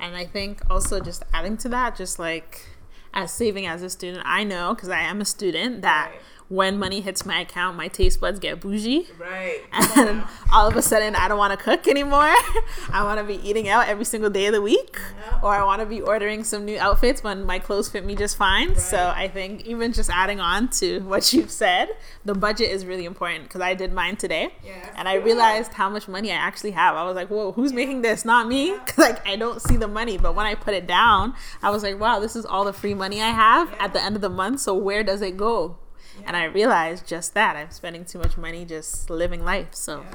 And 0.00 0.16
I 0.16 0.24
think 0.26 0.62
also 0.70 1.00
just 1.00 1.22
adding 1.32 1.56
to 1.58 1.68
that, 1.68 1.96
just 1.96 2.18
like 2.18 2.66
as 3.14 3.32
saving 3.32 3.66
as 3.66 3.82
a 3.82 3.90
student, 3.90 4.24
I 4.26 4.44
know 4.44 4.74
because 4.74 4.88
I 4.88 5.00
am 5.00 5.20
a 5.20 5.24
student 5.24 5.82
that. 5.82 6.12
When 6.48 6.78
money 6.78 7.00
hits 7.00 7.24
my 7.24 7.40
account, 7.40 7.76
my 7.76 7.88
taste 7.88 8.20
buds 8.20 8.38
get 8.38 8.60
bougie. 8.60 9.06
right 9.18 9.60
And 9.72 10.18
now. 10.18 10.28
all 10.52 10.68
of 10.68 10.76
a 10.76 10.82
sudden, 10.82 11.14
I 11.16 11.26
don't 11.28 11.38
want 11.38 11.58
to 11.58 11.62
cook 11.62 11.88
anymore. 11.88 12.20
I 12.92 13.02
want 13.04 13.18
to 13.20 13.24
be 13.24 13.36
eating 13.48 13.68
out 13.68 13.88
every 13.88 14.04
single 14.04 14.28
day 14.30 14.46
of 14.46 14.52
the 14.52 14.60
week. 14.60 14.98
Yeah. 15.18 15.40
Or 15.42 15.54
I 15.54 15.64
want 15.64 15.80
to 15.80 15.86
be 15.86 16.00
ordering 16.02 16.44
some 16.44 16.64
new 16.64 16.78
outfits 16.78 17.22
when 17.24 17.44
my 17.44 17.58
clothes 17.58 17.88
fit 17.88 18.04
me 18.04 18.14
just 18.14 18.36
fine. 18.36 18.76
So 18.76 19.12
I 19.16 19.28
think 19.28 19.64
even 19.66 19.92
just 19.92 20.10
adding 20.10 20.40
on 20.40 20.68
to 20.80 21.00
what 21.00 21.32
you've 21.32 21.50
said, 21.50 21.88
the 22.24 22.34
budget 22.34 22.70
is 22.70 22.84
really 22.84 23.04
important 23.06 23.44
because 23.44 23.60
I 23.62 23.74
did 23.74 23.92
mine 23.92 24.16
today. 24.16 24.54
Yes. 24.64 24.90
And 24.96 25.08
I 25.08 25.14
realized 25.14 25.72
how 25.72 25.88
much 25.88 26.06
money 26.06 26.30
I 26.32 26.36
actually 26.36 26.72
have. 26.72 26.96
I 26.96 27.04
was 27.04 27.16
like, 27.16 27.28
whoa, 27.28 27.52
who's 27.52 27.72
making 27.72 28.02
this? 28.02 28.24
Not 28.24 28.46
me. 28.46 28.76
'Cause, 28.86 28.98
like, 28.98 29.26
I 29.26 29.36
don't 29.36 29.62
see 29.62 29.76
the 29.76 29.88
money. 29.88 30.18
But 30.18 30.34
when 30.34 30.44
I 30.46 30.54
put 30.54 30.74
it 30.74 30.86
down, 30.86 31.34
I 31.62 31.70
was 31.70 31.82
like, 31.82 31.98
wow, 31.98 32.20
this 32.20 32.36
is 32.36 32.44
all 32.44 32.64
the 32.64 32.72
free 32.72 32.94
money 32.94 33.22
I 33.22 33.30
have 33.30 33.72
at 33.80 33.92
the 33.94 34.02
end 34.02 34.16
of 34.16 34.22
the 34.22 34.28
month. 34.28 34.60
So 34.60 34.74
where 34.74 35.02
does 35.02 35.22
it 35.22 35.36
go? 35.36 35.78
And 36.26 36.36
I 36.36 36.44
realized 36.44 37.06
just 37.06 37.34
that. 37.34 37.56
I'm 37.56 37.70
spending 37.70 38.04
too 38.04 38.18
much 38.18 38.36
money 38.36 38.64
just 38.64 39.10
living 39.10 39.44
life. 39.44 39.74
So, 39.74 40.00
Yeah. 40.02 40.14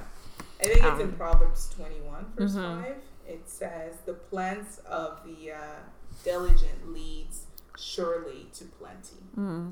I 0.60 0.64
think 0.64 0.84
it's 0.84 1.02
in 1.02 1.10
Um, 1.10 1.16
Proverbs 1.18 1.70
21, 1.76 2.34
verse 2.36 2.54
mhm. 2.54 2.84
5. 2.84 2.96
It 3.28 3.50
says, 3.50 3.96
The 4.06 4.14
plans 4.14 4.80
of 4.88 5.24
the 5.26 5.52
uh, 5.52 5.80
diligent 6.24 6.92
leads 6.94 7.46
surely 7.78 8.50
to 8.54 8.66
plenty, 8.66 9.22
mm, 9.38 9.72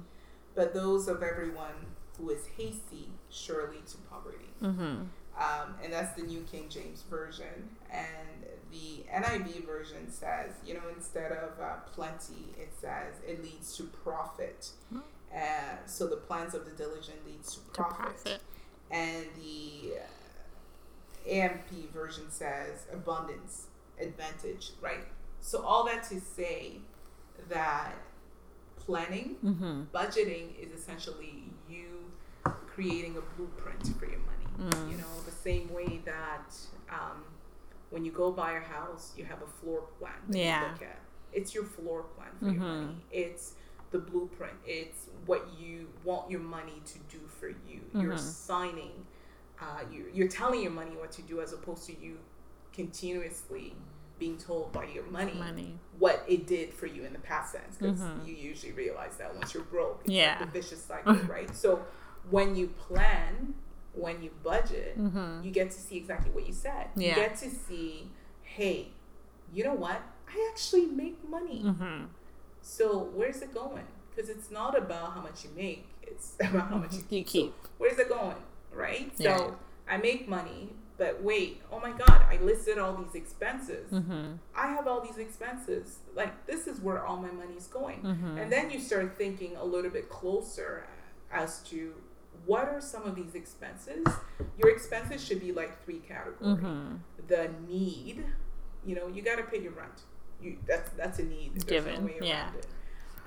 but 0.54 0.74
those 0.74 1.08
of 1.08 1.24
everyone 1.24 1.88
who 2.18 2.30
is 2.30 2.46
hasty 2.58 3.10
surely 3.30 3.82
to 3.88 3.98
poverty. 4.10 4.50
mm-hmm. 4.62 5.04
Um, 5.38 5.76
and 5.84 5.92
that's 5.92 6.16
the 6.16 6.22
New 6.22 6.42
King 6.44 6.70
James 6.70 7.02
Version. 7.10 7.76
And 7.92 8.46
the 8.72 9.04
NIV 9.12 9.66
version 9.66 10.10
says, 10.10 10.52
you 10.66 10.74
know, 10.76 10.88
instead 10.96 11.32
of 11.34 11.60
uh, 11.60 11.76
plenty, 11.94 12.54
it 12.58 12.72
says 12.80 13.16
it 13.28 13.44
leads 13.44 13.76
to 13.78 13.84
profit. 13.84 14.70
Uh, 15.34 15.76
so 15.86 16.08
the 16.08 16.16
plans 16.18 16.54
of 16.54 16.66
the 16.66 16.72
diligent 16.72 17.26
leads 17.26 17.56
to 17.56 17.60
to 17.60 17.72
profit 17.84 17.98
profit. 18.24 18.42
and 18.92 19.26
the 19.36 19.94
uh, 19.98 21.30
AMP 21.30 21.92
version 21.94 22.30
says 22.30 22.86
abundance, 22.94 23.68
advantage, 24.00 24.72
right? 24.82 25.06
So 25.42 25.62
all 25.64 25.86
that 25.86 26.04
to 26.10 26.20
say 26.22 26.74
that 27.50 27.94
planning, 28.78 29.36
Mm-hmm. 29.44 29.84
budgeting 29.94 30.58
is 30.60 30.72
essentially 30.80 31.44
you 31.70 32.12
creating 32.68 33.18
a 33.18 33.22
blueprint 33.36 33.84
for 34.00 34.06
your 34.06 34.20
money. 34.20 34.70
Mm. 34.72 34.92
You 34.92 34.98
know, 34.98 35.22
the 35.26 35.32
same 35.32 35.72
way 35.74 36.02
that 36.06 36.54
um, 36.90 37.24
when 37.90 38.06
you 38.06 38.12
go 38.12 38.32
buy 38.32 38.54
a 38.54 38.60
house, 38.62 39.14
you 39.18 39.26
have 39.26 39.42
a 39.42 39.48
floor 39.48 39.82
plan 40.00 40.14
that 40.30 40.38
Yeah. 40.38 40.62
you 40.66 40.72
look 40.72 40.82
at. 40.84 41.00
It's 41.34 41.54
your 41.54 41.64
floor 41.66 42.04
plan 42.04 42.30
for 42.40 42.46
your 42.46 42.54
Mhm. 42.64 42.86
money. 42.86 43.06
It's 43.12 43.54
the 43.92 44.00
blueprint. 44.00 44.54
It's 44.66 45.08
what 45.26 45.48
you 45.60 45.88
want 46.04 46.30
your 46.30 46.40
money 46.42 46.82
to 46.86 47.00
do 47.18 47.20
for 47.40 47.50
you. 47.50 47.82
You're 47.94 48.14
Mhm. 48.16 48.20
signing. 48.20 49.06
Uh, 49.62 49.82
you, 49.92 50.06
you're 50.14 50.28
telling 50.28 50.62
your 50.62 50.72
money 50.72 50.92
what 50.98 51.12
to 51.14 51.22
do 51.22 51.40
as 51.42 51.54
opposed 51.54 51.86
to 51.88 51.98
you 51.98 52.18
continuously 52.74 53.74
being 54.20 54.38
told 54.38 54.72
by 54.72 54.86
your 54.86 55.04
money, 55.06 55.34
Money. 55.34 55.78
what 56.00 56.24
it 56.28 56.48
did 56.48 56.74
for 56.74 56.86
you 56.88 57.04
in 57.04 57.12
the 57.14 57.20
past 57.20 57.52
sense. 57.52 57.76
because 57.78 58.00
Mhm. 58.00 58.26
you 58.28 58.34
usually 58.34 58.72
realize 58.72 59.18
that 59.18 59.34
once 59.36 59.54
you're 59.54 59.64
broke 59.64 60.02
it's 60.06 60.12
Yeah. 60.14 60.38
like 60.40 60.40
the 60.40 60.60
vicious 60.62 60.82
cycle 60.82 61.14
right 61.28 61.54
so 61.54 61.86
when 62.30 62.56
you 62.56 62.68
plan 62.68 63.56
when 63.94 64.22
you 64.24 64.30
budget 64.44 64.98
Mm-hmm. 64.98 65.44
you 65.44 65.52
get 65.52 65.72
to 65.72 65.80
see 65.80 65.98
exactly 65.98 66.32
what 66.32 66.46
you 66.48 66.54
said 66.54 66.88
you 66.96 67.14
get 67.14 67.36
to 67.38 67.50
see 67.50 68.10
hey 68.44 68.92
you 69.54 69.64
know 69.66 69.74
what 69.74 70.02
i 70.30 70.50
actually 70.52 70.86
make 70.86 71.18
money 71.30 71.64
Mm-hmm. 71.66 72.06
So 72.68 73.10
where's 73.14 73.42
it 73.44 73.54
going 73.54 73.86
because 74.10 74.28
it's 74.30 74.50
not 74.50 74.76
about 74.78 75.14
how 75.14 75.22
much 75.22 75.44
you 75.44 75.50
make 75.56 75.88
it's 76.02 76.36
about 76.40 76.70
how 76.70 76.78
much 76.78 76.94
you 76.96 77.04
You 77.10 77.24
keep. 77.24 77.54
where's 77.78 78.00
it 78.00 78.10
going 78.10 78.38
right 78.74 79.12
Yeah. 79.18 79.38
so 79.38 79.58
i 79.88 79.98
make 79.98 80.28
money 80.28 80.74
but 80.98 81.22
wait, 81.22 81.62
oh 81.74 81.80
my 81.82 81.92
God, 81.92 82.22
I 82.32 82.38
listed 82.42 82.78
all 82.78 82.94
these 82.96 83.16
expenses. 83.16 83.92
Mm-hmm. 83.92 84.36
I 84.56 84.68
have 84.68 84.88
all 84.88 85.02
these 85.02 85.18
expenses. 85.18 85.98
Like, 86.16 86.46
this 86.46 86.68
is 86.68 86.80
where 86.80 87.06
all 87.06 87.18
my 87.18 87.32
money's 87.32 87.68
going. 87.68 88.00
Mm-hmm. 88.02 88.38
And 88.38 88.50
then 88.50 88.72
you 88.72 88.80
start 88.80 89.18
thinking 89.18 89.58
a 89.58 89.66
little 89.66 89.92
bit 89.92 90.08
closer 90.10 90.88
as 91.34 91.60
to 91.64 91.94
what 92.46 92.70
are 92.70 92.80
some 92.80 93.04
of 93.04 93.14
these 93.18 93.36
expenses. 93.36 94.06
Your 94.58 94.70
expenses 94.70 95.22
should 95.22 95.42
be 95.42 95.52
like 95.52 95.84
three 95.84 96.00
categories 96.00 96.60
Mm-hmm. 96.64 96.96
the 97.28 97.50
need, 97.68 98.24
you 98.86 98.96
know, 98.96 99.08
you 99.10 99.22
got 99.22 99.36
to 99.36 99.44
pay 99.44 99.60
your 99.62 99.74
rent. 99.74 100.04
You 100.46 100.58
that's 100.68 100.90
that's 100.92 101.20
a 101.20 101.24
need. 101.24 101.52
There's 101.56 101.64
Given, 101.64 102.02
no 102.02 102.06
way 102.08 102.14
around 102.20 102.28
yeah. 102.28 102.50
it. 102.58 102.68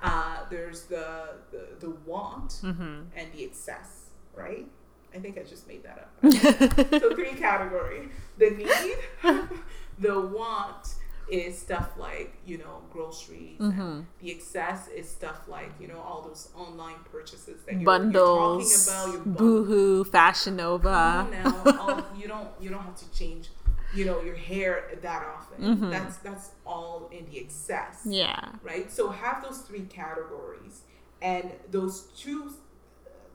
Uh, 0.02 0.36
there's 0.50 0.82
the, 0.84 1.30
the 1.50 1.62
the 1.80 1.90
want 2.06 2.50
Mm-hmm. 2.62 3.00
and 3.16 3.32
the 3.34 3.44
excess, 3.44 4.06
right? 4.34 4.66
I 5.14 5.18
think 5.18 5.38
I 5.38 5.42
just 5.42 5.66
made 5.66 5.82
that 5.84 5.98
up. 5.98 6.32
so 7.00 7.14
three 7.14 7.32
category. 7.32 8.08
The 8.38 8.50
need, 8.50 8.96
the 9.98 10.20
want 10.20 10.94
is 11.30 11.58
stuff 11.58 11.90
like 11.98 12.34
you 12.46 12.58
know 12.58 12.82
groceries. 12.92 13.58
Mhm. 13.58 13.80
And 13.80 14.06
the 14.20 14.30
excess 14.30 14.88
is 14.88 15.08
stuff 15.08 15.40
like 15.48 15.70
you 15.80 15.88
know 15.88 15.98
all 16.00 16.22
those 16.22 16.48
online 16.56 17.00
purchases 17.10 17.62
that 17.66 17.74
you're, 17.74 17.84
Bundles, 17.84 18.86
you're 18.86 18.94
talking 18.94 19.14
about. 19.14 19.26
Your 19.26 19.34
Boohoo, 19.34 20.04
Fashion 20.04 20.56
Nova. 20.56 21.26
now, 21.30 21.62
all, 21.80 22.04
you 22.16 22.28
don't 22.28 22.48
you 22.60 22.70
don't 22.70 22.82
have 22.82 22.96
to 22.96 23.10
change, 23.18 23.48
you 23.95 24.05
know, 24.05 24.20
your 24.22 24.36
hair 24.36 24.84
that 25.03 25.26
often. 25.26 25.64
Mhm. 25.64 25.91
That's 25.91 26.16
that's 26.18 26.51
all 26.66 27.09
in 27.11 27.24
the 27.26 27.39
excess, 27.39 28.03
Yeah. 28.05 28.53
right? 28.62 28.91
So 28.93 29.09
have 29.11 29.43
those 29.43 29.61
three 29.62 29.86
categories, 29.86 30.82
and 31.22 31.53
those 31.70 32.03
two 32.16 32.53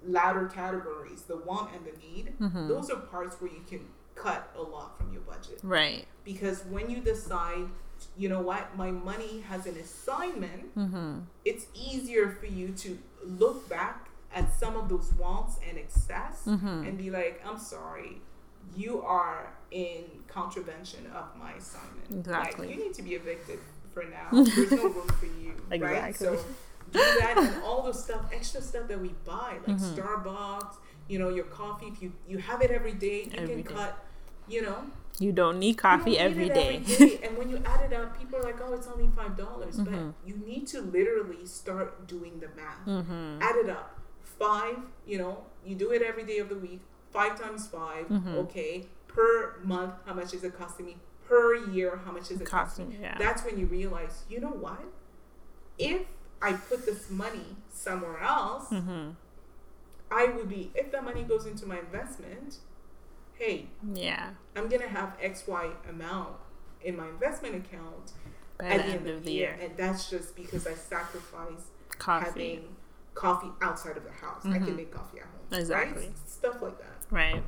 latter 0.06 0.48
categories, 0.48 1.24
the 1.24 1.38
want 1.38 1.74
and 1.76 1.86
the 1.86 1.98
need, 1.98 2.38
Mhm. 2.40 2.68
those 2.68 2.90
are 2.92 2.98
parts 3.00 3.40
where 3.40 3.52
you 3.52 3.64
can 3.68 3.88
cut 4.16 4.52
a 4.56 4.62
lot 4.62 4.98
from 4.98 5.12
your 5.12 5.22
budget 5.22 5.60
Right. 5.64 6.06
because 6.24 6.64
when 6.66 6.90
you 6.90 7.00
decide, 7.02 7.68
you 8.18 8.30
know 8.30 8.42
what, 8.42 8.76
my 8.78 8.92
money 8.92 9.40
has 9.42 9.66
an 9.66 9.76
assignment 9.78 10.76
Mm-hmm. 10.76 11.20
it's 11.46 11.66
easier 11.74 12.30
for 12.30 12.46
you 12.46 12.74
to 12.74 13.00
look 13.24 13.68
back 13.70 14.10
at 14.36 14.52
some 14.54 14.76
of 14.76 14.90
those 14.90 15.14
wants 15.14 15.58
and 15.68 15.78
excess 15.78 16.44
Mhm. 16.46 16.88
and 16.88 16.98
be 16.98 17.10
like, 17.10 17.42
I'm 17.46 17.58
sorry, 17.58 18.22
you 18.76 19.02
are 19.02 19.54
in 19.72 20.04
contravention 20.28 21.06
of 21.16 21.26
my 21.38 21.54
assignment. 21.54 22.10
Exactly. 22.12 22.68
Like, 22.68 22.76
you 22.78 22.84
need 22.84 22.94
to 22.96 23.02
be 23.04 23.16
evicted 23.16 23.60
for 23.94 24.04
now. 24.04 24.30
There's 24.44 24.72
no 24.72 24.84
room 24.84 25.08
for 25.08 25.26
you. 25.26 25.54
Right? 25.82 26.16
So 26.16 26.36
do 26.92 27.00
that 27.00 27.36
and 27.38 27.64
all 27.64 27.82
the 27.84 27.94
stuff, 27.94 28.22
extra 28.34 28.62
stuff 28.62 28.88
that 28.88 29.00
we 29.00 29.10
buy, 29.26 29.58
like 29.68 29.78
Mhm. 29.78 29.96
Starbucks, 29.96 30.76
you 31.08 31.18
know, 31.20 31.30
your 31.30 31.46
coffee, 31.46 31.88
if 31.88 32.02
you, 32.02 32.14
you 32.28 32.38
have 32.38 32.62
it 32.62 32.72
every 32.72 32.94
day, 32.94 33.24
you 33.24 33.32
Every 33.36 33.64
can 33.64 33.74
day. 33.74 33.80
cut, 33.80 34.06
you 34.48 34.62
know, 34.62 34.78
You 35.20 35.32
don't 35.32 35.60
need 35.60 35.78
coffee 35.78 36.16
don't 36.16 36.26
every 36.32 36.46
need 36.46 36.54
day. 36.54 36.76
every 36.78 37.08
day. 37.08 37.20
and 37.28 37.38
when 37.38 37.50
you 37.50 37.62
add 37.66 37.82
it 37.92 37.94
up, 37.94 38.18
people 38.20 38.40
are 38.40 38.44
like, 38.44 38.60
"Oh, 38.62 38.74
it's 38.74 38.88
only 38.88 39.08
five 39.16 39.38
dollars," 39.38 39.78
Mhm. 39.78 39.86
but 39.86 40.28
you 40.28 40.36
need 40.38 40.66
to 40.74 40.82
literally 40.82 41.46
start 41.46 42.08
doing 42.08 42.40
the 42.40 42.50
math. 42.60 42.84
mm-hmm. 42.88 43.40
Add 43.42 43.56
it 43.58 43.70
up. 43.70 44.00
Five, 44.24 44.78
you 45.06 45.18
know, 45.20 45.44
you 45.66 45.76
do 45.76 45.92
it 45.92 46.02
every 46.02 46.24
day 46.24 46.40
of 46.40 46.50
the 46.50 46.56
week. 46.58 46.82
Five 47.14 47.40
times 47.40 47.68
5 47.68 48.08
Mhm. 48.08 48.36
okay. 48.46 48.88
Per 49.08 49.60
month, 49.64 49.94
how 50.06 50.14
much 50.14 50.34
is 50.34 50.44
it 50.44 50.58
costing 50.58 50.88
me? 50.88 50.98
Per 51.28 51.56
year, 51.56 52.02
how 52.04 52.12
much 52.12 52.32
is 52.32 52.42
it 52.42 52.46
costing? 52.46 52.90
me? 52.90 52.98
yeah. 53.02 53.16
That's 53.18 53.44
when 53.46 53.58
you 53.60 53.68
realize, 53.68 54.24
you 54.28 54.40
know 54.40 54.50
what? 54.50 54.84
If 55.78 56.08
I 56.42 56.54
put 56.54 56.86
this 56.86 57.10
money 57.10 57.56
somewhere 57.72 58.20
else, 58.20 58.70
mm-hmm. 58.70 59.12
I 60.12 60.26
would 60.26 60.50
be. 60.50 60.72
If 60.76 60.92
that 60.92 61.04
money 61.04 61.24
goes 61.24 61.46
into 61.46 61.66
my 61.66 61.80
investment, 61.80 62.58
hey, 63.36 63.68
Yeah. 63.94 64.32
I'm 64.56 64.68
gonna 64.68 64.88
have 64.88 65.16
X 65.22 65.44
Y 65.48 65.70
amount 65.88 66.36
in 66.82 66.98
my 66.98 67.08
investment 67.08 67.56
account 67.56 68.14
By 68.58 68.66
at 68.66 68.78
the 68.86 68.92
end 68.92 69.08
of 69.08 69.24
the 69.24 69.32
year. 69.32 69.58
and 69.62 69.76
that's 69.78 70.10
just 70.10 70.36
because 70.36 70.68
I 70.68 70.74
sacrifice 70.74 71.70
Coffee. 71.98 72.26
having 72.26 72.76
coffee 73.14 73.52
outside 73.62 73.96
of 73.98 74.04
the 74.04 74.12
house. 74.12 74.44
I 74.46 74.50
Mhm. 74.58 74.66
can 74.66 74.76
make 74.76 74.92
coffee 74.92 75.20
at 75.20 75.26
home, 75.26 75.60
Exactly. 75.60 76.08
right? 76.08 76.18
Stuff 76.28 76.62
like 76.62 76.78
that. 76.80 76.93
Right. 77.14 77.44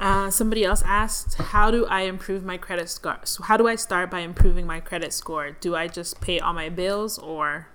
Uh, 0.00 0.30
somebody 0.30 0.64
else 0.64 0.82
asked, 0.86 1.34
"How 1.34 1.70
do 1.70 1.84
I 1.84 2.02
improve 2.02 2.42
my 2.42 2.56
credit 2.56 2.88
score? 2.88 3.18
So 3.24 3.42
how 3.42 3.58
do 3.58 3.68
I 3.68 3.74
start 3.76 4.10
by 4.10 4.20
improving 4.20 4.66
my 4.66 4.80
credit 4.80 5.12
score? 5.12 5.50
Do 5.50 5.76
I 5.76 5.88
just 5.88 6.20
pay 6.22 6.40
all 6.40 6.54
my 6.54 6.70
bills, 6.70 7.18
or 7.18 7.68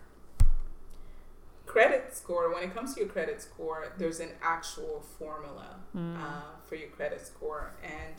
Credit 1.68 2.16
score. 2.16 2.54
When 2.54 2.64
it 2.64 2.74
comes 2.74 2.94
to 2.94 3.02
your 3.02 3.10
credit 3.10 3.42
score, 3.42 3.92
there's 3.98 4.22
an 4.22 4.30
actual 4.42 5.04
formula 5.20 5.76
Mm. 5.96 6.16
uh, 6.18 6.42
for 6.68 6.76
your 6.76 6.88
credit 6.90 7.20
score, 7.26 7.72
and 7.84 8.16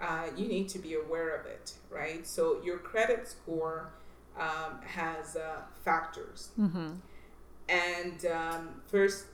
uh, 0.00 0.26
you 0.36 0.46
need 0.46 0.68
to 0.68 0.78
be 0.78 0.94
aware 0.94 1.34
of 1.34 1.44
it, 1.46 1.72
right? 1.90 2.24
So 2.26 2.62
your 2.62 2.78
credit 2.78 3.26
score 3.28 3.90
um, 4.38 4.80
has 4.86 5.36
uh, 5.36 5.62
factors. 5.84 6.50
mm-hmm. 6.58 6.92
And 7.68 8.26
um, 8.26 8.80
first, 8.86 9.26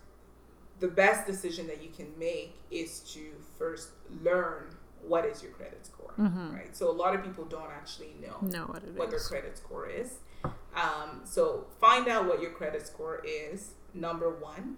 the 0.81 0.89
best 0.89 1.27
decision 1.27 1.67
that 1.69 1.83
you 1.83 1.91
can 1.91 2.07
make 2.19 2.57
is 2.71 3.01
to 3.15 3.21
first 3.59 3.91
learn 4.23 4.65
what 5.03 5.25
is 5.25 5.43
your 5.43 5.53
credit 5.53 5.85
score, 5.87 6.13
Mhm. 6.19 6.55
right? 6.55 6.77
So 6.77 6.91
a 6.91 6.93
lot 6.93 7.15
of 7.15 7.23
people 7.23 7.45
don't 7.45 7.71
actually 7.71 8.15
know 8.21 8.39
know 8.43 8.67
what 8.67 8.83
it 8.83 8.95
what 8.95 9.11
their 9.11 9.21
credit 9.21 9.57
score 9.57 9.87
is. 9.87 10.19
Um, 10.75 11.23
so 11.25 11.67
find 11.81 12.09
out 12.09 12.27
what 12.27 12.41
your 12.41 12.51
credit 12.53 12.87
score 12.87 13.21
is. 13.25 13.75
Number 13.95 14.31
one. 14.31 14.77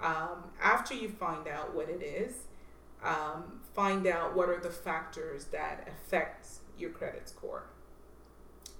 Um, 0.00 0.50
after 0.60 0.94
you 0.94 1.08
find 1.08 1.46
out 1.46 1.74
what 1.74 1.88
it 1.88 2.02
is, 2.02 2.46
um, 3.04 3.60
find 3.74 4.06
out 4.06 4.34
what 4.34 4.48
are 4.48 4.58
the 4.60 4.70
factors 4.70 5.46
that 5.46 5.86
affect 5.88 6.46
your 6.76 6.90
credit 6.90 7.28
score. 7.28 7.64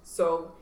So, 0.03 0.53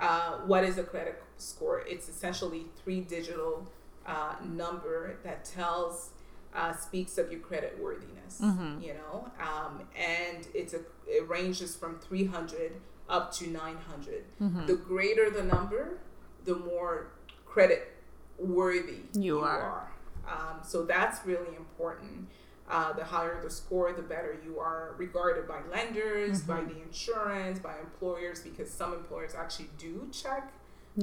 uh, 0.00 0.38
what 0.40 0.64
is 0.64 0.76
a 0.78 0.82
credit 0.84 1.22
score? 1.36 1.80
It's 1.80 2.08
essentially 2.08 2.66
three 2.82 3.00
digital 3.00 3.66
uh, 4.08 4.34
number 4.44 5.18
that 5.22 5.44
tells 5.44 6.10
uh, 6.54 6.72
speaks 6.74 7.18
of 7.18 7.30
your 7.30 7.40
credit 7.40 7.78
worthiness. 7.78 8.40
Mhm. 8.42 8.82
You 8.82 8.94
know, 8.94 9.30
um, 9.38 9.82
and 9.94 10.48
it's 10.54 10.72
a 10.74 10.80
it 11.06 11.28
ranges 11.28 11.76
from 11.76 11.98
three 12.00 12.24
hundred 12.24 12.72
up 13.08 13.32
to 13.34 13.48
nine 13.50 13.76
hundred. 13.90 14.24
Mhm. 14.40 14.66
The 14.66 14.76
greater 14.76 15.30
the 15.30 15.44
number, 15.44 15.98
the 16.44 16.56
more 16.56 17.08
credit 17.46 17.92
worthy 18.38 19.02
You 19.14 19.40
are. 19.40 19.90
Um, 20.26 20.60
so 20.62 20.84
that's 20.84 21.24
really 21.26 21.54
important. 21.56 22.28
Uh, 22.70 22.92
the 22.92 23.04
higher 23.04 23.42
the 23.42 23.50
score, 23.50 23.92
the 23.94 24.02
better 24.02 24.38
you 24.44 24.58
are 24.58 24.94
regarded 24.98 25.48
by 25.48 25.60
lenders, 25.70 26.42
by 26.42 26.60
Mm-hmm. 26.60 26.68
the 26.74 26.82
insurance, 26.82 27.58
by 27.58 27.78
employers, 27.78 28.40
because 28.42 28.70
some 28.70 28.92
employers 28.92 29.34
actually 29.34 29.70
do 29.78 30.08
check 30.12 30.52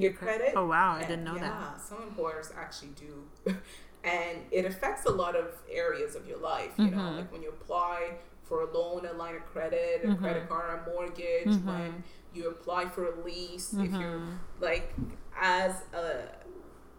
your 0.01 0.13
credit. 0.13 0.53
Oh 0.55 0.65
wow, 0.65 0.93
I 0.95 0.99
And 0.99 1.07
didn't 1.07 1.23
know 1.23 1.35
yeah, 1.35 1.41
that. 1.41 1.61
Yeah, 1.61 1.77
some 1.77 2.01
employers 2.03 2.51
actually 2.55 2.89
do. 2.95 3.53
and 4.03 4.37
it 4.51 4.65
affects 4.65 5.05
a 5.05 5.11
lot 5.11 5.35
of 5.35 5.47
areas 5.71 6.15
of 6.15 6.27
your 6.27 6.37
life. 6.37 6.73
You 6.77 6.91
know, 6.91 6.97
Mhm. 6.97 7.17
like 7.17 7.31
when 7.31 7.41
you 7.41 7.49
apply 7.49 8.17
for 8.43 8.61
a 8.61 8.71
loan, 8.71 9.05
a 9.05 9.13
line 9.13 9.35
of 9.35 9.45
credit, 9.47 10.01
a 10.03 10.07
Mhm. 10.09 10.19
credit 10.19 10.47
card, 10.47 10.79
a 10.85 10.89
mortgage, 10.91 11.47
Mhm. 11.47 11.65
when 11.65 12.03
you 12.33 12.49
apply 12.49 12.87
for 12.89 13.07
a 13.11 13.15
lease, 13.21 13.73
if 13.73 13.91
you're 13.91 14.19
Mhm. 14.19 14.37
like 14.59 14.93
as 15.35 15.81
a 15.93 16.27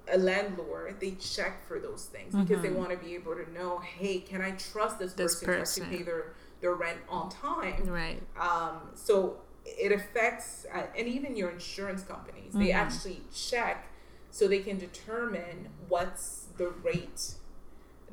a 0.08 0.18
landlord, 0.18 1.00
they 1.00 1.10
check 1.16 1.66
for 1.66 1.80
those 1.80 2.04
things 2.06 2.32
because 2.32 2.62
they 2.62 2.68
Mhm. 2.68 2.76
want 2.76 2.90
to 2.92 2.96
be 2.96 3.16
able 3.16 3.34
to 3.34 3.50
know, 3.52 3.78
hey, 3.78 4.20
can 4.20 4.40
I 4.40 4.52
trust 4.52 5.00
this, 5.00 5.14
This 5.14 5.34
person, 5.40 5.48
to 5.48 5.58
person. 5.58 5.82
actually 5.82 5.96
pay 5.98 6.02
their 6.04 6.32
their 6.60 6.74
rent 6.74 7.00
on 7.08 7.28
time? 7.28 7.84
Right. 7.86 8.22
Um, 8.38 8.90
so 8.94 9.38
it 9.66 9.92
affects, 9.92 10.66
uh, 10.72 10.84
and 10.96 11.08
even 11.08 11.36
your 11.36 11.50
insurance 11.50 12.02
companies, 12.02 12.54
they 12.54 12.68
Mhm. 12.68 12.74
actually 12.74 13.22
check 13.34 13.88
so 14.30 14.46
they 14.46 14.60
can 14.60 14.78
determine 14.78 15.68
what's 15.88 16.46
the 16.56 16.68
rate 16.70 17.34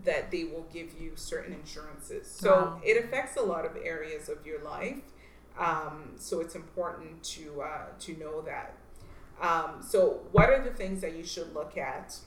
that 0.04 0.32
they 0.32 0.44
will 0.44 0.66
give 0.74 1.00
you 1.00 1.16
certain 1.16 1.54
insurances. 1.54 2.30
So 2.30 2.52
Wow. 2.52 2.82
it 2.84 3.04
affects 3.04 3.38
a 3.38 3.42
lot 3.42 3.66
of 3.66 3.78
areas 3.78 4.30
of 4.30 4.46
your 4.46 4.60
life. 4.60 5.02
Um, 5.58 6.16
so 6.18 6.40
it's 6.40 6.56
important 6.56 7.24
to 7.36 7.62
uh, 7.62 7.88
to 8.00 8.18
know 8.18 8.42
that. 8.42 8.76
Um, 9.40 9.82
so 9.84 10.26
what 10.32 10.50
are 10.50 10.64
the 10.64 10.72
things 10.72 11.02
that 11.02 11.14
you 11.16 11.24
should 11.24 11.54
look 11.54 11.78
at? 11.78 12.18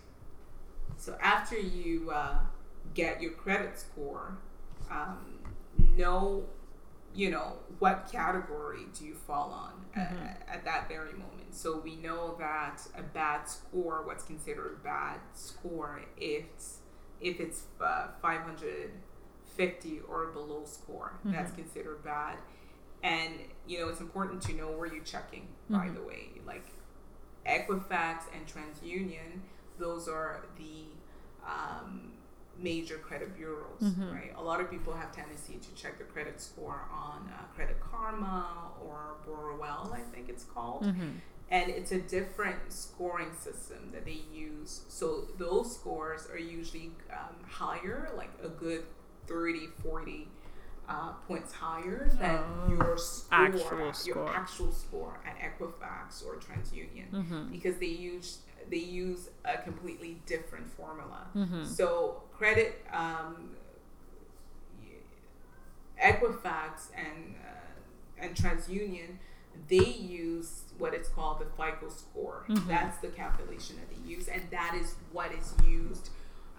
So 0.97 1.16
after 1.20 1.59
you 1.59 2.11
uh, 2.11 2.39
get 2.95 3.20
your 3.20 3.33
credit 3.33 3.79
score, 3.79 4.39
um, 4.91 5.39
know 5.97 6.45
you 7.16 7.30
know 7.30 7.54
what 7.78 8.08
category 8.12 8.86
do 8.96 9.04
you 9.06 9.14
fall 9.14 9.50
on 9.50 9.72
at, 9.94 10.46
at 10.48 10.64
that 10.64 10.88
very 10.88 11.12
moment? 11.12 11.52
So 11.52 11.78
we 11.78 11.96
know 11.96 12.36
that 12.38 12.82
a 12.96 13.02
bad 13.02 13.48
score 13.48 14.02
what's 14.06 14.24
considered 14.24 14.78
a 14.80 14.84
bad 14.84 15.20
score 15.32 16.02
if 16.16 16.44
it's 16.56 16.78
if 17.20 17.40
it's 17.40 17.64
uh, 17.80 18.08
550 18.20 20.00
or 20.08 20.26
below 20.26 20.64
score 20.66 21.18
that's 21.24 21.52
considered 21.52 22.04
bad. 22.04 22.36
And 23.02 23.34
you 23.66 23.80
know 23.80 23.88
it's 23.88 24.00
important 24.00 24.42
to 24.42 24.52
know 24.54 24.70
where 24.70 24.92
you're 24.92 25.04
checking 25.04 25.48
by 25.70 25.88
the 25.88 26.02
way. 26.02 26.28
Like 26.46 26.66
equifax 27.46 28.24
and 28.34 28.46
transunion 28.46 29.40
those 29.78 30.08
are 30.08 30.44
the 30.58 30.84
um, 31.46 32.12
major 32.59 32.96
credit 32.98 33.36
bureaus, 33.36 33.82
Mm-hmm. 33.82 34.12
right? 34.12 34.32
A 34.36 34.42
lot 34.42 34.61
of 34.61 34.70
people 34.70 34.92
have 34.94 35.12
tendency 35.14 35.54
to 35.61 35.74
check 35.80 35.98
their 35.98 36.07
credit 36.07 36.40
score 36.40 36.88
on 36.92 37.28
uh, 37.32 37.42
Credit 37.54 37.78
Karma 37.80 38.46
or 38.84 39.16
Borrowell, 39.26 39.92
I 39.92 40.00
think 40.14 40.28
it's 40.28 40.44
called. 40.44 40.84
Mm-hmm. 40.84 41.09
And 41.50 41.70
it's 41.70 41.92
a 41.92 42.00
different 42.00 42.72
scoring 42.72 43.30
system 43.38 43.90
that 43.92 44.04
they 44.04 44.20
use. 44.34 44.80
So 44.88 45.26
those 45.38 45.74
scores 45.76 46.26
are 46.32 46.38
usually 46.38 46.90
um, 47.12 47.36
higher, 47.48 48.11
like 48.16 48.30
a 48.42 48.48
good 48.48 48.82
30, 49.28 49.68
40 49.82 50.26
uh, 50.88 51.12
points 51.28 51.52
higher 51.52 52.09
than 52.20 52.40
Oh, 52.40 52.68
your 52.70 52.96
score, 52.98 53.38
actual 53.46 53.68
your 53.80 53.94
score. 53.94 54.34
actual 54.34 54.72
score 54.72 55.20
at 55.26 55.36
Equifax 55.38 56.24
or 56.26 56.36
TransUnion 56.36 57.11
Mm-hmm. 57.12 57.52
because 57.52 57.76
they 57.78 57.86
use 57.86 58.38
they 58.70 58.78
use 58.78 59.28
a 59.44 59.58
completely 59.58 60.20
different 60.26 60.66
formula. 60.72 61.26
Mm-hmm. 61.34 61.64
So 61.64 62.22
credit, 62.36 62.84
um, 62.92 63.50
Equifax 66.02 66.90
and 66.94 67.34
uh, 67.42 68.22
and 68.22 68.34
TransUnion, 68.34 69.16
they 69.68 69.84
use 69.84 70.62
what 70.78 70.92
it's 70.94 71.08
called 71.08 71.40
the 71.40 71.46
FICO 71.46 71.88
score. 71.88 72.44
Mhm. 72.48 72.66
That's 72.68 72.98
the 72.98 73.08
calculation 73.08 73.76
that 73.76 73.88
they 73.90 74.08
use, 74.10 74.28
and 74.28 74.42
that 74.50 74.74
is 74.74 74.94
what 75.12 75.32
is 75.32 75.54
used. 75.66 76.10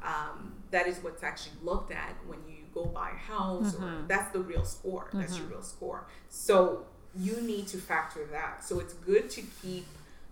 Um, 0.03 0.53
that 0.71 0.87
is 0.87 0.99
what's 0.99 1.23
actually 1.23 1.57
looked 1.63 1.91
at 1.91 2.15
when 2.27 2.39
you 2.47 2.63
go 2.73 2.85
buy 2.85 3.09
a 3.11 3.15
house, 3.15 3.75
or 3.75 3.79
Mhm. 3.79 4.07
that's 4.07 4.31
the 4.31 4.39
real 4.39 4.63
score. 4.65 5.07
That's 5.13 5.37
your 5.37 5.47
Mhm. 5.47 5.51
real 5.51 5.61
score. 5.63 6.05
So 6.29 6.85
you 7.15 7.41
need 7.41 7.67
to 7.69 7.77
factor 7.77 8.25
that. 8.25 8.63
So 8.63 8.79
it's 8.79 8.93
good 8.93 9.29
to 9.31 9.41
keep 9.61 9.87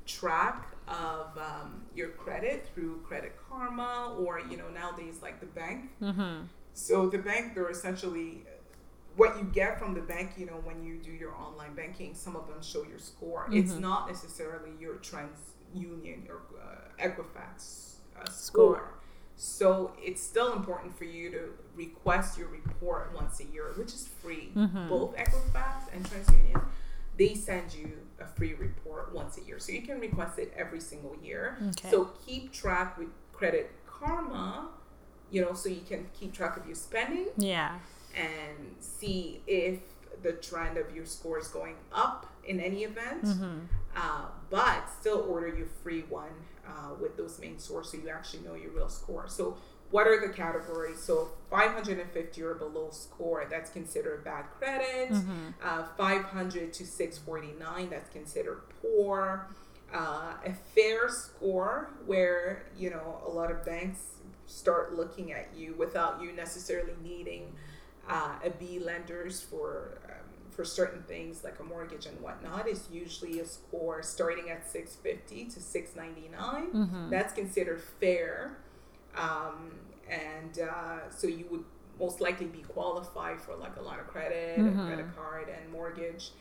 track 0.06 0.68
of 0.88 1.38
um, 1.38 1.84
your 1.96 2.10
credit 2.10 2.68
through 2.74 3.02
Credit 3.08 3.34
Karma, 3.50 4.16
or 4.20 4.40
you 4.40 4.58
know 4.58 4.70
nowadays 4.70 5.20
like 5.22 5.40
the 5.40 5.46
bank. 5.48 5.90
Mm-hmm. 6.02 6.44
So 6.74 7.08
the 7.10 7.18
bank, 7.20 7.56
they're 7.56 7.70
essentially 7.70 8.44
what 9.16 9.38
you 9.38 9.46
get 9.46 9.80
from 9.80 9.94
the 9.94 10.02
bank. 10.02 10.32
You 10.38 10.46
know, 10.46 10.60
when 10.64 10.84
you 10.84 10.98
do 10.98 11.12
your 11.12 11.34
online 11.36 11.74
banking, 11.74 12.14
some 12.14 12.36
of 12.36 12.48
them 12.48 12.62
show 12.62 12.84
your 12.84 13.00
score. 13.00 13.48
It's 13.52 13.74
Mhm. 13.74 13.80
not 13.80 14.08
necessarily 14.08 14.72
your 14.80 14.96
TransUnion 14.96 16.30
or 16.30 16.42
uh, 16.62 17.02
Equifax 17.02 17.96
uh, 18.20 18.26
Score. 18.30 18.32
score. 18.32 18.92
So 19.38 19.92
it's 20.02 20.22
still 20.24 20.54
important 20.54 20.98
for 20.98 21.04
you 21.04 21.30
to 21.32 21.54
request 21.76 22.38
your 22.38 22.48
report 22.48 23.12
once 23.14 23.40
a 23.42 23.46
year, 23.46 23.74
which 23.78 23.94
is 23.94 24.08
free. 24.08 24.52
Mhm. 24.56 24.88
Both 24.88 25.16
Equifax 25.18 25.92
and 25.94 26.06
TransUnion, 26.06 26.64
they 27.18 27.36
send 27.36 27.74
you 27.74 28.05
a 28.20 28.26
free 28.26 28.54
report 28.54 29.14
once 29.14 29.38
a 29.38 29.42
year. 29.42 29.60
So 29.60 29.72
you 29.72 29.82
can 29.82 30.00
request 30.00 30.40
it 30.40 30.54
every 30.58 30.80
single 30.80 31.16
year. 31.22 31.58
Okay. 31.70 31.90
So 31.90 32.12
keep 32.26 32.52
track 32.54 32.98
with 32.98 33.10
Credit 33.34 33.72
Karma, 33.86 34.70
you 35.32 35.42
know, 35.42 35.54
so 35.54 35.70
you 35.70 35.82
can 35.88 36.08
keep 36.18 36.34
track 36.34 36.58
of 36.58 36.66
your 36.66 36.76
spending 36.76 37.28
Yeah. 37.38 37.78
and 38.16 38.76
see 38.80 39.42
if 39.48 39.80
the 40.22 40.34
trend 40.34 40.78
of 40.78 40.96
your 40.96 41.06
score 41.06 41.40
is 41.40 41.48
going 41.50 41.76
up 41.92 42.26
in 42.46 42.60
any 42.60 42.84
event. 42.84 43.24
Mm-hmm. 43.24 43.60
Uh, 43.96 44.26
but 44.50 44.90
still 45.00 45.26
order 45.30 45.48
your 45.48 45.68
free 45.84 46.02
one 46.10 46.32
uh, 46.68 46.94
with 47.00 47.16
those 47.18 47.40
main 47.40 47.58
source 47.60 47.92
so 47.92 47.98
you 47.98 48.10
actually 48.10 48.44
know 48.44 48.56
your 48.56 48.72
real 48.72 48.90
score. 48.90 49.26
So 49.28 49.58
what 49.92 50.08
are 50.08 50.20
the 50.26 50.34
categories? 50.34 51.02
So 51.02 51.30
550 51.50 52.42
or 52.42 52.56
below 52.56 52.90
score, 52.92 53.46
that's 53.50 53.70
considered 53.70 54.24
bad 54.24 54.46
credit. 54.58 55.12
Mm-hmm. 55.12 55.50
Uh, 55.64 55.84
500 55.98 56.74
to 56.74 56.86
649, 56.86 57.90
that's 57.90 58.10
considered 58.10 58.62
poor. 58.82 59.48
Uh, 59.94 60.34
a 60.46 60.54
fair 60.74 61.08
score 61.10 61.92
where, 62.06 62.66
you 62.78 62.90
know, 62.90 63.22
a 63.26 63.30
lot 63.30 63.52
of 63.52 63.64
banks 63.64 64.02
start 64.48 64.96
looking 64.96 65.32
at 65.32 65.50
you 65.56 65.74
without 65.78 66.22
you 66.22 66.32
necessarily 66.34 66.94
needing 67.04 67.54
uh, 68.10 68.36
a 68.44 68.50
B 68.50 68.80
lenders 68.80 69.42
for 69.42 70.00
um, 70.10 70.12
for 70.52 70.64
certain 70.64 71.02
things 71.04 71.44
like 71.44 71.60
a 71.60 71.64
mortgage 71.64 72.06
and 72.06 72.20
whatnot 72.22 72.68
is 72.68 72.88
usually 72.92 73.40
a 73.40 73.46
score 73.46 74.02
starting 74.04 74.50
at 74.50 74.70
650 74.70 75.46
to 75.46 75.60
699 75.62 76.72
Mm-hmm. 76.72 77.10
that's 77.10 77.34
considered 77.34 77.82
fair 78.00 78.58
um, 79.18 79.72
and 80.10 80.60
uh, 80.60 81.10
so 81.10 81.28
you 81.28 81.46
would 81.52 81.64
most 82.00 82.20
likely 82.22 82.46
be 82.48 82.60
qualified 82.64 83.40
for 83.42 83.56
like 83.56 83.76
a 83.78 83.82
line 83.82 84.00
of 84.00 84.08
credit 84.08 84.60
Mhm. 84.60 84.82
a 84.84 84.86
credit 84.88 85.16
card 85.16 85.48
and 85.50 85.72
mortgage 85.72 86.32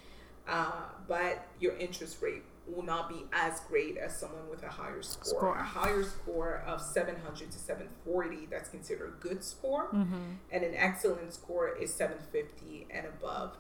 uh, 0.49 0.83
but 1.09 1.47
your 1.61 1.75
interest 1.79 2.20
rate 2.20 2.43
will 2.66 2.83
not 2.83 3.09
be 3.09 3.25
as 3.33 3.61
great 3.68 3.97
as 3.99 4.18
someone 4.18 4.49
with 4.51 4.62
a 4.62 4.68
higher 4.68 5.03
score. 5.03 5.25
Score. 5.39 5.57
A 5.57 5.62
higher 5.62 6.03
score 6.03 6.62
of 6.66 6.81
700 6.81 7.51
to 7.51 7.59
740, 7.59 8.47
that's 8.51 8.68
considered 8.70 9.09
a 9.09 9.20
good 9.27 9.45
score 9.45 9.89
Mm-hmm. 9.93 10.33
and 10.51 10.62
an 10.64 10.75
excellent 10.75 11.33
score 11.35 11.68
is 11.77 11.93
750 11.95 12.87
and 12.91 13.07
above. 13.07 13.57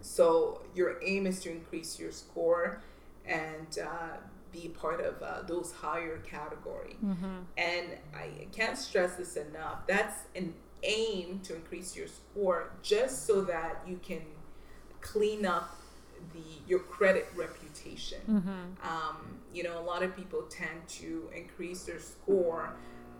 So 0.00 0.62
your 0.74 0.98
aim 1.02 1.26
is 1.26 1.40
to 1.40 1.50
increase 1.50 1.98
your 1.98 2.12
score 2.12 2.82
and 3.26 3.78
uh, 3.82 4.16
be 4.52 4.68
part 4.68 5.00
of 5.00 5.22
uh, 5.22 5.42
those 5.46 5.72
higher 5.72 6.18
category. 6.18 6.96
Mm-hmm. 7.04 7.36
And 7.56 7.86
I 8.14 8.46
can't 8.52 8.76
stress 8.78 9.16
this 9.16 9.36
enough. 9.36 9.86
That's 9.86 10.22
an 10.34 10.54
aim 10.82 11.40
to 11.44 11.54
increase 11.56 11.96
your 11.96 12.06
score 12.06 12.72
just 12.82 13.26
so 13.26 13.42
that 13.42 13.82
you 13.86 13.98
can 14.02 14.22
clean 15.00 15.44
up 15.46 15.76
the 16.32 16.42
your 16.66 16.80
credit 16.80 17.28
reputation. 17.36 18.18
Mm-hmm. 18.28 18.88
Um, 18.88 19.38
you 19.54 19.62
know, 19.62 19.78
a 19.78 19.82
lot 19.82 20.02
of 20.02 20.16
people 20.16 20.42
tend 20.50 20.86
to 20.88 21.30
increase 21.34 21.84
their 21.84 22.00
score 22.00 22.74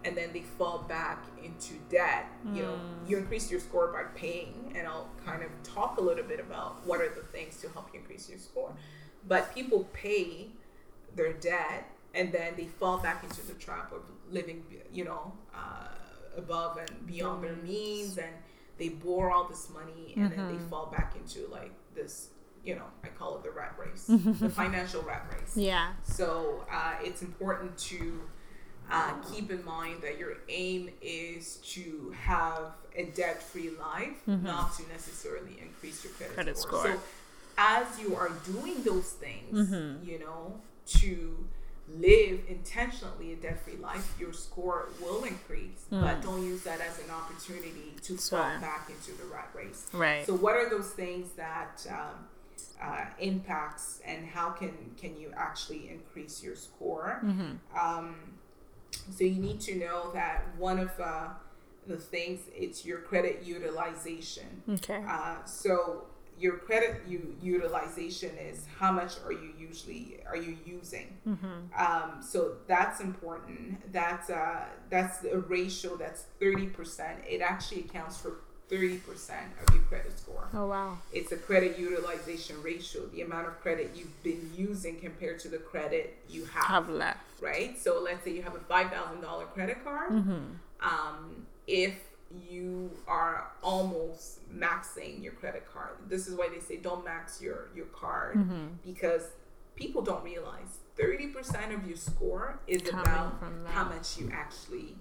and 0.04 0.16
then 0.16 0.30
they 0.32 0.42
fall 0.42 0.78
back 0.88 1.24
into 1.42 1.74
debt. 1.90 2.26
You 2.54 2.62
know, 2.62 2.72
Mm. 2.74 3.10
you 3.10 3.16
increase 3.18 3.50
your 3.50 3.58
score 3.58 3.88
by 3.88 4.04
paying, 4.16 4.72
and 4.76 4.86
I'll 4.86 5.08
kind 5.26 5.42
of 5.42 5.50
talk 5.64 5.98
a 5.98 6.00
little 6.00 6.22
bit 6.22 6.38
about 6.38 6.86
what 6.86 7.00
are 7.00 7.08
the 7.08 7.22
things 7.32 7.60
to 7.62 7.68
help 7.70 7.88
you 7.92 7.98
increase 7.98 8.28
your 8.28 8.38
score. 8.38 8.72
But 9.26 9.52
people 9.52 9.88
pay 9.92 10.50
their 11.18 11.34
debt 11.34 11.90
and 12.14 12.32
then 12.32 12.54
they 12.56 12.64
fall 12.64 12.96
back 12.98 13.22
into 13.22 13.42
the 13.46 13.52
trap 13.54 13.92
of 13.92 14.00
living, 14.30 14.64
you 14.90 15.04
know, 15.04 15.32
uh, 15.54 15.88
above 16.36 16.78
and 16.78 17.06
beyond 17.06 17.44
their 17.44 17.56
means, 17.56 18.16
and 18.16 18.32
they 18.78 18.88
borrow 18.88 19.34
all 19.34 19.48
this 19.48 19.68
money 19.70 20.14
and 20.16 20.32
then 20.32 20.46
they 20.48 20.54
Mhm. 20.64 20.70
fall 20.70 20.86
back 20.86 21.14
into 21.16 21.46
like 21.48 21.72
this, 21.94 22.28
you 22.64 22.74
know, 22.76 22.86
I 23.04 23.08
call 23.08 23.36
it 23.36 23.42
the 23.42 23.50
rat 23.50 23.74
race, 23.78 24.04
the 24.40 24.48
financial 24.48 25.02
rat 25.02 25.26
race. 25.32 25.54
Yeah. 25.56 25.92
So 26.04 26.64
uh, 26.70 26.94
it's 27.02 27.20
important 27.22 27.76
to 27.92 28.22
uh, 28.90 29.12
keep 29.30 29.50
in 29.50 29.62
mind 29.66 30.00
that 30.00 30.16
your 30.18 30.38
aim 30.48 30.88
is 31.02 31.56
to 31.74 32.14
have 32.18 32.72
a 32.96 33.04
debt-free 33.04 33.70
life, 33.78 34.16
Mhm. 34.26 34.44
not 34.44 34.74
to 34.78 34.82
necessarily 34.88 35.58
increase 35.60 36.02
your 36.04 36.12
credit, 36.14 36.32
Credit 36.34 36.56
score. 36.56 36.80
score. 36.80 36.94
So 36.94 37.00
as 37.58 38.00
you 38.00 38.16
are 38.16 38.30
doing 38.46 38.82
those 38.84 39.10
things, 39.12 39.68
Mhm. 39.68 40.06
you 40.06 40.18
know, 40.20 40.58
to 40.98 41.46
live 41.88 42.40
intentionally 42.48 43.32
a 43.32 43.36
debt-free 43.36 43.76
life, 43.76 44.14
your 44.20 44.32
score 44.32 44.88
will 45.00 45.24
increase. 45.24 45.86
But 45.90 46.18
Mm. 46.18 46.22
don't 46.22 46.42
use 46.42 46.62
that 46.64 46.80
as 46.80 46.98
an 46.98 47.10
opportunity 47.10 47.94
to 48.02 48.16
fall 48.16 48.60
back 48.60 48.90
into 48.90 49.12
the 49.12 49.24
rat 49.24 49.48
race. 49.54 49.86
Right. 49.92 50.26
So, 50.26 50.34
what 50.34 50.54
are 50.56 50.68
those 50.68 50.90
things 50.90 51.30
that 51.36 51.86
um, 51.88 52.26
uh, 52.82 53.06
impacts, 53.18 54.00
and 54.04 54.26
how 54.26 54.50
can 54.50 54.94
can 55.00 55.18
you 55.18 55.32
actually 55.36 55.88
increase 55.88 56.42
your 56.42 56.56
score? 56.56 57.20
mm-hmm. 57.24 57.52
Um, 57.78 58.16
so, 59.16 59.24
you 59.24 59.40
need 59.40 59.60
to 59.62 59.74
know 59.76 60.10
that 60.12 60.54
one 60.58 60.78
of 60.78 60.90
uh, 61.00 61.28
the 61.86 61.96
things 61.96 62.40
it's 62.54 62.84
your 62.84 62.98
credit 62.98 63.42
utilization. 63.44 64.62
Okay. 64.68 65.02
Uh, 65.08 65.42
so, 65.46 66.04
your 66.38 66.58
credit 66.58 67.02
u- 67.08 67.34
utilization 67.42 68.30
is 68.38 68.64
how 68.78 68.92
much 68.92 69.14
are 69.24 69.32
you 69.32 69.50
usually 69.58 70.18
are 70.26 70.36
you 70.36 70.56
using? 70.64 71.16
Mm-hmm. 71.26 71.46
Um, 71.76 72.22
so 72.22 72.56
that's 72.66 73.00
important. 73.00 73.92
That's 73.92 74.30
uh, 74.30 74.64
that's 74.90 75.24
a 75.24 75.38
ratio 75.38 75.96
that's 75.96 76.24
thirty 76.40 76.66
percent. 76.66 77.18
It 77.28 77.40
actually 77.40 77.80
accounts 77.80 78.18
for 78.20 78.38
thirty 78.68 78.98
percent 78.98 79.46
of 79.66 79.74
your 79.74 79.82
credit 79.84 80.18
score. 80.18 80.48
Oh 80.54 80.66
wow. 80.66 80.98
It's 81.12 81.32
a 81.32 81.36
credit 81.36 81.78
utilization 81.78 82.62
ratio, 82.62 83.06
the 83.06 83.22
amount 83.22 83.48
of 83.48 83.60
credit 83.60 83.92
you've 83.94 84.22
been 84.22 84.50
using 84.56 85.00
compared 85.00 85.38
to 85.40 85.48
the 85.48 85.58
credit 85.58 86.18
you 86.28 86.44
have. 86.46 86.64
Have 86.64 86.88
left. 86.88 87.20
Right. 87.40 87.78
So 87.78 88.00
let's 88.02 88.24
say 88.24 88.32
you 88.32 88.42
have 88.42 88.54
a 88.54 88.60
five 88.60 88.90
thousand 88.90 89.20
dollar 89.22 89.46
credit 89.46 89.82
card. 89.84 90.12
Mm-hmm. 90.12 90.42
Um, 90.80 91.46
if 91.66 91.94
you 92.48 92.90
are 93.06 93.46
almost 93.62 94.40
maxing 94.54 95.22
your 95.22 95.32
credit 95.32 95.64
card, 95.72 95.90
this 96.08 96.26
is 96.28 96.34
why 96.36 96.48
they 96.48 96.60
say 96.60 96.76
don't 96.76 97.04
max 97.04 97.40
your 97.40 97.68
your 97.74 97.86
card 97.86 98.36
Mm-hmm. 98.36 98.66
because 98.84 99.22
people 99.76 100.02
don't 100.02 100.24
realize 100.24 100.78
30% 100.98 101.72
of 101.74 101.86
your 101.86 101.96
score 101.96 102.58
is 102.66 102.82
Coming 102.82 103.00
about 103.06 103.40
how 103.72 103.84
much 103.84 104.18
you 104.18 104.28
actually 104.32 104.96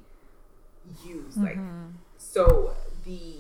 use 1.06 1.36
like 1.38 1.58
Mhm. 1.58 1.94
so 2.18 2.74
the 3.06 3.34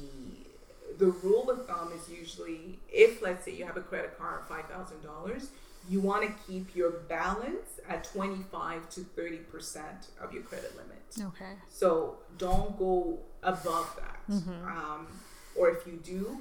the 0.97 1.05
rule 1.07 1.49
of 1.51 1.65
thumb 1.67 1.91
is 1.93 2.09
usually 2.09 2.79
if 2.91 3.21
let's 3.21 3.45
say 3.45 3.51
you 3.51 3.65
have 3.65 3.77
a 3.77 3.81
credit 3.81 4.17
card 4.17 4.41
of 4.41 4.47
$5000 4.49 5.49
you 5.89 6.01
want 6.01 6.23
to 6.27 6.33
keep 6.51 6.75
your 6.75 6.89
balance 6.91 7.79
at 7.87 8.03
25 8.03 8.89
to 8.89 9.01
30 9.01 9.37
percent 9.37 10.07
of 10.19 10.33
your 10.33 10.43
credit 10.43 10.75
limit. 10.75 10.96
Okay. 11.19 11.53
So 11.69 12.17
don't 12.37 12.77
go 12.77 13.19
above 13.43 13.99
that. 13.99 14.21
Mm-hmm. 14.29 14.67
Um, 14.67 15.07
or 15.55 15.69
if 15.69 15.87
you 15.87 15.99
do, 16.03 16.39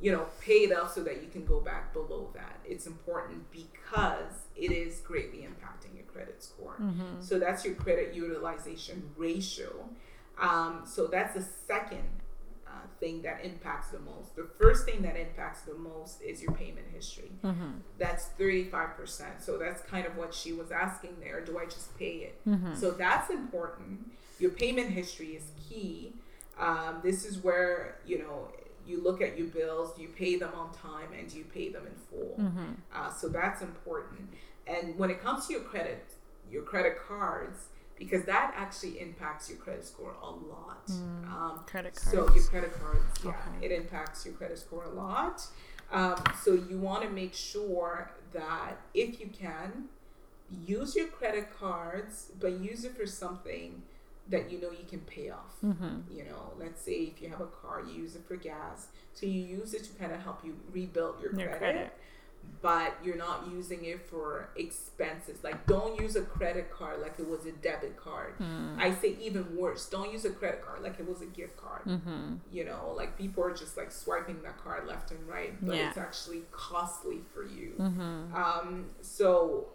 you 0.00 0.12
know, 0.12 0.26
pay 0.40 0.64
it 0.64 0.76
off 0.76 0.94
so 0.94 1.02
that 1.04 1.22
you 1.22 1.28
can 1.28 1.44
go 1.44 1.60
back 1.60 1.92
below 1.92 2.30
that. 2.34 2.58
It's 2.64 2.86
important 2.86 3.50
because 3.52 4.32
it 4.56 4.72
is 4.72 5.00
greatly 5.00 5.40
impacting 5.40 5.94
your 5.94 6.06
credit 6.06 6.42
score. 6.42 6.76
Mm-hmm. 6.80 7.20
So 7.20 7.38
that's 7.38 7.64
your 7.64 7.74
credit 7.74 8.14
utilization 8.14 9.10
ratio. 9.16 9.88
Um, 10.38 10.82
so 10.86 11.06
that's 11.06 11.34
the 11.34 11.44
second 11.66 12.08
thing 13.00 13.22
that 13.22 13.40
impacts 13.42 13.88
the 13.88 13.98
most. 13.98 14.36
The 14.36 14.48
first 14.60 14.84
thing 14.84 15.02
that 15.02 15.16
impacts 15.16 15.62
the 15.62 15.74
most 15.74 16.22
is 16.22 16.42
your 16.42 16.52
payment 16.52 16.86
history. 16.94 17.32
Mm-hmm. 17.42 17.70
That's 17.98 18.28
35%. 18.38 19.40
So 19.40 19.58
that's 19.58 19.82
kind 19.82 20.06
of 20.06 20.16
what 20.16 20.32
she 20.34 20.52
was 20.52 20.70
asking 20.70 21.16
there. 21.20 21.40
Do 21.40 21.58
I 21.58 21.64
just 21.64 21.98
pay 21.98 22.28
it? 22.28 22.40
Mm-hmm. 22.46 22.74
So 22.74 22.90
that's 22.90 23.30
important. 23.30 24.10
Your 24.38 24.50
payment 24.50 24.90
history 24.90 25.28
is 25.28 25.44
key. 25.68 26.12
Um, 26.58 27.00
this 27.02 27.24
is 27.24 27.38
where, 27.38 27.96
you 28.06 28.18
know, 28.18 28.48
you 28.86 29.02
look 29.02 29.22
at 29.22 29.38
your 29.38 29.46
bills, 29.48 29.94
do 29.94 30.02
you 30.02 30.08
pay 30.08 30.36
them 30.36 30.52
on 30.54 30.72
time, 30.72 31.08
and 31.16 31.28
do 31.28 31.38
you 31.38 31.44
pay 31.44 31.70
them 31.70 31.86
in 31.86 31.94
full? 32.10 32.36
Mm-hmm. 32.38 32.72
Uh, 32.94 33.12
so 33.12 33.28
that's 33.28 33.62
important. 33.62 34.28
And 34.66 34.98
when 34.98 35.10
it 35.10 35.22
comes 35.22 35.46
to 35.46 35.52
your 35.52 35.62
credit, 35.62 36.12
your 36.50 36.62
credit 36.62 36.98
cards, 37.06 37.66
because 38.00 38.24
that 38.24 38.54
actually 38.56 38.98
impacts 38.98 39.48
your 39.50 39.58
credit 39.58 39.84
score 39.84 40.16
a 40.22 40.30
lot. 40.30 40.88
Um, 40.88 41.60
Credit 41.66 41.96
so 41.96 42.34
your 42.34 42.42
credit 42.44 42.72
cards, 42.80 43.04
yeah, 43.22 43.30
Okay. 43.30 43.66
it 43.66 43.72
impacts 43.72 44.24
your 44.24 44.34
credit 44.34 44.58
score 44.58 44.84
a 44.84 44.88
lot. 44.88 45.46
Um, 45.92 46.16
so 46.42 46.54
you 46.54 46.78
want 46.78 47.02
to 47.02 47.10
make 47.10 47.34
sure 47.34 48.10
that 48.32 48.78
if 48.94 49.20
you 49.20 49.28
can, 49.28 49.90
use 50.66 50.96
your 50.96 51.08
credit 51.08 51.48
cards, 51.56 52.32
but 52.40 52.52
use 52.52 52.84
it 52.84 52.96
for 52.96 53.06
something 53.06 53.82
that 54.28 54.50
you 54.50 54.60
know 54.60 54.70
you 54.70 54.86
can 54.88 55.00
pay 55.00 55.28
off. 55.30 55.56
Mm-hmm. 55.62 56.16
You 56.16 56.24
know, 56.24 56.52
let's 56.58 56.80
say 56.80 56.92
if 57.14 57.20
you 57.20 57.28
have 57.28 57.40
a 57.42 57.46
car, 57.46 57.82
you 57.86 58.02
use 58.02 58.16
it 58.16 58.22
for 58.26 58.36
gas. 58.36 58.86
So 59.12 59.26
you 59.26 59.40
use 59.44 59.74
it 59.74 59.84
to 59.84 59.92
kind 59.98 60.12
of 60.12 60.22
help 60.22 60.42
you 60.44 60.56
rebuild 60.72 61.20
your, 61.20 61.34
Your 61.34 61.48
credit, 61.48 61.58
credit. 61.58 61.92
But 62.62 62.94
you're 63.02 63.16
not 63.16 63.48
using 63.50 63.84
it 63.86 64.00
for 64.08 64.50
expenses. 64.56 65.42
Like, 65.42 65.66
don't 65.66 65.98
use 66.00 66.14
a 66.16 66.22
credit 66.22 66.70
card 66.70 67.00
like 67.00 67.14
it 67.18 67.28
was 67.28 67.46
a 67.46 67.52
debit 67.52 67.96
card. 67.96 68.38
Mm. 68.38 68.78
I 68.78 68.92
say 68.94 69.16
even 69.20 69.56
worse, 69.56 69.86
don't 69.86 70.12
use 70.12 70.24
a 70.26 70.30
credit 70.30 70.62
card 70.64 70.82
like 70.82 70.98
it 71.00 71.08
was 71.08 71.22
a 71.22 71.26
gift 71.26 71.56
card. 71.56 71.84
Mm-hmm. 71.86 72.34
You 72.52 72.64
know, 72.66 72.92
like 72.96 73.16
people 73.16 73.42
are 73.44 73.54
just 73.54 73.76
like 73.76 73.90
swiping 73.90 74.42
that 74.42 74.62
card 74.62 74.86
left 74.86 75.10
and 75.10 75.26
right, 75.26 75.54
but 75.64 75.74
Yeah. 75.76 75.88
it's 75.88 75.98
actually 75.98 76.42
costly 76.52 77.20
for 77.32 77.44
you. 77.44 77.74
Mm-hmm. 77.78 78.34
Um, 78.34 78.86
so 79.00 79.68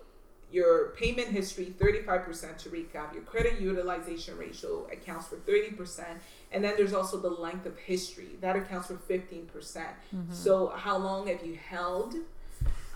your 0.52 0.90
payment 0.92 1.28
history, 1.30 1.74
35% 1.80 2.58
to 2.60 2.70
recap. 2.70 3.14
Your 3.14 3.24
credit 3.24 3.60
utilization 3.60 4.38
ratio 4.38 4.88
accounts 4.92 5.28
for 5.28 5.38
30%. 5.38 6.06
And 6.52 6.64
then 6.64 6.76
there's 6.78 6.94
also 6.94 7.18
the 7.20 7.30
length 7.30 7.66
of 7.66 7.78
history. 7.78 8.30
That 8.42 8.56
accounts 8.56 8.88
for 8.88 8.94
15%. 8.96 9.48
percent 9.52 9.88
Mm-hmm. 10.16 10.34
So 10.34 10.68
how 10.68 10.98
long 10.98 11.28
have 11.28 11.46
you 11.46 11.56
held, 11.56 12.16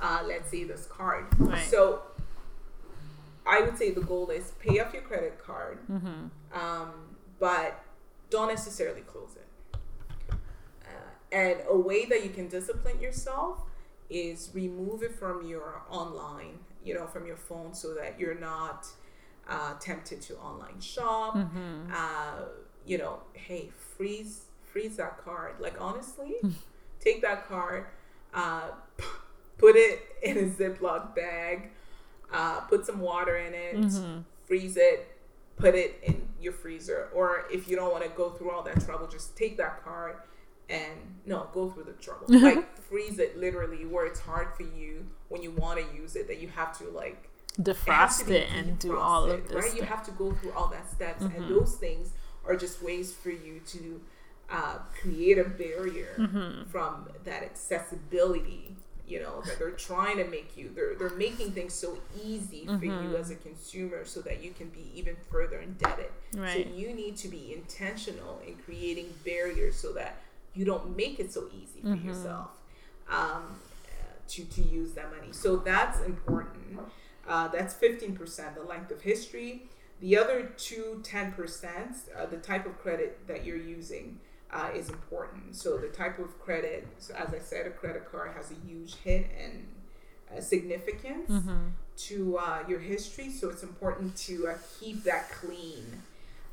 uh, 0.01 0.23
let's 0.25 0.49
say, 0.51 0.63
this 0.63 0.85
card? 0.85 1.25
Right. 1.37 1.65
So 1.65 2.01
I 3.45 3.61
would 3.61 3.77
say 3.77 3.91
the 3.91 4.01
goal 4.01 4.29
is 4.29 4.51
pay 4.59 4.79
off 4.79 4.93
your 4.93 5.01
credit 5.03 5.39
card, 5.43 5.79
Mm-hmm. 5.91 6.25
um, 6.59 6.91
but 7.39 7.83
don't 8.29 8.47
necessarily 8.49 9.01
close 9.01 9.35
it. 9.35 10.33
Uh, 10.83 10.91
and 11.31 11.57
a 11.67 11.77
way 11.77 12.05
that 12.05 12.23
you 12.23 12.29
can 12.29 12.47
discipline 12.47 12.99
yourself 12.99 13.59
is 14.09 14.49
remove 14.53 15.03
it 15.03 15.13
from 15.15 15.45
your 15.47 15.81
online, 15.89 16.59
you 16.83 16.93
know, 16.93 17.07
from 17.07 17.25
your 17.25 17.37
phone, 17.37 17.73
so 17.73 17.93
that 17.93 18.19
you're 18.19 18.39
not 18.39 18.87
uh, 19.47 19.73
tempted 19.79 20.21
to 20.21 20.35
online 20.37 20.79
shop. 20.79 21.35
Mm-hmm. 21.35 21.91
Uh, 21.93 22.45
you 22.85 22.97
know, 22.97 23.19
hey, 23.33 23.69
freeze, 23.97 24.45
freeze 24.71 24.97
that 24.97 25.17
card. 25.23 25.55
Like 25.59 25.75
honestly, 25.79 26.35
take 26.99 27.21
that 27.21 27.47
card, 27.47 27.85
uh, 28.33 28.69
put 29.59 29.75
it 29.75 29.99
in 30.23 30.37
a 30.37 30.43
Ziploc 30.49 31.15
bag, 31.15 31.69
uh, 32.33 32.61
put 32.61 32.85
some 32.85 32.99
water 32.99 33.37
in 33.37 33.53
it, 33.53 33.75
Mm-hmm. 33.77 34.21
freeze 34.47 34.75
it, 34.77 35.07
put 35.57 35.75
it 35.75 35.99
in 36.01 36.27
your 36.41 36.53
freezer. 36.53 37.09
Or 37.13 37.45
if 37.51 37.67
you 37.67 37.75
don't 37.75 37.91
want 37.91 38.03
to 38.03 38.09
go 38.09 38.31
through 38.31 38.49
all 38.51 38.63
that 38.63 38.83
trouble, 38.83 39.07
just 39.07 39.37
take 39.37 39.57
that 39.57 39.83
card 39.83 40.15
and 40.69 40.93
no, 41.25 41.47
go 41.53 41.69
through 41.69 41.83
the 41.83 41.93
trouble. 41.93 42.25
like 42.29 42.77
freeze 42.79 43.19
it 43.19 43.37
literally 43.37 43.85
where 43.85 44.05
it's 44.05 44.19
hard 44.19 44.47
for 44.55 44.63
you 44.63 45.05
when 45.27 45.41
you 45.43 45.51
want 45.51 45.79
to 45.79 45.95
use 45.95 46.15
it 46.15 46.27
that 46.27 46.39
you 46.39 46.47
have 46.47 46.75
to 46.79 46.85
like 46.89 47.29
it 47.57 47.63
Defrost 47.63 48.27
be 48.27 48.35
it 48.35 48.47
and 48.55 48.79
do 48.79 48.97
all 48.97 49.29
of 49.29 49.47
this. 49.49 49.53
right? 49.65 49.75
You 49.75 49.83
have 49.83 50.03
to 50.05 50.11
go 50.11 50.31
through 50.33 50.53
all 50.53 50.67
that 50.69 50.89
steps, 50.89 51.23
Mhm. 51.23 51.35
and 51.35 51.49
those 51.49 51.75
things 51.75 52.11
are 52.45 52.55
just 52.55 52.81
ways 52.81 53.11
for 53.13 53.29
you 53.31 53.59
to 53.67 54.01
uh, 54.51 54.79
create 54.99 55.37
a 55.37 55.43
barrier 55.43 56.15
Mhm. 56.17 56.65
from 56.67 57.07
that 57.23 57.43
accessibility. 57.43 58.75
You 59.09 59.19
know 59.21 59.41
that 59.45 59.57
they're 59.57 59.71
trying 59.71 60.17
to 60.17 60.25
make 60.25 60.55
you. 60.55 60.69
They're 60.75 60.93
they're 60.95 61.17
making 61.17 61.51
things 61.53 61.73
so 61.73 61.97
easy 62.23 62.65
for 62.67 62.85
you 62.85 62.91
Mhm. 62.91 63.19
as 63.19 63.31
a 63.31 63.35
consumer, 63.35 64.05
so 64.05 64.21
that 64.21 64.43
you 64.43 64.51
can 64.51 64.69
be 64.69 64.85
even 64.93 65.15
further 65.31 65.57
indebted. 65.59 66.11
Right. 66.35 66.67
So 66.67 66.73
you 66.75 66.93
need 66.93 67.17
to 67.17 67.27
be 67.27 67.51
intentional 67.53 68.39
in 68.45 68.55
creating 68.57 69.13
barriers 69.25 69.75
so 69.77 69.93
that 69.93 70.21
you 70.53 70.63
don't 70.63 70.95
make 70.95 71.19
it 71.19 71.31
so 71.33 71.49
easy 71.61 71.81
for 71.81 71.87
Mhm. 71.95 72.05
yourself 72.05 72.51
um, 73.09 73.59
to 74.27 74.45
to 74.45 74.61
use 74.61 74.93
that 74.93 75.09
money. 75.15 75.31
So 75.33 75.57
that's 75.57 75.99
important. 76.01 76.79
Uh, 77.27 77.47
that's 77.47 77.73
15%, 77.73 78.53
the 78.55 78.61
length 78.63 78.91
of 78.91 79.01
history. 79.01 79.67
The 80.01 80.17
other 80.17 80.43
two 80.57 81.01
10%, 81.03 81.95
uh, 82.15 82.25
the 82.27 82.37
type 82.37 82.65
of 82.67 82.77
credit 82.79 83.25
that 83.27 83.43
you're 83.45 83.57
using 83.57 84.19
uh, 84.51 84.69
is 84.75 84.89
important. 84.89 85.55
So 85.55 85.77
the 85.77 85.87
type 85.89 86.19
of 86.19 86.39
credit, 86.39 86.87
so 86.97 87.13
as 87.15 87.33
I 87.33 87.39
said, 87.39 87.67
a 87.67 87.71
credit 87.71 88.11
card 88.11 88.31
has 88.35 88.51
a 88.51 88.55
huge 88.67 88.95
hit 88.95 89.27
and 89.41 89.67
uh, 90.35 90.41
significance 90.41 91.29
Mm-hmm. 91.29 91.67
to 91.97 92.37
uh, 92.37 92.63
your 92.67 92.79
history. 92.79 93.29
So 93.29 93.49
it's 93.49 93.63
important 93.63 94.15
to 94.27 94.47
uh, 94.47 94.53
keep 94.79 95.03
that 95.03 95.29
clean. 95.31 96.01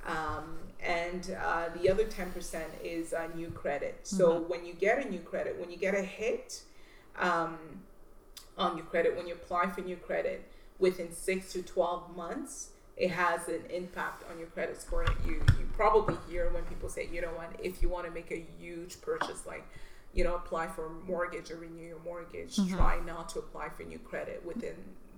Um, 0.07 0.59
and 0.83 1.37
uh, 1.45 1.69
the 1.81 1.91
other 1.91 2.05
10% 2.05 2.61
is 2.85 3.13
uh, 3.13 3.29
new 3.35 3.49
credit. 3.51 4.01
So 4.05 4.41
when 4.43 4.65
you 4.65 4.73
get 4.75 5.05
a 5.05 5.09
new 5.11 5.19
credit, 5.19 5.59
when 5.59 5.71
you 5.71 5.77
get 5.77 5.95
a 5.95 6.03
hit 6.03 6.63
um, 7.19 7.57
on 8.57 8.77
your 8.77 8.87
credit, 8.87 9.17
when 9.17 9.27
you 9.27 9.35
apply 9.35 9.69
for 9.71 9.81
new 9.81 9.97
credit 9.97 10.49
within 10.79 11.13
six 11.13 11.53
to 11.55 11.63
12 11.63 12.17
months, 12.17 12.71
it 12.97 13.11
has 13.11 13.49
an 13.49 13.61
impact 13.71 14.25
on 14.31 14.39
your 14.39 14.49
credit 14.49 14.81
score. 14.81 15.05
You, 15.27 15.35
you 15.59 15.69
probably 15.75 16.17
hear 16.29 16.51
when 16.51 16.63
people 16.65 16.89
say, 16.89 17.09
you 17.13 17.21
know 17.21 17.29
what, 17.29 17.51
if 17.63 17.83
you 17.83 17.89
want 17.89 18.07
to 18.07 18.11
make 18.13 18.31
a 18.31 18.45
huge 18.59 19.01
purchase, 19.03 19.45
like, 19.47 19.65
you 20.15 20.25
know, 20.25 20.35
apply 20.37 20.69
for 20.69 20.87
a 20.87 20.91
mortgage 21.07 21.51
or 21.51 21.57
renew 21.57 21.85
your 21.87 21.99
mortgage, 22.05 22.57
Mhm. 22.57 22.75
try 22.77 22.99
not 23.05 23.29
to 23.31 23.39
apply 23.39 23.69
for 23.69 23.83
new 23.83 23.99
credit 23.99 24.43
within 24.47 24.77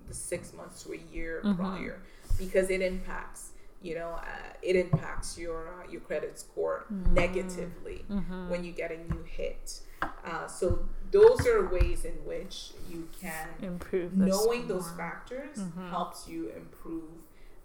the 0.08 0.14
six 0.14 0.52
months 0.54 0.82
to 0.82 0.92
a 0.92 0.96
year 0.96 1.42
Mhm. 1.44 1.56
prior 1.56 2.00
because 2.38 2.70
it 2.70 2.80
impacts 2.80 3.50
you 3.80 3.94
know 3.94 4.08
uh, 4.08 4.24
it 4.62 4.74
impacts 4.74 5.38
your 5.38 5.68
uh, 5.68 5.88
your 5.88 6.00
credit 6.00 6.36
score 6.38 6.84
negatively 7.22 8.04
Mm-hmm. 8.10 8.48
when 8.50 8.64
you 8.64 8.72
get 8.72 8.90
a 8.90 8.96
new 9.12 9.22
hit 9.22 9.80
uh, 10.24 10.46
so 10.46 10.88
those 11.10 11.46
are 11.46 11.66
ways 11.68 12.04
in 12.04 12.14
which 12.24 12.72
you 12.90 13.08
can 13.20 13.48
Improve 13.62 14.16
knowing 14.16 14.66
those 14.66 14.86
score. 14.86 14.96
factors 14.96 15.58
Mhm. 15.58 15.90
helps 15.90 16.26
you 16.28 16.48
improve 16.56 17.10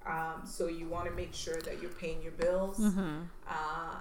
um, 0.05 0.41
so 0.45 0.67
you 0.67 0.87
want 0.87 1.05
to 1.05 1.11
make 1.11 1.33
sure 1.33 1.59
that 1.61 1.81
you're 1.81 1.91
paying 1.91 2.21
your 2.21 2.33
bills 2.33 2.79
Mhm. 2.79 3.27
uh, 3.47 3.95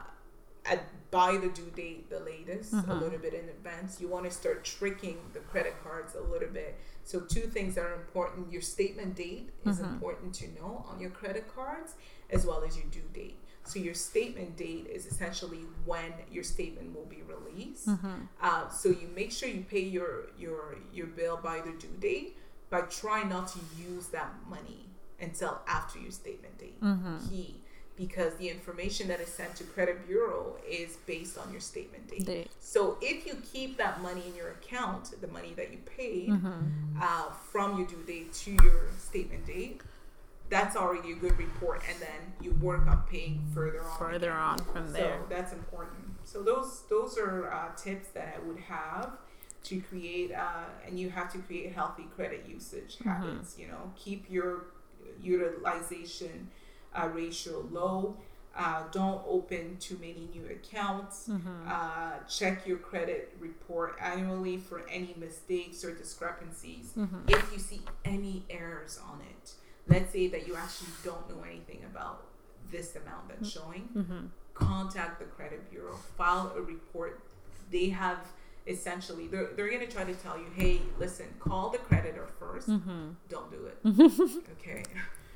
at, 0.65 1.11
by 1.11 1.37
the 1.37 1.49
due 1.49 1.71
date 1.75 2.09
the 2.09 2.21
latest 2.21 2.73
a 2.73 2.77
Mhm. 2.77 3.01
little 3.01 3.19
bit 3.19 3.35
in 3.35 3.49
advance 3.49 4.01
you 4.01 4.09
want 4.09 4.25
to 4.25 4.31
start 4.31 4.65
tricking 4.65 5.19
the 5.33 5.41
credit 5.41 5.75
cards 5.83 6.15
a 6.15 6.21
little 6.21 6.49
bit 6.49 6.77
so 7.05 7.21
two 7.21 7.43
things 7.49 7.75
that 7.75 7.85
are 7.85 7.95
important 7.95 8.53
your 8.53 8.63
statement 8.63 9.15
date 9.17 9.51
is 9.65 9.79
Mhm. 9.81 9.93
important 9.95 10.33
to 10.37 10.47
know 10.53 10.85
on 10.89 11.01
your 11.01 11.11
credit 11.11 11.53
cards 11.55 11.95
as 12.31 12.47
well 12.47 12.63
as 12.63 12.77
your 12.77 12.87
due 12.87 13.09
date 13.13 13.37
so 13.65 13.79
your 13.79 13.95
statement 13.95 14.57
date 14.57 14.87
is 14.87 15.07
essentially 15.07 15.65
when 15.85 16.13
your 16.31 16.45
statement 16.45 16.95
will 16.95 17.07
be 17.07 17.23
released 17.23 17.89
Mhm. 17.89 18.29
uh, 18.41 18.69
so 18.69 18.89
you 18.89 19.09
make 19.09 19.31
sure 19.33 19.49
you 19.49 19.65
pay 19.65 19.81
your 19.81 20.31
your 20.39 20.77
your 20.93 21.07
bill 21.09 21.37
by 21.37 21.61
the 21.61 21.73
due 21.73 21.97
date 21.99 22.37
but 22.71 22.89
try 22.91 23.23
not 23.25 23.49
to 23.49 23.59
use 23.77 24.07
that 24.09 24.33
money 24.49 24.89
until 25.23 25.61
after 25.67 25.99
your 25.99 26.11
statement 26.11 26.59
date 26.59 26.81
Mhm. 26.83 27.29
key 27.31 27.57
because 27.97 28.35
the 28.37 28.49
information 28.49 29.07
that 29.09 29.21
is 29.21 29.29
sent 29.29 29.55
to 29.55 29.65
credit 29.65 30.07
bureau 30.07 30.57
is 30.69 30.97
based 31.07 31.37
on 31.39 31.51
your 31.53 31.61
statement 31.61 32.09
date. 32.09 32.25
Date. 32.25 32.51
So 32.59 32.97
if 33.03 33.27
you 33.27 33.35
keep 33.53 33.77
that 33.77 34.01
money 34.03 34.23
in 34.27 34.35
your 34.35 34.51
account, 34.51 35.21
the 35.21 35.29
money 35.29 35.53
that 35.55 35.71
you 35.71 35.79
paid 35.79 36.31
Mhm. 36.31 37.01
uh, 37.01 37.31
from 37.31 37.79
your 37.79 37.87
due 37.87 38.03
date 38.05 38.33
to 38.45 38.51
your 38.65 38.89
statement 38.99 39.45
date, 39.47 39.83
that's 40.49 40.75
already 40.75 41.13
a 41.13 41.17
good 41.17 41.37
report, 41.39 41.83
and 41.89 41.99
then 42.01 42.35
you 42.41 42.53
work 42.55 42.87
on 42.87 43.03
paying 43.11 43.47
further 43.55 43.83
on. 43.85 43.99
Further 43.99 44.31
again. 44.31 44.43
on 44.43 44.59
from 44.59 44.93
there. 44.93 45.21
So 45.21 45.27
that's 45.29 45.53
important. 45.53 46.17
So 46.25 46.43
those 46.43 46.83
those 46.89 47.19
are 47.19 47.53
uh, 47.53 47.75
tips 47.77 48.09
that 48.09 48.35
I 48.37 48.39
would 48.47 48.59
have 48.61 49.19
to 49.65 49.81
create 49.83 50.33
uh, 50.33 50.65
and 50.87 50.99
you 50.99 51.09
have 51.11 51.31
to 51.33 51.39
create 51.39 51.73
healthy 51.73 52.05
credit 52.17 52.47
usage 52.49 52.99
Mm-hmm. 52.99 53.09
habits 53.09 53.57
you 53.59 53.69
know 53.69 53.93
keep 53.97 54.29
your 54.29 54.65
utilization 55.21 56.49
uh, 56.95 57.09
ratio 57.13 57.67
low 57.71 58.17
uh, 58.57 58.83
don't 58.93 59.23
open 59.27 59.77
too 59.79 59.97
many 60.01 60.29
new 60.35 60.45
accounts 60.47 61.29
Mm-hmm. 61.29 61.69
uh, 61.69 62.19
check 62.29 62.67
your 62.67 62.77
credit 62.79 63.35
report 63.41 63.97
annually 64.01 64.59
for 64.59 64.83
any 64.91 65.15
mistakes 65.19 65.85
or 65.85 65.95
discrepancies 65.95 66.93
Mm-hmm. 66.97 67.29
if 67.29 67.53
you 67.53 67.59
see 67.59 67.81
any 68.05 68.45
errors 68.51 69.01
on 69.11 69.21
it 69.21 69.53
let's 69.89 70.13
say 70.13 70.29
that 70.29 70.47
you 70.47 70.55
actually 70.57 70.93
don't 71.05 71.29
know 71.31 71.43
anything 71.45 71.83
about 71.91 72.25
this 72.71 72.95
amount 72.97 73.29
that's 73.29 73.51
showing 73.51 73.89
Mm-hmm. 73.97 74.27
contact 74.55 75.19
the 75.19 75.25
credit 75.27 75.71
bureau 75.71 75.97
file 76.19 76.53
a 76.57 76.61
report 76.61 77.21
they 77.71 77.89
have 77.89 78.19
essentially 78.67 79.27
they're, 79.27 79.49
they're 79.57 79.69
going 79.69 79.81
to 79.81 79.87
try 79.93 80.05
to 80.05 80.15
tell 80.15 80.37
you 80.39 80.47
hey 80.55 80.81
listen 80.99 81.27
call 81.41 81.69
the 81.71 81.79
creditor 81.79 82.27
1st 82.41 82.67
Mm-hmm. 82.69 83.09
don't 83.29 83.51
do 83.51 83.67
it. 83.67 83.79
Okay? 84.61 84.83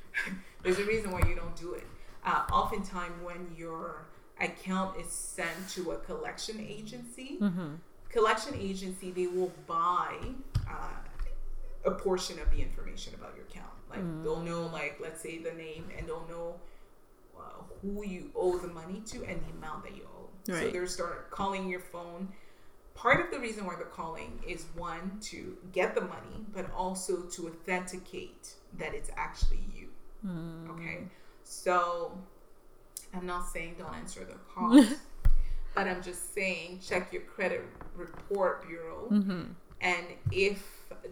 There's 0.63 0.79
a 0.79 0.85
reason 0.85 1.11
why 1.11 1.21
you 1.27 1.35
don't 1.35 1.55
do 1.55 1.73
it. 1.73 1.85
Uh, 2.25 2.43
oftentimes 2.51 3.13
when 3.23 3.47
your 3.57 4.05
account 4.39 4.99
is 4.99 5.07
sent 5.11 5.69
to 5.69 5.91
a 5.91 5.97
collection 5.97 6.59
agency 6.59 7.37
Mm-hmm. 7.41 7.75
collection 8.09 8.53
agency 8.55 9.11
they 9.11 9.27
will 9.27 9.51
buy 9.67 10.15
uh, 10.69 10.95
a 11.85 11.91
portion 11.91 12.39
of 12.39 12.49
the 12.51 12.57
information 12.61 13.13
about 13.13 13.33
your 13.35 13.45
account. 13.45 13.71
Like 13.89 13.99
they'll 14.23 14.41
know 14.41 14.67
like 14.67 14.99
let's 15.01 15.21
say 15.21 15.37
the 15.37 15.51
name 15.53 15.85
and 15.97 16.07
they'll 16.07 16.27
know 16.29 16.55
uh, 17.37 17.41
who 17.81 18.05
you 18.05 18.31
owe 18.35 18.57
the 18.57 18.67
money 18.67 19.01
to 19.07 19.17
and 19.25 19.39
the 19.45 19.51
amount 19.57 19.83
that 19.83 19.95
you 19.95 20.03
owe. 20.17 20.29
So 20.45 20.53
they'll 20.71 20.87
start 20.87 21.29
calling 21.29 21.69
your 21.69 21.79
phone 21.81 22.29
part 23.03 23.19
of 23.23 23.29
the 23.31 23.39
reason 23.39 23.65
why 23.67 23.75
they're 23.75 23.85
calling 24.01 24.31
is 24.47 24.65
one 24.75 25.05
to 25.21 25.55
get 25.71 25.93
the 25.95 26.01
money 26.01 26.37
but 26.53 26.65
also 26.75 27.13
to 27.35 27.47
authenticate 27.47 28.43
that 28.79 28.93
it's 28.93 29.11
actually 29.15 29.63
you 29.75 29.87
okay 30.73 30.97
so 31.43 32.11
i'm 33.13 33.25
not 33.25 33.47
saying 33.47 33.75
don't 33.77 33.93
answer 33.95 34.21
the 34.25 34.33
calls 34.53 34.85
but 35.75 35.87
i'm 35.87 36.01
just 36.01 36.33
saying 36.33 36.79
check 36.85 37.13
your 37.13 37.21
credit 37.35 37.61
report 37.95 38.67
bureau 38.67 39.07
Mm-hmm. 39.11 39.43
and 39.81 40.05
if 40.31 40.59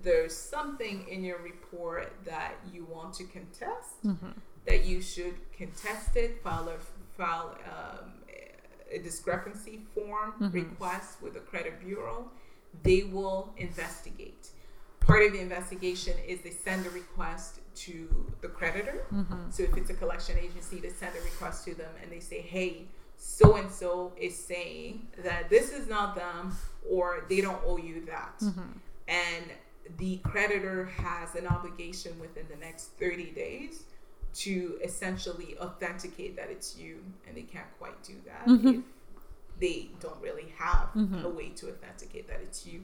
there's 0.02 0.36
something 0.36 1.06
in 1.08 1.24
your 1.24 1.40
report 1.52 2.12
that 2.26 2.54
you 2.74 2.82
want 2.96 3.14
to 3.20 3.24
contest 3.26 4.04
Mm-hmm. 4.04 4.32
that 4.68 4.84
you 4.86 5.02
should 5.02 5.36
contest 5.56 6.16
it 6.18 6.42
file 6.44 6.68
a 6.70 6.78
file 7.18 7.56
um, 7.76 8.10
a 8.96 9.00
discrepancy 9.00 9.82
form 9.94 10.34
mm-hmm. 10.34 10.50
request 10.52 11.22
with 11.22 11.34
the 11.34 11.40
credit 11.40 11.80
bureau 11.86 12.30
they 12.84 13.04
will 13.04 13.54
investigate. 13.58 14.50
Part 15.00 15.26
of 15.28 15.34
the 15.34 15.40
investigation 15.40 16.14
is 16.28 16.42
they 16.42 16.50
send 16.50 16.86
a 16.86 16.90
request 16.90 17.60
to 17.76 18.26
the 18.42 18.48
creditor. 18.48 19.06
Mm-hmm. 19.14 19.52
So 19.52 19.64
if 19.64 19.78
it's 19.78 19.90
a 19.90 19.94
collection 19.94 20.38
agency 20.38 20.80
they 20.80 20.90
send 20.90 21.16
a 21.16 21.22
request 21.22 21.66
to 21.66 21.76
them 21.76 21.92
and 22.02 22.12
they 22.12 22.20
say 22.20 22.42
hey 22.42 22.86
so 23.18 23.56
and 23.56 23.72
so 23.72 24.12
is 24.18 24.36
saying 24.36 25.08
that 25.24 25.50
this 25.50 25.72
is 25.72 25.88
not 25.88 26.16
them 26.16 26.56
or 26.90 27.26
they 27.30 27.42
don't 27.42 27.62
owe 27.66 27.78
you 27.78 28.06
that. 28.06 28.40
Mm-hmm. 28.42 28.72
And 29.08 29.46
the 29.98 30.18
creditor 30.18 30.86
has 30.86 31.36
an 31.36 31.48
obligation 31.48 32.20
within 32.20 32.46
the 32.50 32.58
next 32.58 32.92
30 33.00 33.32
days 33.32 33.84
to 34.36 34.78
essentially 34.84 35.56
authenticate 35.60 36.36
that 36.36 36.50
it's 36.50 36.78
you 36.78 37.00
and 37.28 37.38
they 37.38 37.44
can't 37.44 37.68
quite 37.80 38.02
do 38.04 38.14
that 38.26 38.46
mm-hmm. 38.46 38.68
if 38.68 38.80
they 39.60 39.90
don't 40.02 40.22
really 40.22 40.54
have 40.58 40.90
mm-hmm. 40.94 41.26
a 41.26 41.30
way 41.30 41.50
to 41.50 41.70
authenticate 41.70 42.28
that 42.28 42.42
it's 42.42 42.68
you. 42.68 42.82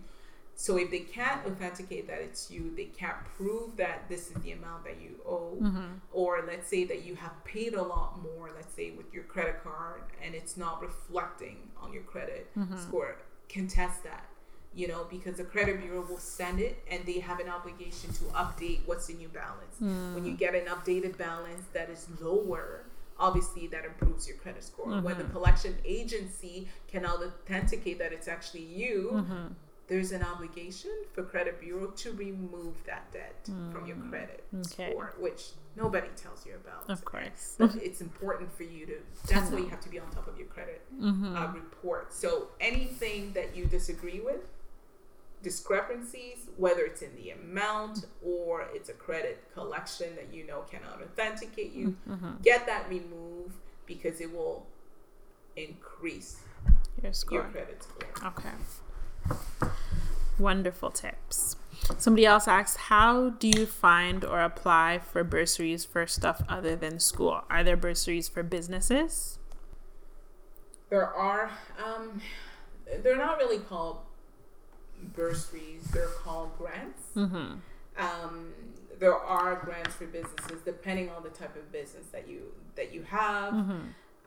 So 0.55 0.77
if 0.77 0.91
they 0.91 0.99
can't 0.99 1.45
authenticate 1.45 2.07
that 2.07 2.19
it's 2.21 2.49
you 2.51 2.71
they 2.75 2.85
can't 2.85 3.17
prove 3.35 3.75
that 3.77 4.07
this 4.07 4.29
is 4.29 4.35
the 4.43 4.51
amount 4.51 4.85
that 4.85 5.01
you 5.01 5.15
owe 5.25 5.57
mm-hmm. 5.59 5.87
or 6.13 6.43
let's 6.47 6.69
say 6.69 6.83
that 6.85 7.03
you 7.03 7.15
have 7.15 7.43
paid 7.43 7.73
a 7.73 7.81
lot 7.81 8.21
more 8.21 8.51
let's 8.55 8.73
say 8.73 8.91
with 8.91 9.13
your 9.13 9.23
credit 9.23 9.61
card 9.63 10.03
and 10.23 10.35
it's 10.35 10.55
not 10.57 10.81
reflecting 10.81 11.57
on 11.81 11.91
your 11.91 12.03
credit 12.03 12.49
score 12.77 13.17
contest 13.49 14.03
that 14.03 14.25
you 14.74 14.88
know 14.88 15.05
because 15.09 15.38
the 15.38 15.43
credit 15.43 15.82
bureau 15.82 16.01
will 16.01 16.17
send 16.17 16.59
it 16.59 16.84
and 16.89 17.05
they 17.05 17.19
have 17.19 17.39
an 17.39 17.49
obligation 17.49 18.11
to 18.13 18.24
update 18.26 18.80
what's 18.86 19.09
in 19.09 19.19
your 19.19 19.30
balance. 19.32 19.76
When 19.80 20.26
you 20.26 20.32
hmm. 20.32 20.38
get 20.38 20.55
an 20.55 20.65
updated 20.65 21.17
balance 21.17 21.65
that 21.74 21.89
is 21.89 22.07
lower 22.19 22.86
obviously 23.19 23.67
that 23.67 23.86
improves 23.86 24.28
your 24.28 24.36
credit 24.38 24.63
score. 24.63 24.88
When 24.88 25.17
the 25.17 25.24
mm-hmm. 25.24 25.32
collection 25.32 25.76
agency 25.86 26.67
cannot 26.88 27.22
authenticate 27.22 27.99
that 27.99 28.11
it's 28.11 28.28
actually 28.28 28.63
you 28.63 29.11
mm-hmm. 29.13 29.47
there's 29.88 30.11
an 30.11 30.24
obligation 30.24 30.91
for 31.13 31.24
credit 31.24 31.61
bureau 31.61 31.88
to 31.88 32.11
remove 32.13 32.84
that 32.86 33.11
debt 33.11 33.47
from 33.72 33.86
your 33.86 33.97
hmm. 33.97 34.09
credit 34.09 34.43
Okay. 34.53 34.91
score 34.91 35.13
which 35.19 35.49
nobody 35.76 36.07
tells 36.15 36.45
you 36.45 36.53
about. 36.55 36.89
Of 36.89 37.05
course. 37.05 37.55
but 37.57 37.76
it's 37.76 38.01
important 38.01 38.51
for 38.55 38.63
you 38.63 38.86
to 38.86 38.93
that's 39.28 39.51
why 39.51 39.57
you 39.57 39.63
mm-hmm. 39.63 39.72
have 39.72 39.82
to 39.82 39.89
be 39.89 39.99
on 39.99 40.09
top 40.11 40.28
of 40.28 40.38
your 40.38 40.47
credit 40.47 40.82
uh, 41.03 41.51
report. 41.53 42.13
So 42.13 42.47
anything 42.59 43.34
that 43.34 43.55
you 43.55 43.65
disagree 43.65 44.19
with 44.19 44.41
discrepancies 45.43 46.47
whether 46.57 46.81
it's 46.81 47.01
in 47.01 47.15
the 47.15 47.31
amount 47.31 48.05
or 48.23 48.67
it's 48.73 48.89
a 48.89 48.93
credit 48.93 49.43
collection 49.53 50.15
that 50.15 50.33
you 50.33 50.45
know 50.45 50.61
cannot 50.69 51.01
authenticate 51.01 51.73
you 51.73 51.95
get 52.43 52.65
that 52.65 52.87
removed 52.89 53.53
because 53.85 54.21
it 54.21 54.31
will 54.31 54.65
increase 55.55 56.41
Your 57.01 57.05
your 57.05 57.13
score. 57.13 57.43
credit 57.51 57.83
score 57.83 58.27
Okay. 58.27 58.49
Wonderful 60.39 60.89
tips. 60.91 61.55
Somebody 61.97 62.25
else 62.25 62.47
asks, 62.47 62.75
How 62.77 63.29
do 63.29 63.47
you 63.47 63.65
find 63.65 64.23
or 64.25 64.41
apply 64.41 64.99
for 64.99 65.23
bursaries 65.23 65.85
for 65.85 66.07
stuff 66.07 66.41
other 66.49 66.75
than 66.75 66.99
school? 66.99 67.43
Are 67.49 67.63
there 67.63 67.77
bursaries 67.77 68.27
for 68.27 68.41
businesses? 68.41 69.37
There 70.89 71.05
are, 71.07 71.51
um, 71.83 72.21
they're 73.03 73.17
not 73.17 73.37
really 73.37 73.59
called 73.59 73.99
bursaries, 75.13 75.83
they're 75.93 76.07
called 76.07 76.57
grants. 76.57 77.01
Mm-hmm. 77.15 77.55
Um, 77.97 78.53
there 78.99 79.15
are 79.15 79.55
grants 79.55 79.95
for 79.95 80.05
businesses 80.05 80.61
depending 80.63 81.09
on 81.09 81.23
the 81.23 81.29
type 81.29 81.55
of 81.55 81.71
business 81.71 82.05
that 82.11 82.27
you 82.27 82.53
that 82.75 82.93
you 82.93 83.03
have. 83.03 83.53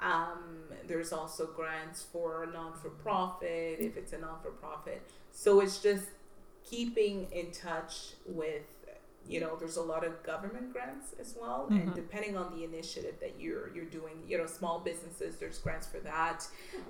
Um, 0.00 0.64
there's 0.86 1.12
also 1.12 1.46
grants 1.46 2.02
for 2.02 2.48
non 2.52 2.74
for 2.74 2.90
profit 2.90 3.78
if 3.78 3.96
it's 3.96 4.12
a 4.12 4.18
non 4.18 4.40
for 4.42 4.50
profit. 4.50 5.02
So 5.32 5.60
it's 5.60 5.80
just 5.80 6.06
keeping 6.68 7.28
in 7.32 7.50
touch 7.52 8.14
with 8.26 8.62
you 9.28 9.40
know 9.40 9.56
there's 9.56 9.76
a 9.78 9.82
lot 9.82 10.04
of 10.04 10.22
government 10.22 10.72
grants 10.72 11.14
as 11.20 11.34
well. 11.40 11.66
And 11.70 11.94
depending 11.94 12.36
on 12.36 12.56
the 12.56 12.64
initiative 12.64 13.14
that 13.20 13.34
you're 13.38 13.74
you're 13.74 13.86
doing 13.86 14.22
you 14.28 14.36
know 14.38 14.46
small 14.46 14.80
businesses 14.80 15.36
there's 15.36 15.58
grants 15.58 15.86
for 15.86 15.98
that. 16.00 16.46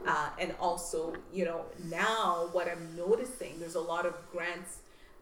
Uh, 0.06 0.30
and 0.40 0.54
also 0.60 1.14
you 1.32 1.44
know 1.44 1.64
now 1.84 2.48
what 2.52 2.66
i'm 2.68 2.88
noticing 2.96 3.58
there's 3.60 3.76
a 3.76 3.80
lot 3.80 4.04
of 4.06 4.14
grants 4.32 4.78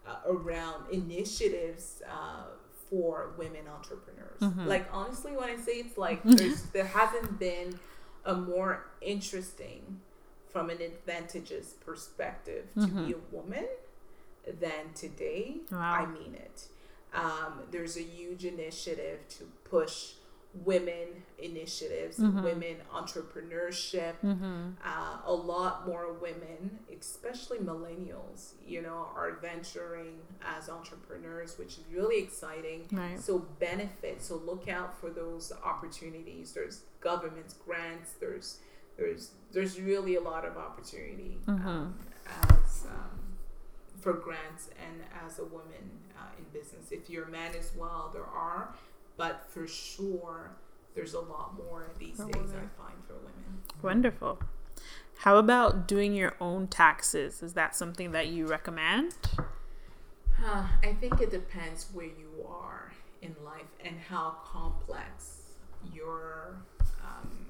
uh, 0.06 0.16
around 0.26 0.84
initiatives 0.90 2.02
uh, 2.10 2.44
for 2.88 3.32
women 3.38 3.62
entrepreneurs. 3.68 4.40
Like 4.66 4.88
honestly 4.92 5.32
when 5.36 5.48
i 5.50 5.56
say 5.56 5.72
it's 5.72 5.96
like 5.98 6.22
there's 6.24 6.62
there 6.72 6.86
hasn't 6.86 7.38
been 7.38 7.78
a 8.24 8.34
more 8.34 8.86
interesting 9.00 10.00
from 10.48 10.68
an 10.70 10.80
advantages 10.80 11.74
perspective 11.84 12.66
to 12.74 12.86
be 12.86 13.12
a 13.12 13.34
woman 13.34 13.66
than 14.60 14.92
today. 14.94 15.56
Wow. 15.70 15.78
i 16.02 16.06
mean 16.06 16.34
it 16.34 16.66
um, 17.14 17.60
there's 17.70 17.96
a 17.96 18.02
huge 18.02 18.44
initiative 18.44 19.20
to 19.30 19.44
push 19.64 20.12
women 20.54 21.08
initiatives, 21.38 22.18
women 22.18 22.76
entrepreneurship. 22.94 24.14
Uh, 24.84 25.16
a 25.24 25.32
lot 25.32 25.86
more 25.86 26.12
women, 26.12 26.78
especially 26.98 27.58
millennials, 27.58 28.52
you 28.66 28.82
know, 28.82 29.08
are 29.16 29.38
venturing 29.40 30.18
as 30.44 30.68
entrepreneurs, 30.68 31.58
which 31.58 31.78
is 31.78 31.84
really 31.92 32.22
exciting. 32.22 32.86
Right. 32.92 33.18
So 33.18 33.46
benefit. 33.60 34.22
So 34.22 34.36
look 34.36 34.68
out 34.68 34.98
for 35.00 35.08
those 35.10 35.52
opportunities. 35.64 36.52
There's 36.52 36.82
government 37.00 37.54
grants. 37.64 38.12
There's 38.20 38.58
there's 38.98 39.30
there's 39.52 39.80
really 39.80 40.16
a 40.16 40.20
lot 40.20 40.44
of 40.44 40.56
opportunity 40.58 41.38
um, 41.48 41.94
as 42.26 42.84
um, 42.90 43.11
for 44.02 44.12
grants 44.12 44.68
and 44.84 45.02
as 45.24 45.38
a 45.38 45.44
woman 45.44 45.90
uh, 46.18 46.22
in 46.36 46.44
business. 46.52 46.90
If 46.90 47.08
you're 47.08 47.24
a 47.24 47.30
man 47.30 47.52
as 47.58 47.70
well, 47.76 48.10
there 48.12 48.24
are, 48.24 48.74
but 49.16 49.46
for 49.48 49.66
sure, 49.66 50.50
there's 50.94 51.14
a 51.14 51.20
lot 51.20 51.56
more 51.56 51.86
these 51.98 52.18
days. 52.18 52.28
I 52.28 52.82
find 52.82 52.98
for 53.06 53.14
women. 53.14 53.62
Wonderful. 53.80 54.40
How 55.18 55.36
about 55.36 55.86
doing 55.86 56.14
your 56.14 56.34
own 56.40 56.66
taxes? 56.66 57.42
Is 57.42 57.54
that 57.54 57.76
something 57.76 58.10
that 58.10 58.26
you 58.26 58.46
recommend? 58.46 59.14
Uh, 60.44 60.66
I 60.82 60.94
think 61.00 61.20
it 61.20 61.30
depends 61.30 61.86
where 61.92 62.06
you 62.06 62.44
are 62.48 62.92
in 63.22 63.36
life 63.44 63.70
and 63.84 64.00
how 64.00 64.36
complex 64.44 65.42
your 65.94 66.56
um, 67.04 67.46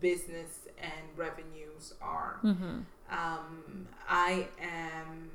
business 0.00 0.68
and 0.80 1.16
revenues 1.16 1.94
are. 2.00 2.38
Mm-hmm. 2.44 2.80
Um, 3.10 3.86
I 4.08 4.46
am 4.60 5.30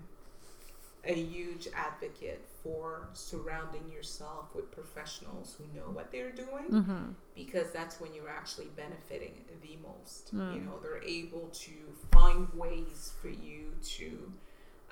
a 1.06 1.14
huge 1.14 1.68
advocate 1.76 2.46
for 2.64 3.10
surrounding 3.14 3.92
yourself 3.92 4.56
with 4.56 4.72
professionals 4.72 5.58
who 5.58 5.66
know 5.78 5.88
what 5.88 6.12
they're 6.12 6.32
doing 6.32 6.70
Mm-hmm. 6.72 7.12
because 7.36 7.72
that's 7.72 8.00
when 8.00 8.14
you're 8.14 8.30
actually 8.30 8.68
benefiting 8.78 9.34
the 9.62 9.78
most. 9.86 10.34
Mm. 10.34 10.56
You 10.56 10.62
know, 10.62 10.80
they're 10.82 11.04
able 11.04 11.50
to 11.52 11.72
find 12.12 12.48
ways 12.54 13.12
for 13.22 13.28
you 13.28 13.74
to 13.98 14.32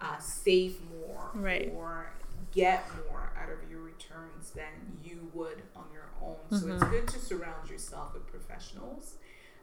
uh, 0.01 0.17
save 0.17 0.79
more 0.89 1.29
Right. 1.33 1.71
or 1.73 2.11
get 2.51 2.83
more 3.09 3.31
out 3.41 3.49
of 3.49 3.69
your 3.69 3.79
returns 3.79 4.51
than 4.51 4.97
you 5.03 5.31
would 5.33 5.61
on 5.77 5.85
your 5.93 6.09
own. 6.21 6.39
So 6.59 6.67
it's 6.73 6.83
Mhm. 6.83 6.89
good 6.91 7.07
to 7.09 7.19
surround 7.19 7.69
yourself 7.69 8.13
with 8.15 8.27
professionals, 8.27 9.15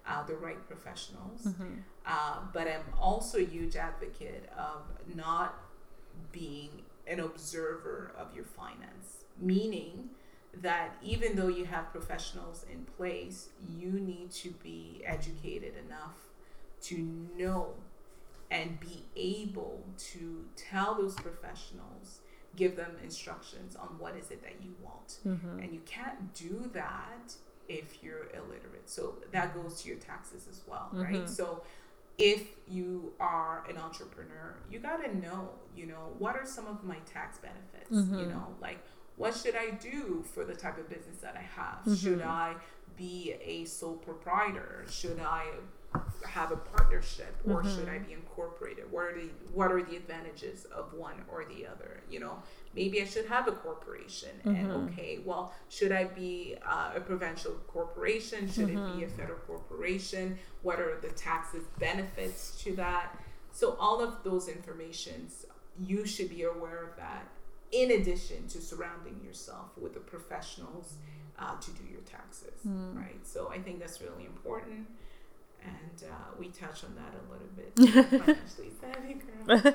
uh, 0.08 0.22
the 0.24 0.34
right 0.34 0.66
professionals. 0.66 1.42
Mm-hmm. 1.46 1.74
Uh, 2.06 2.38
but 2.52 2.66
I'm 2.66 2.84
also 2.98 3.38
a 3.38 3.44
huge 3.44 3.76
advocate 3.76 4.48
of 4.56 4.82
not 5.14 5.54
being 6.32 6.82
an 7.06 7.20
observer 7.20 8.12
of 8.18 8.34
your 8.34 8.44
finance, 8.44 9.24
meaning 9.40 10.10
that 10.62 10.96
even 11.02 11.36
though 11.36 11.48
you 11.48 11.64
have 11.66 11.92
professionals 11.92 12.64
in 12.72 12.84
place, 12.96 13.50
you 13.76 13.92
need 13.92 14.30
to 14.30 14.50
be 14.62 15.02
educated 15.04 15.74
enough 15.86 16.16
to 16.80 17.28
know 17.36 17.74
and 18.50 18.80
be 18.80 19.04
able 19.14 19.84
to 19.98 20.44
tell 20.56 20.94
those 20.94 21.14
professionals, 21.16 22.20
give 22.56 22.76
them 22.76 22.92
instructions 23.02 23.76
on 23.76 23.88
what 23.98 24.16
is 24.16 24.30
it 24.30 24.42
that 24.42 24.56
you 24.62 24.74
want. 24.82 25.18
Mm-hmm. 25.26 25.58
And 25.60 25.74
you 25.74 25.80
can't 25.84 26.32
do 26.34 26.70
that 26.72 27.34
if 27.68 28.02
you're 28.02 28.26
illiterate. 28.34 28.88
So 28.88 29.16
that 29.32 29.54
goes 29.54 29.82
to 29.82 29.88
your 29.88 29.98
taxes 29.98 30.46
as 30.50 30.62
well, 30.66 30.90
Mhm. 30.92 31.04
right? 31.04 31.28
So 31.28 31.62
if 32.16 32.48
you 32.66 33.12
are 33.20 33.64
an 33.68 33.76
entrepreneur, 33.76 34.56
you 34.70 34.78
got 34.80 34.96
to 35.04 35.16
know, 35.16 35.50
you 35.76 35.86
know, 35.86 36.14
what 36.18 36.34
are 36.36 36.46
some 36.46 36.66
of 36.66 36.82
my 36.82 36.98
tax 37.00 37.38
benefits? 37.38 37.90
You 37.90 37.96
Mhm. 38.26 38.28
know, 38.30 38.56
like 38.60 38.78
what 39.16 39.34
should 39.34 39.56
I 39.56 39.70
do 39.70 40.22
for 40.22 40.44
the 40.44 40.54
type 40.54 40.78
of 40.78 40.88
business 40.88 41.18
that 41.18 41.36
I 41.36 41.40
have? 41.42 41.80
Mhm. 41.84 41.96
Should 42.00 42.22
I 42.22 42.56
be 42.96 43.32
a 43.40 43.64
sole 43.64 43.96
proprietor? 43.96 44.84
Should 44.88 45.20
I 45.20 45.52
have 46.24 46.52
a 46.52 46.56
partnership 46.56 47.34
or 47.46 47.62
Mhm. 47.62 47.74
should 47.74 47.88
I 47.88 47.98
be 47.98 48.12
incorporated? 48.12 48.90
What 48.92 49.06
are 49.06 49.14
the 49.20 49.28
what 49.52 49.72
are 49.72 49.82
the 49.82 49.96
advantages 49.96 50.66
of 50.66 50.92
one 50.92 51.24
or 51.30 51.44
the 51.46 51.66
other? 51.66 52.02
You 52.10 52.20
know, 52.20 52.42
maybe 52.74 53.00
I 53.00 53.06
should 53.06 53.26
have 53.26 53.48
a 53.48 53.52
corporation. 53.52 54.38
And 54.44 54.68
Mhm. 54.70 54.92
okay, 54.92 55.18
well, 55.24 55.54
should 55.68 55.90
I 55.90 56.04
be 56.04 56.56
uh, 56.62 56.92
a 56.94 57.00
provincial 57.00 57.54
corporation? 57.66 58.48
Should 58.50 58.68
it 58.70 58.84
be 58.96 59.04
a 59.04 59.08
federal 59.08 59.38
corporation? 59.40 60.38
What 60.62 60.78
are 60.80 61.00
the 61.00 61.10
taxes 61.10 61.64
benefits 61.78 62.62
to 62.62 62.76
that? 62.76 63.18
So 63.52 63.74
all 63.76 64.00
of 64.00 64.22
those 64.22 64.46
informations, 64.48 65.46
you 65.78 66.06
should 66.06 66.28
be 66.28 66.42
aware 66.42 66.84
of 66.84 66.96
that. 66.96 67.26
In 67.72 67.90
addition 67.92 68.46
to 68.48 68.60
surrounding 68.60 69.22
yourself 69.24 69.76
with 69.76 69.94
the 69.94 70.00
professionals 70.00 70.94
uh, 71.38 71.56
to 71.60 71.70
do 71.72 71.84
your 71.84 72.00
taxes, 72.02 72.60
Mm. 72.66 72.96
right? 72.96 73.26
So 73.26 73.48
I 73.48 73.60
think 73.62 73.78
that's 73.78 74.00
really 74.00 74.26
important. 74.26 74.88
And 75.64 76.04
uh, 76.10 76.14
we 76.38 76.48
touched 76.48 76.84
on 76.84 76.94
that 76.96 77.14
a 77.14 77.32
little 77.32 77.48
bit. 77.56 78.10
Financially 78.10 78.72
savvy 78.80 79.14
girl. 79.14 79.74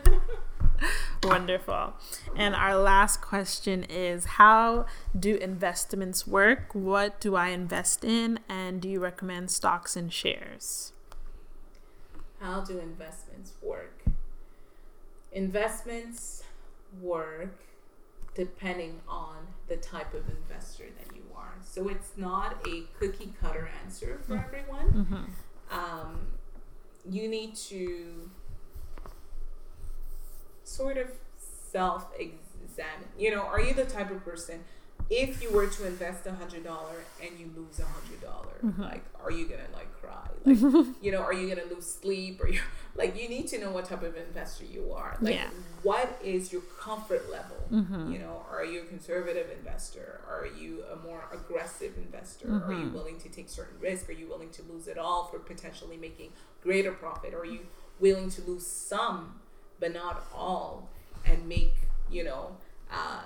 Wonderful. 1.23 1.93
And 2.35 2.55
our 2.55 2.75
last 2.75 3.21
question 3.21 3.83
is 3.83 4.25
How 4.25 4.85
do 5.17 5.35
investments 5.35 6.27
work? 6.27 6.73
What 6.73 7.19
do 7.19 7.35
I 7.35 7.49
invest 7.49 8.03
in? 8.03 8.39
And 8.49 8.81
do 8.81 8.89
you 8.89 8.99
recommend 8.99 9.51
stocks 9.51 9.95
and 9.95 10.11
shares? 10.11 10.93
How 12.39 12.61
do 12.61 12.77
investments 12.79 13.53
work? 13.61 14.03
Investments 15.31 16.43
work 17.01 17.57
depending 18.35 18.99
on 19.07 19.47
the 19.67 19.77
type 19.77 20.13
of 20.13 20.23
investor 20.27 20.85
that 20.97 21.15
you 21.15 21.21
are. 21.35 21.53
So 21.63 21.87
it's 21.87 22.11
not 22.17 22.57
a 22.67 22.83
cookie 22.99 23.33
cutter 23.39 23.69
answer 23.83 24.19
for 24.25 24.35
everyone. 24.35 24.91
Mm-hmm. 24.91 25.23
Um, 25.73 26.19
you 27.09 27.27
need 27.27 27.55
to 27.55 28.29
sort 30.63 30.97
of 30.97 31.07
self 31.71 32.07
examine. 32.17 33.09
You 33.17 33.31
know, 33.31 33.41
are 33.41 33.59
you 33.59 33.73
the 33.73 33.85
type 33.85 34.11
of 34.11 34.23
person 34.23 34.63
if 35.09 35.41
you 35.43 35.51
were 35.51 35.67
to 35.67 35.87
invest 35.87 36.25
a 36.27 36.31
hundred 36.33 36.63
dollar 36.63 37.03
and 37.21 37.37
you 37.39 37.51
lose 37.55 37.79
a 37.79 37.85
hundred 37.85 38.21
dollar, 38.21 38.65
like 38.77 39.03
are 39.23 39.31
you 39.31 39.45
gonna 39.45 39.63
like? 39.73 39.87
Like 40.45 40.59
you 41.01 41.11
know, 41.11 41.21
are 41.21 41.33
you 41.33 41.47
gonna 41.53 41.67
lose 41.73 41.85
sleep 41.85 42.41
or 42.43 42.47
you 42.49 42.59
like 42.95 43.19
you 43.21 43.27
need 43.29 43.47
to 43.47 43.59
know 43.59 43.71
what 43.71 43.85
type 43.85 44.03
of 44.03 44.15
investor 44.15 44.65
you 44.65 44.91
are. 44.93 45.17
Like 45.21 45.35
Yeah. 45.35 45.49
what 45.81 46.19
is 46.23 46.51
your 46.53 46.61
comfort 46.79 47.29
level? 47.31 47.57
Mm-hmm. 47.71 48.11
You 48.11 48.19
know, 48.19 48.45
are 48.51 48.63
you 48.63 48.81
a 48.81 48.85
conservative 48.85 49.47
investor? 49.57 50.21
Are 50.29 50.45
you 50.45 50.83
a 50.91 50.95
more 50.97 51.23
aggressive 51.33 51.97
investor? 51.97 52.47
Are 52.65 52.71
you 52.73 52.85
Mhm. 52.87 52.93
willing 52.93 53.19
to 53.19 53.29
take 53.29 53.49
certain 53.49 53.79
risk? 53.79 54.09
Are 54.09 54.13
you 54.13 54.27
willing 54.27 54.51
to 54.51 54.61
lose 54.63 54.87
it 54.87 54.97
all 54.97 55.25
for 55.25 55.39
potentially 55.39 55.97
making 55.97 56.33
greater 56.61 56.91
profit? 56.91 57.33
Are 57.33 57.45
you 57.45 57.61
willing 57.99 58.29
to 58.31 58.41
lose 58.43 58.65
some 58.67 59.39
but 59.79 59.91
not 59.93 60.25
all 60.33 60.89
and 61.25 61.47
make, 61.47 61.73
you 62.11 62.23
know, 62.23 62.57
uh, 62.91 63.21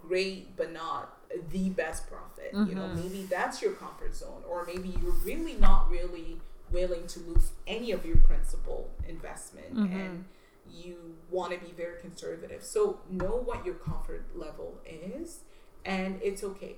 great 0.00 0.56
but 0.56 0.72
not 0.72 1.18
the 1.50 1.70
best 1.70 2.08
profit? 2.08 2.50
You 2.52 2.74
know, 2.74 2.82
Mhm. 2.88 2.96
maybe 2.96 3.22
that's 3.24 3.62
your 3.62 3.72
comfort 3.72 4.14
zone, 4.14 4.42
or 4.48 4.64
maybe 4.66 4.88
you're 5.00 5.12
really 5.24 5.54
not 5.54 5.90
really 5.90 6.40
willing 6.70 7.06
to 7.06 7.20
lose 7.20 7.52
any 7.66 7.92
of 7.92 8.04
your 8.06 8.16
principal 8.18 8.90
investment 9.06 9.74
Mhm. 9.74 9.92
and 9.92 10.24
you 10.70 11.16
want 11.30 11.52
to 11.52 11.58
be 11.58 11.72
very 11.72 12.00
conservative. 12.00 12.62
So 12.62 13.00
know 13.10 13.36
what 13.36 13.64
your 13.66 13.74
comfort 13.74 14.24
level 14.36 14.80
is, 14.86 15.40
and 15.84 16.20
it's 16.22 16.42
okay, 16.44 16.76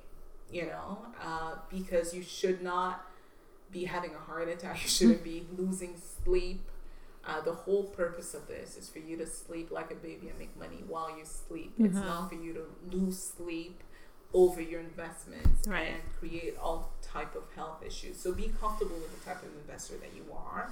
you 0.51 0.67
know, 0.67 1.07
uh, 1.21 1.57
because 1.69 2.15
you 2.15 2.23
should 2.23 2.63
not 2.63 3.07
be 3.71 3.85
having 3.85 4.15
a 4.15 4.19
heart 4.19 4.49
attack. 4.49 4.77
You 4.83 4.89
shouldn't 4.89 5.25
be 5.25 5.47
losing 5.57 5.97
sleep. 5.97 6.69
Uh, 7.27 7.41
the 7.41 7.53
whole 7.53 7.85
purpose 7.85 8.35
of 8.35 8.47
this 8.49 8.77
is 8.77 8.89
for 8.89 8.99
you 8.99 9.17
to 9.17 9.27
sleep 9.27 9.71
like 9.71 9.91
a 9.91 9.95
baby 9.95 10.29
and 10.29 10.39
make 10.39 10.55
money 10.59 10.83
while 10.87 11.17
you 11.17 11.25
sleep. 11.25 11.73
It's 11.79 11.97
Mhm. 11.97 12.05
not 12.05 12.29
for 12.29 12.35
you 12.35 12.53
to 12.53 12.67
lose 12.97 13.19
sleep 13.19 13.83
over 14.35 14.61
your 14.61 14.81
investments 14.81 15.67
Right. 15.67 15.89
and 15.95 16.03
create 16.19 16.57
all 16.59 16.93
type 17.03 17.35
of 17.35 17.51
health 17.55 17.83
issues. 17.83 18.21
So 18.21 18.33
be 18.33 18.53
comfortable 18.61 18.97
with 18.97 19.19
the 19.19 19.25
type 19.25 19.43
of 19.43 19.55
investor 19.57 19.97
that 19.99 20.13
you 20.15 20.27
are. 20.35 20.71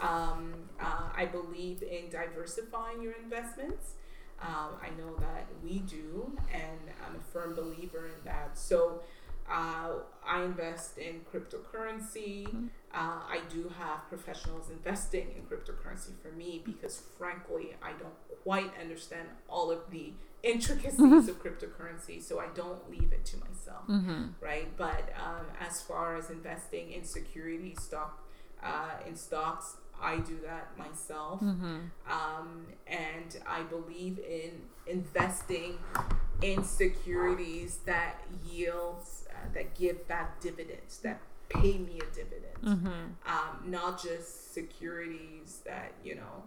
Um, 0.00 0.70
uh, 0.80 1.10
I 1.14 1.26
believe 1.26 1.82
in 1.82 2.08
diversifying 2.08 3.02
your 3.02 3.12
investments. 3.14 3.94
Um, 4.40 4.78
I 4.80 4.88
know 4.96 5.16
that 5.16 5.46
we 5.62 5.80
do, 5.80 6.34
and 6.50 6.80
I'm 7.06 7.16
a 7.16 7.20
firm 7.32 7.54
believer 7.54 8.06
in 8.06 8.24
that. 8.24 8.56
So 8.56 9.02
uh, 9.50 9.90
I 10.26 10.42
invest 10.44 10.98
in 10.98 11.20
cryptocurrency. 11.32 12.46
Uh, 12.92 13.20
I 13.28 13.40
do 13.48 13.70
have 13.78 14.08
professionals 14.08 14.70
investing 14.70 15.28
in 15.36 15.42
cryptocurrency 15.44 16.12
for 16.22 16.32
me 16.36 16.62
because, 16.64 17.02
frankly, 17.18 17.74
I 17.82 17.90
don't 17.92 18.14
quite 18.42 18.70
understand 18.80 19.28
all 19.48 19.70
of 19.70 19.90
the 19.90 20.12
intricacies 20.42 21.28
of 21.28 21.42
cryptocurrency, 21.44 22.22
so 22.22 22.40
I 22.40 22.46
don't 22.54 22.90
leave 22.90 23.12
it 23.12 23.24
to 23.26 23.36
myself 23.38 23.86
Mm-hmm. 23.88 24.24
right? 24.40 24.68
But 24.76 25.12
um, 25.24 25.46
as 25.60 25.82
far 25.82 26.16
as 26.16 26.30
investing 26.30 26.92
in 26.92 27.04
securities, 27.04 27.82
stock, 27.82 28.26
uh, 28.62 28.90
in 29.06 29.16
stocks, 29.16 29.76
I 30.00 30.16
do 30.18 30.38
that 30.44 30.76
myself, 30.78 31.40
Mm-hmm. 31.40 31.76
um, 32.10 32.66
and 32.86 33.36
I 33.46 33.62
believe 33.64 34.18
in 34.18 34.52
investing 34.86 35.78
in 36.42 36.64
securities 36.64 37.80
that 37.84 38.20
yields 38.50 39.24
that 39.54 39.74
give 39.78 40.06
back 40.08 40.40
dividends 40.40 40.98
that 40.98 41.20
pay 41.48 41.78
me 41.78 41.98
a 42.00 42.14
dividend, 42.14 42.56
Mm-hmm. 42.62 42.88
um, 43.26 43.70
not 43.70 44.02
just 44.02 44.52
securities 44.54 45.60
that 45.64 45.92
you 46.04 46.14
know. 46.16 46.42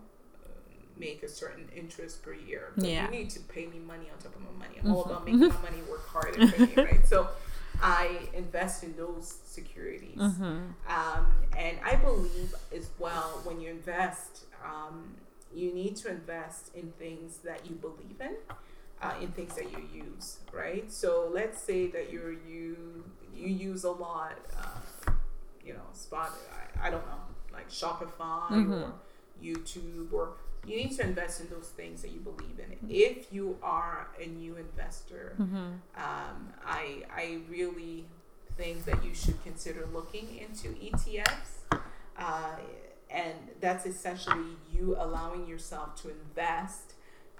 uh, 0.45 0.49
Make 0.97 1.23
a 1.23 1.27
certain 1.27 1.67
interest 1.75 2.21
per 2.23 2.33
year. 2.33 2.71
But 2.75 2.85
Yeah. 2.85 3.05
You 3.05 3.11
need 3.11 3.29
to 3.31 3.39
pay 3.39 3.65
me 3.65 3.79
money 3.79 4.07
on 4.11 4.17
top 4.21 4.35
of 4.35 4.41
my 4.41 4.65
money. 4.67 4.79
I'm 4.79 4.91
all 4.93 5.03
Mhm. 5.03 5.09
about 5.09 5.25
making 5.25 5.39
my 5.49 5.61
money 5.69 5.81
work 5.89 6.05
harder 6.07 6.47
for 6.47 6.61
me, 6.67 6.73
right? 6.75 7.05
So 7.13 7.29
I 7.81 8.29
invest 8.33 8.83
in 8.83 8.95
those 8.95 9.27
securities. 9.45 10.19
Mm-hmm. 10.19 10.59
Um, 10.97 11.25
and 11.57 11.77
I 11.83 11.95
believe 11.95 12.53
as 12.71 12.89
well 12.99 13.41
when 13.43 13.59
you 13.59 13.69
invest, 13.71 14.45
um, 14.63 15.15
you 15.53 15.73
need 15.73 15.95
to 15.97 16.09
invest 16.09 16.69
in 16.75 16.91
things 17.03 17.37
that 17.43 17.65
you 17.67 17.75
believe 17.75 18.19
in, 18.21 18.35
uh, 19.03 19.13
in 19.21 19.29
things 19.31 19.53
that 19.55 19.67
you 19.71 19.83
use, 20.05 20.37
right? 20.53 20.91
So 20.91 21.29
let's 21.33 21.59
say 21.61 21.87
that 21.87 22.11
you're 22.13 22.33
you 22.33 23.03
you 23.35 23.47
use 23.47 23.83
a 23.83 23.91
lot, 23.91 24.35
uh, 24.57 25.11
you 25.65 25.73
know, 25.73 25.87
spot 25.93 26.31
I, 26.81 26.87
I 26.87 26.89
don't 26.91 27.05
know, 27.11 27.21
like 27.51 27.69
Shopify 27.69 28.49
Mhm. 28.51 28.71
or 28.83 28.93
YouTube 29.43 30.13
or 30.13 30.33
you 30.65 30.77
need 30.77 30.91
to 30.95 31.03
invest 31.05 31.41
in 31.41 31.49
those 31.49 31.69
things 31.79 32.01
that 32.03 32.11
you 32.11 32.21
believe 32.21 32.57
in. 32.59 32.69
If 32.89 33.33
you 33.33 33.57
are 33.61 34.07
a 34.19 34.27
new 34.27 34.55
investor, 34.55 35.35
Mm-hmm. 35.39 35.73
um, 36.07 36.53
I 36.65 37.03
I 37.23 37.39
really 37.49 38.05
think 38.57 38.85
that 38.85 39.03
you 39.03 39.13
should 39.13 39.39
consider 39.43 39.85
looking 39.93 40.27
into 40.45 40.67
ETFs 40.87 41.51
Uh, 42.17 42.55
and 43.09 43.37
that's 43.59 43.85
essentially 43.93 44.55
you 44.71 44.95
allowing 44.99 45.47
yourself 45.47 45.95
to 46.01 46.09
invest 46.09 46.93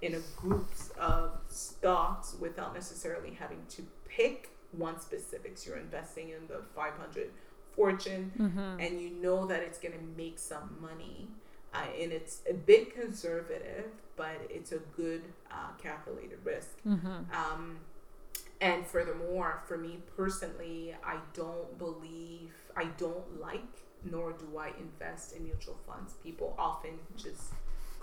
in 0.04 0.16
a 0.16 0.20
groups 0.42 0.92
of 1.00 1.32
stocks 1.48 2.36
without 2.40 2.74
necessarily 2.74 3.32
having 3.40 3.62
to 3.70 3.82
pick 4.08 4.50
one 4.72 5.00
specifics. 5.00 5.66
You're 5.66 5.78
investing 5.78 6.30
in 6.30 6.48
the 6.48 6.62
500 6.76 7.30
fortune, 7.76 8.32
Mm-hmm. 8.40 8.80
and 8.80 9.02
you 9.02 9.10
know 9.10 9.46
that 9.48 9.62
it's 9.62 9.80
going 9.80 9.94
to 9.94 10.04
make 10.18 10.38
some 10.40 10.78
money. 10.82 11.28
Uh, 11.74 11.86
and 12.00 12.12
it's 12.12 12.42
a 12.48 12.54
bit 12.54 12.94
conservative, 12.94 13.86
but 14.16 14.38
it's 14.50 14.72
a 14.74 14.80
good 14.96 15.24
uh, 15.50 15.72
calculated 15.82 16.38
risk. 16.44 16.72
Mm-hmm. 16.88 17.08
Um, 17.34 17.78
and 18.62 18.86
furthermore, 18.86 19.64
for 19.68 19.78
me 19.78 20.00
personally, 20.16 20.96
I 21.04 21.18
don't 21.34 21.78
believe, 21.80 22.52
I 22.78 22.86
don't 22.98 23.42
like, 23.42 23.74
nor 24.10 24.34
do 24.34 24.58
I 24.58 24.72
invest 24.80 25.36
in 25.36 25.44
mutual 25.46 25.78
funds. 25.88 26.14
People 26.24 26.54
often 26.60 26.92
just 27.18 27.54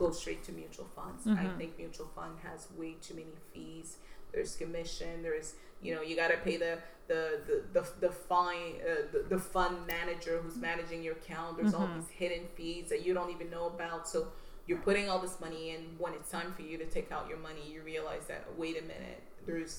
go 0.01 0.11
straight 0.11 0.43
to 0.49 0.53
mutual 0.53 0.89
funds. 0.97 1.27
I 1.27 1.45
Mhm. 1.45 1.57
think 1.59 1.71
mutual 1.85 2.09
fund 2.19 2.35
has 2.49 2.61
way 2.81 2.93
too 3.07 3.15
many 3.23 3.35
fees. 3.53 3.89
There's 4.33 4.57
commission. 4.63 5.23
There's 5.27 5.49
you 5.85 5.95
know 5.95 6.03
you 6.09 6.15
got 6.17 6.31
to 6.37 6.39
pay 6.49 6.57
the 6.67 6.73
the 7.13 7.23
the 7.49 7.57
the, 7.77 7.83
the 8.07 8.11
fine 8.31 8.73
uh, 8.91 9.03
the, 9.13 9.21
the 9.35 9.39
fund 9.55 9.75
manager 9.97 10.35
who's 10.43 10.57
managing 10.71 11.01
your 11.07 11.15
account. 11.23 11.51
There's 11.59 11.75
all 11.75 11.89
Mhm. 11.89 11.97
these 11.97 12.11
hidden 12.23 12.45
fees 12.57 12.89
that 12.93 13.01
you 13.07 13.13
don't 13.19 13.31
even 13.37 13.49
know 13.57 13.67
about. 13.75 14.09
So 14.09 14.19
you're 14.67 14.83
putting 14.89 15.07
all 15.11 15.21
this 15.27 15.37
money 15.47 15.63
in. 15.75 15.81
When 15.99 16.13
it's 16.19 16.31
time 16.39 16.51
for 16.57 16.63
you 16.63 16.77
to 16.79 16.87
take 16.97 17.09
out 17.17 17.25
your 17.29 17.39
money, 17.49 17.65
you 17.73 17.83
realize 17.95 18.25
that 18.33 18.43
wait 18.63 18.77
a 18.83 18.85
minute, 18.95 19.21
there's 19.47 19.75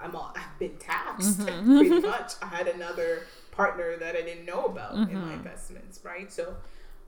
I'm 0.00 0.14
all, 0.14 0.32
I've 0.40 0.56
been 0.64 0.76
taxed 0.78 1.40
Mhm. 1.40 1.78
pretty 1.78 1.98
much. 2.12 2.30
I 2.40 2.46
had 2.58 2.68
another 2.68 3.10
partner 3.50 3.88
that 3.96 4.14
I 4.20 4.22
didn't 4.28 4.46
know 4.52 4.62
about 4.72 4.92
in 5.12 5.18
my 5.26 5.32
Mhm. 5.32 5.38
investments, 5.40 5.94
right? 6.04 6.30
So 6.38 6.44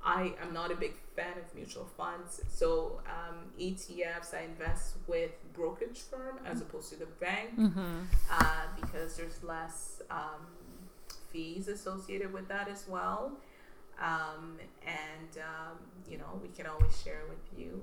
I 0.04 0.32
am 0.42 0.52
not 0.54 0.70
a 0.72 0.74
big 0.76 0.94
fan 1.14 1.32
of 1.38 1.54
mutual 1.54 1.84
funds. 1.96 2.40
So 2.48 3.00
um, 3.06 3.36
ETFs, 3.60 4.34
I 4.34 4.42
invest 4.44 4.96
with 5.06 5.30
brokerage 5.52 6.00
firm 6.00 6.38
as 6.46 6.60
opposed 6.62 6.90
to 6.92 6.98
the 6.98 7.06
bank 7.06 7.58
Mm-hmm. 7.58 7.98
uh, 8.30 8.62
because 8.80 9.16
there's 9.16 9.42
less 9.42 10.00
um, 10.10 10.46
fees 11.30 11.68
associated 11.68 12.32
with 12.32 12.48
that 12.48 12.68
as 12.68 12.86
well. 12.88 13.32
Um, 14.00 14.56
and 14.86 15.36
um, 15.38 15.76
you 16.08 16.16
know, 16.16 16.40
we 16.42 16.48
can 16.48 16.66
always 16.66 17.00
share 17.02 17.22
with 17.28 17.58
you 17.58 17.82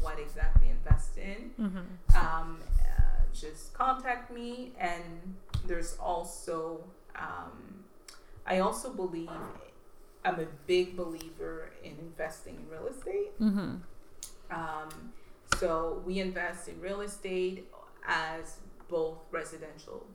what 0.00 0.18
exactly 0.18 0.68
invest 0.68 1.18
in. 1.18 1.50
Mm-hmm. 1.60 2.16
Um, 2.16 2.58
uh, 2.80 3.00
just 3.34 3.74
contact 3.74 4.32
me. 4.32 4.72
And 4.78 5.34
there's 5.66 5.96
also, 6.00 6.84
um, 7.16 7.84
I 8.46 8.60
also 8.60 8.92
believe, 8.92 9.28
I'm 10.24 10.38
a 10.40 10.46
big 10.66 10.96
believer 10.96 11.70
in 11.82 11.92
investing 11.98 12.56
in 12.56 12.68
real 12.68 12.86
estate. 12.88 13.38
Mm-hmm. 13.40 13.76
Um, 14.50 15.12
so 15.58 16.02
we 16.06 16.18
invest 16.20 16.68
in 16.68 16.80
real 16.80 17.00
estate 17.00 17.66
as 18.06 18.56
both 18.88 19.18
residential 19.30 20.06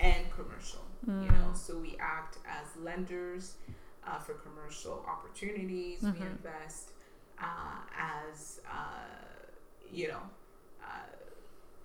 and 0.00 0.30
commercial. 0.34 0.80
You 1.06 1.12
know, 1.12 1.50
Mm. 1.50 1.56
so 1.56 1.78
we 1.78 1.96
act 1.98 2.38
as 2.46 2.76
lenders 2.76 3.56
uh, 4.06 4.18
for 4.20 4.34
commercial 4.34 5.04
opportunities. 5.08 6.00
We 6.02 6.10
Mhm. 6.10 6.30
invest 6.36 6.90
uh, 7.40 7.80
as 7.98 8.60
uh, 8.70 9.08
you 9.90 10.08
know 10.08 10.22
uh, 10.80 11.06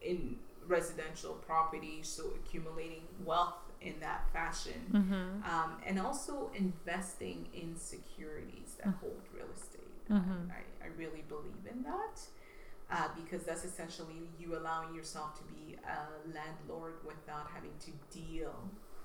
in 0.02 0.38
residential 0.68 1.34
property, 1.34 2.00
so 2.04 2.24
accumulating 2.36 3.04
wealth 3.26 3.56
in 3.82 4.00
that 4.00 4.26
fashion 4.34 4.74
Mm-hmm. 4.92 5.44
um, 5.50 5.78
and 5.86 6.00
also 6.00 6.50
investing 6.56 7.48
in 7.54 7.76
securities 7.76 8.76
that 8.84 8.94
hold 9.02 9.22
real 9.34 9.46
estate. 9.56 10.10
Mhm. 10.10 10.50
I, 10.50 10.86
I 10.86 10.90
really 10.98 11.24
believe 11.30 11.66
in 11.70 11.84
that 11.84 12.20
uh, 12.90 13.10
because 13.22 13.44
that's 13.44 13.66
essentially 13.66 14.24
you 14.40 14.58
allowing 14.58 14.96
yourself 14.96 15.38
to 15.38 15.44
be 15.54 15.76
a 15.86 16.34
landlord 16.34 16.94
without 17.06 17.48
having 17.54 17.74
to 17.82 17.92
deal 18.18 18.56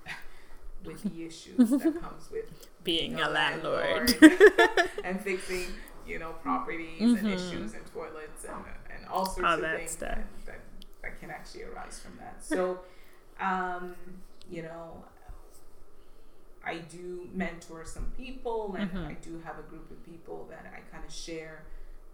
with 0.85 1.03
the 1.03 1.25
issues 1.25 1.69
that 1.69 2.01
comes 2.01 2.29
with 2.31 2.45
Being 2.83 3.19
a 3.19 3.29
landlord. 3.29 4.15
and 5.03 5.21
fixing, 5.21 5.67
you 6.07 6.19
know, 6.19 6.31
properties 6.41 6.99
and 7.01 7.27
issues 7.27 7.73
and 7.73 7.85
toilets 7.93 8.43
and, 8.45 8.55
and 8.97 9.07
all 9.07 9.25
sorts 9.25 9.47
All 9.47 9.53
of 9.55 9.61
that 9.61 9.77
things 9.77 9.91
stuff. 9.91 10.15
that, 10.17 10.45
that, 10.45 10.59
that 11.03 11.19
can 11.19 11.29
actually 11.29 11.63
arise 11.63 11.99
from 11.99 12.17
that. 12.17 12.43
So, 12.43 12.79
um, 13.39 13.95
you 14.49 14.63
know, 14.63 15.03
I 16.65 16.77
do 16.77 17.27
mentor 17.33 17.83
some 17.85 18.11
people 18.17 18.75
and 18.77 18.89
Mhm. 18.91 19.07
I 19.09 19.13
do 19.13 19.39
have 19.41 19.59
a 19.59 19.63
group 19.63 19.91
of 19.91 20.03
people 20.05 20.47
that 20.49 20.65
I 20.73 20.79
kind 20.91 21.03
of 21.03 21.11
share, 21.13 21.63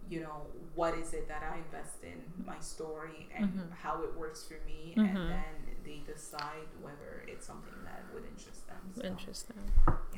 you 0.08 0.20
know, 0.20 0.46
what 0.74 0.94
is 0.98 1.14
it 1.14 1.28
that 1.28 1.42
I 1.44 1.58
invest 1.58 2.02
in, 2.02 2.20
my 2.44 2.58
story, 2.58 3.28
and 3.34 3.46
Mhm. 3.48 3.70
how 3.70 4.02
it 4.02 4.12
works 4.16 4.44
for 4.44 4.58
me, 4.66 4.94
and 4.96 5.16
then 5.30 5.69
they 5.84 6.02
decide 6.06 6.68
whether 6.80 7.24
it's 7.26 7.46
something 7.46 7.72
that 7.84 8.02
would 8.12 8.24
interest 8.24 8.66
them. 8.66 8.76
So, 8.94 9.06
Interesting. 9.06 9.56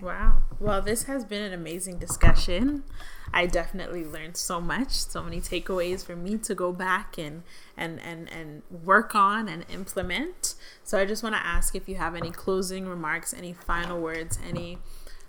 Wow. 0.01 0.43
Well, 0.59 0.83
this 0.83 1.05
has 1.05 1.25
been 1.25 1.43
an 1.43 1.53
amazing 1.53 1.99
discussion. 1.99 2.85
I 3.33 3.47
definitely 3.47 4.05
learned 4.05 4.37
so 4.37 4.61
much, 4.61 4.91
so 4.91 5.23
many 5.23 5.41
takeaways 5.41 6.05
for 6.05 6.17
me 6.17 6.37
to 6.39 6.55
go 6.55 6.73
back 6.73 7.17
and 7.19 7.43
and 7.77 8.01
and 8.01 8.31
and 8.31 8.63
work 8.71 9.15
on 9.15 9.49
and 9.49 9.65
implement. 9.71 10.55
So 10.85 10.99
I 10.99 11.05
just 11.05 11.23
want 11.23 11.35
to 11.35 11.47
ask 11.47 11.75
if 11.75 11.89
you 11.89 11.95
have 11.97 12.15
any 12.15 12.31
closing 12.31 12.87
remarks, 12.87 13.33
any 13.33 13.53
final 13.53 14.01
words, 14.01 14.39
any 14.47 14.79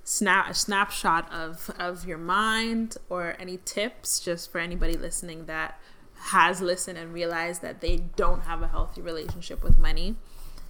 snap 0.03 0.49
a 0.49 0.53
snapshot 0.53 1.31
of 1.31 1.69
of 1.79 2.05
your 2.05 2.17
mind 2.17 2.97
or 3.09 3.35
any 3.39 3.57
tips 3.63 4.19
just 4.19 4.51
for 4.51 4.59
anybody 4.59 4.97
listening 4.97 5.45
that 5.45 5.79
has 6.27 6.61
listened 6.61 6.97
and 6.97 7.13
realized 7.13 7.61
that 7.61 7.81
they 7.81 7.97
don't 8.15 8.43
have 8.43 8.61
a 8.61 8.67
healthy 8.67 9.01
relationship 9.01 9.63
with 9.63 9.77
money 9.77 10.15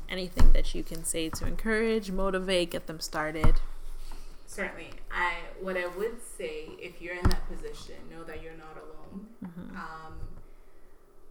anything 0.09 0.51
that 0.53 0.73
you 0.75 0.83
can 0.83 1.03
say 1.03 1.29
to 1.29 1.45
encourage, 1.45 2.11
motivate, 2.11 2.71
get 2.71 2.87
them 2.87 2.99
started. 2.99 3.55
Certainly, 4.45 4.91
I 5.11 5.33
what 5.59 5.77
I 5.77 5.87
would 5.87 6.21
say 6.21 6.69
if 6.79 7.01
you're 7.01 7.15
in 7.15 7.27
that 7.29 7.47
position, 7.49 7.95
know 8.11 8.23
that 8.23 8.43
you're 8.43 8.53
not 8.53 8.77
alone. 8.77 9.27
Mm-hmm. 9.43 9.75
Um, 9.75 10.13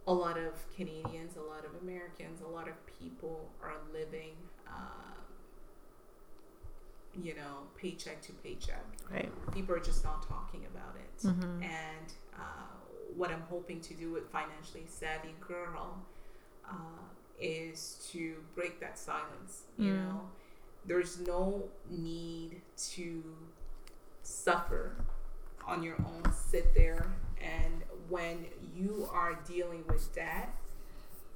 a 0.05 0.13
lot 0.13 0.37
of 0.37 0.53
Canadians, 0.75 1.37
a 1.37 1.41
lot 1.41 1.63
of 1.65 1.81
Americans, 1.81 2.41
a 2.41 2.47
lot 2.47 2.67
of 2.67 2.75
people 2.99 3.49
are 3.63 3.75
living, 3.93 4.33
uh, 4.67 5.15
you 7.21 7.35
know, 7.35 7.69
paycheck 7.77 8.21
to 8.23 8.33
paycheck. 8.33 8.83
Right. 9.09 9.31
People 9.53 9.75
are 9.75 9.79
just 9.79 10.03
not 10.03 10.27
talking 10.27 10.65
about 10.65 10.95
it. 10.95 11.25
Mhm. 11.25 11.63
And 11.63 12.13
uh, 12.35 12.72
what 13.15 13.31
I'm 13.31 13.43
hoping 13.49 13.79
to 13.81 13.93
do 13.93 14.11
with 14.11 14.29
Financially 14.31 14.83
Savvy 14.87 15.33
Girl 15.39 15.97
uh, 16.69 16.73
is 17.39 18.07
to 18.11 18.35
break 18.55 18.79
that 18.79 18.97
silence. 18.97 19.63
You 19.77 19.91
Mm. 19.93 20.07
know, 20.07 20.21
there's 20.85 21.19
no 21.19 21.63
need 21.89 22.61
to 22.91 23.23
suffer 24.21 24.95
on 25.65 25.83
your 25.83 25.95
own. 25.99 26.31
Sit 26.33 26.73
there, 26.75 27.11
and 27.41 27.83
when 28.09 28.45
you 28.75 29.07
are 29.11 29.35
dealing 29.47 29.83
with 29.87 30.13
that, 30.15 30.49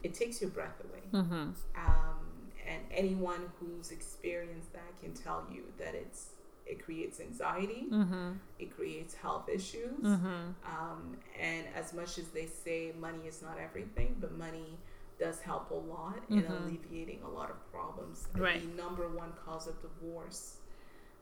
it 0.03 0.13
takes 0.13 0.41
your 0.41 0.49
breath 0.49 0.79
away. 0.83 1.23
Mm-hmm. 1.23 1.33
Um, 1.75 2.19
and 2.67 2.81
anyone 2.91 3.51
who's 3.59 3.91
experienced 3.91 4.73
that 4.73 4.99
can 5.01 5.13
tell 5.13 5.45
you 5.51 5.63
that 5.77 5.95
it's 5.95 6.27
it 6.69 6.83
creates 6.83 7.19
anxiety, 7.19 7.87
Mm-hmm. 7.91 8.31
it 8.59 8.75
creates 8.75 9.13
health 9.15 9.47
issues. 9.49 9.99
Mm-hmm. 10.03 10.51
Um, 10.75 11.17
and 11.39 11.65
as 11.75 11.93
much 11.93 12.17
as 12.17 12.27
they 12.29 12.45
say 12.47 12.91
money 12.99 13.23
is 13.27 13.41
not 13.41 13.57
everything, 13.59 14.15
but 14.19 14.37
money 14.37 14.77
does 15.19 15.39
help 15.41 15.71
a 15.71 15.73
lot 15.73 16.19
in 16.29 16.43
Mhm. 16.43 16.57
alleviating 16.67 17.21
a 17.23 17.29
lot 17.29 17.49
of 17.49 17.57
problems. 17.71 18.27
Right. 18.35 18.61
The 18.61 18.81
number 18.83 19.07
one 19.07 19.33
cause 19.45 19.65
of 19.67 19.81
divorce 19.81 20.57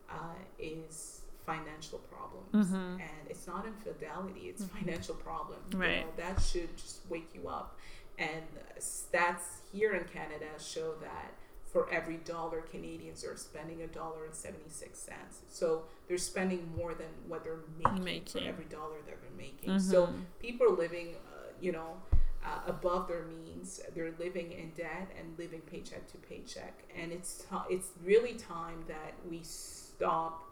uh, 0.08 0.34
is 0.58 1.22
financial 1.44 1.98
problems, 2.00 2.70
Mhm. 2.72 3.00
and 3.00 3.22
it's 3.30 3.46
not 3.46 3.66
infidelity; 3.66 4.48
it's 4.50 4.64
financial 4.64 5.14
problem. 5.16 5.58
You 5.72 5.78
Right. 5.78 6.00
know, 6.06 6.12
that 6.16 6.40
should 6.40 6.76
just 6.76 7.00
wake 7.08 7.30
you 7.34 7.48
up. 7.48 7.76
And 8.18 8.44
stats 8.78 9.60
here 9.72 9.92
in 9.94 10.04
Canada 10.08 10.46
show 10.58 10.94
that 10.96 11.32
for 11.76 11.92
every 11.92 12.16
dollar 12.24 12.62
Canadians 12.62 13.22
are 13.22 13.36
spending 13.36 13.82
a 13.82 13.86
dollar 13.86 14.24
and 14.24 14.34
76 14.34 14.98
cents. 14.98 15.40
So 15.50 15.82
they're 16.08 16.16
spending 16.16 16.72
more 16.74 16.94
than 16.94 17.08
what 17.28 17.44
they're 17.44 17.58
making, 17.78 18.02
Making. 18.02 18.42
for 18.42 18.48
every 18.48 18.64
dollar 18.64 18.96
that 19.06 19.20
they're 19.20 19.36
making. 19.36 19.78
So 19.78 20.06
Mhm. 20.06 20.24
people 20.40 20.66
are 20.68 20.74
living, 20.74 21.16
uh, 21.16 21.48
you 21.60 21.72
know, 21.72 22.00
uh, 22.42 22.62
above 22.66 23.08
their 23.08 23.24
means. 23.24 23.82
They're 23.94 24.14
living 24.18 24.52
in 24.52 24.70
debt 24.70 25.10
and 25.18 25.38
living 25.38 25.60
paycheck 25.62 26.06
to 26.12 26.16
paycheck. 26.16 26.82
And 26.94 27.12
it's 27.12 27.44
ti 27.44 27.56
it's 27.68 27.90
really 28.02 28.34
time 28.36 28.82
that 28.88 29.12
we 29.28 29.42
stop 29.42 30.44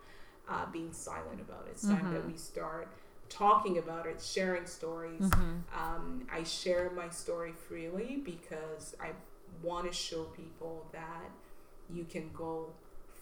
uh, 0.46 0.66
being 0.66 0.92
silent 0.92 1.40
about 1.40 1.66
it. 1.68 1.70
It's 1.70 1.86
time 1.88 2.12
that 2.12 2.22
Mhm. 2.24 2.32
we 2.32 2.36
start 2.36 2.88
talking 3.30 3.78
about 3.78 4.04
it, 4.04 4.20
sharing 4.20 4.66
stories. 4.66 5.22
Mm-hmm. 5.22 5.80
Um, 5.82 6.26
I 6.30 6.42
share 6.42 6.90
my 6.90 7.08
story 7.08 7.52
freely 7.52 8.16
because 8.18 8.94
I 9.00 9.12
want 9.64 9.90
to 9.90 9.96
show 9.96 10.24
people 10.24 10.86
that 10.92 11.30
you 11.92 12.04
can 12.04 12.30
go 12.32 12.70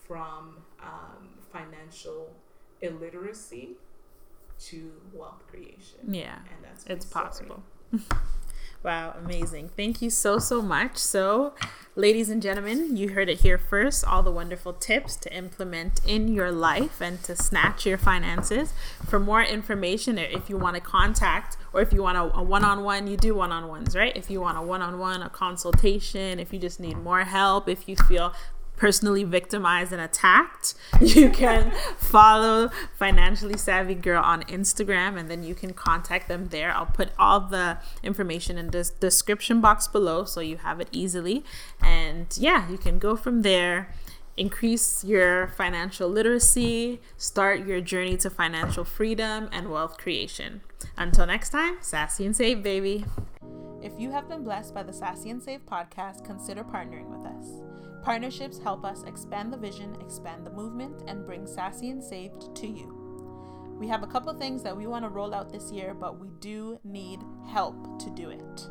from 0.06 0.56
um, 0.82 1.28
financial 1.52 2.34
illiteracy 2.80 3.70
to 4.58 4.92
wealth 5.12 5.42
creation. 5.48 5.98
Yeah, 6.08 6.36
and 6.36 6.64
that's 6.64 6.84
it's 6.86 7.04
possible. 7.04 7.62
wow, 8.82 9.14
amazing. 9.24 9.70
Thank 9.76 10.02
you 10.02 10.10
so, 10.10 10.38
so 10.38 10.60
much. 10.60 10.96
So, 10.96 11.54
ladies 11.94 12.28
and 12.28 12.42
gentlemen, 12.42 12.96
you 12.96 13.10
heard 13.10 13.28
it 13.28 13.40
here 13.40 13.58
first 13.58 14.04
all 14.04 14.22
the 14.22 14.30
wonderful 14.30 14.72
tips 14.72 15.16
to 15.16 15.34
implement 15.34 16.00
in 16.06 16.28
your 16.28 16.50
life 16.50 17.00
and 17.00 17.22
to 17.24 17.36
snatch 17.36 17.86
your 17.86 17.98
finances. 17.98 18.72
For 19.08 19.20
more 19.20 19.42
information, 19.42 20.18
or 20.18 20.24
if 20.24 20.50
you 20.50 20.56
want 20.56 20.76
to 20.76 20.80
contact, 20.80 21.56
or 21.72 21.80
if 21.80 21.92
you 21.92 22.02
want 22.02 22.18
a 22.18 22.42
one 22.42 22.64
on 22.64 22.82
one, 22.82 23.06
you 23.06 23.16
do 23.16 23.34
one 23.34 23.52
on 23.52 23.68
ones, 23.68 23.94
right? 23.94 24.16
If 24.16 24.30
you 24.30 24.40
want 24.40 24.58
a 24.58 24.62
one 24.62 24.82
on 24.82 24.98
one, 24.98 25.22
a 25.22 25.30
consultation, 25.30 26.38
if 26.38 26.52
you 26.52 26.58
just 26.58 26.80
need 26.80 26.96
more 26.98 27.24
help, 27.24 27.68
if 27.68 27.88
you 27.88 27.96
feel 27.96 28.32
personally 28.82 29.22
victimized 29.22 29.92
and 29.92 30.02
attacked, 30.02 30.74
you 31.00 31.30
can 31.30 31.70
follow 31.98 32.68
Financially 32.98 33.56
Savvy 33.56 33.94
Girl 33.94 34.20
on 34.20 34.42
Instagram 34.46 35.16
and 35.16 35.30
then 35.30 35.44
you 35.44 35.54
can 35.54 35.72
contact 35.72 36.26
them 36.26 36.48
there. 36.48 36.72
I'll 36.72 36.86
put 36.86 37.10
all 37.16 37.38
the 37.38 37.78
information 38.02 38.58
in 38.58 38.72
the 38.72 38.90
description 38.98 39.60
box 39.60 39.86
below 39.86 40.24
so 40.24 40.40
you 40.40 40.56
have 40.56 40.80
it 40.80 40.88
easily. 40.90 41.44
And 41.80 42.26
yeah, 42.36 42.68
you 42.68 42.76
can 42.76 42.98
go 42.98 43.14
from 43.14 43.42
there. 43.42 43.94
Increase 44.36 45.04
your 45.04 45.46
financial 45.46 46.08
literacy, 46.08 47.00
start 47.16 47.64
your 47.64 47.80
journey 47.80 48.16
to 48.16 48.30
financial 48.30 48.82
freedom 48.82 49.48
and 49.52 49.70
wealth 49.70 49.96
creation. 49.96 50.60
Until 50.96 51.26
next 51.26 51.50
time, 51.50 51.76
Sassy 51.80 52.26
and 52.26 52.34
Saved, 52.34 52.64
baby. 52.64 53.04
If 53.80 53.92
you 53.96 54.10
have 54.10 54.28
been 54.28 54.42
blessed 54.42 54.74
by 54.74 54.82
the 54.82 54.92
Sassy 54.92 55.30
and 55.30 55.40
Saved 55.40 55.66
podcast, 55.66 56.24
consider 56.24 56.64
partnering 56.64 57.06
with 57.06 57.24
us. 57.26 57.71
Partnerships 58.02 58.58
help 58.58 58.84
us 58.84 59.04
expand 59.04 59.52
the 59.52 59.56
vision, 59.56 59.96
expand 60.00 60.44
the 60.44 60.50
movement, 60.50 61.04
and 61.06 61.24
bring 61.24 61.46
Sassy 61.46 61.90
and 61.90 62.02
Saved 62.02 62.54
to 62.56 62.66
you. 62.66 62.98
We 63.78 63.86
have 63.88 64.02
a 64.02 64.08
couple 64.08 64.34
things 64.34 64.62
that 64.64 64.76
we 64.76 64.88
want 64.88 65.04
to 65.04 65.08
roll 65.08 65.32
out 65.32 65.52
this 65.52 65.70
year, 65.70 65.94
but 65.94 66.18
we 66.18 66.28
do 66.40 66.80
need 66.84 67.20
help 67.48 68.00
to 68.00 68.10
do 68.10 68.30
it. 68.30 68.68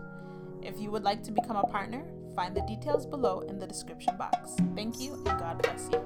If 0.61 0.79
you 0.79 0.91
would 0.91 1.03
like 1.03 1.23
to 1.23 1.31
become 1.31 1.55
a 1.55 1.63
partner, 1.63 2.05
find 2.35 2.55
the 2.55 2.61
details 2.61 3.05
below 3.05 3.39
in 3.41 3.57
the 3.57 3.67
description 3.67 4.17
box. 4.17 4.55
Thank 4.75 4.99
you 4.99 5.13
and 5.13 5.39
God 5.39 5.61
bless 5.61 5.89
you. 5.91 6.01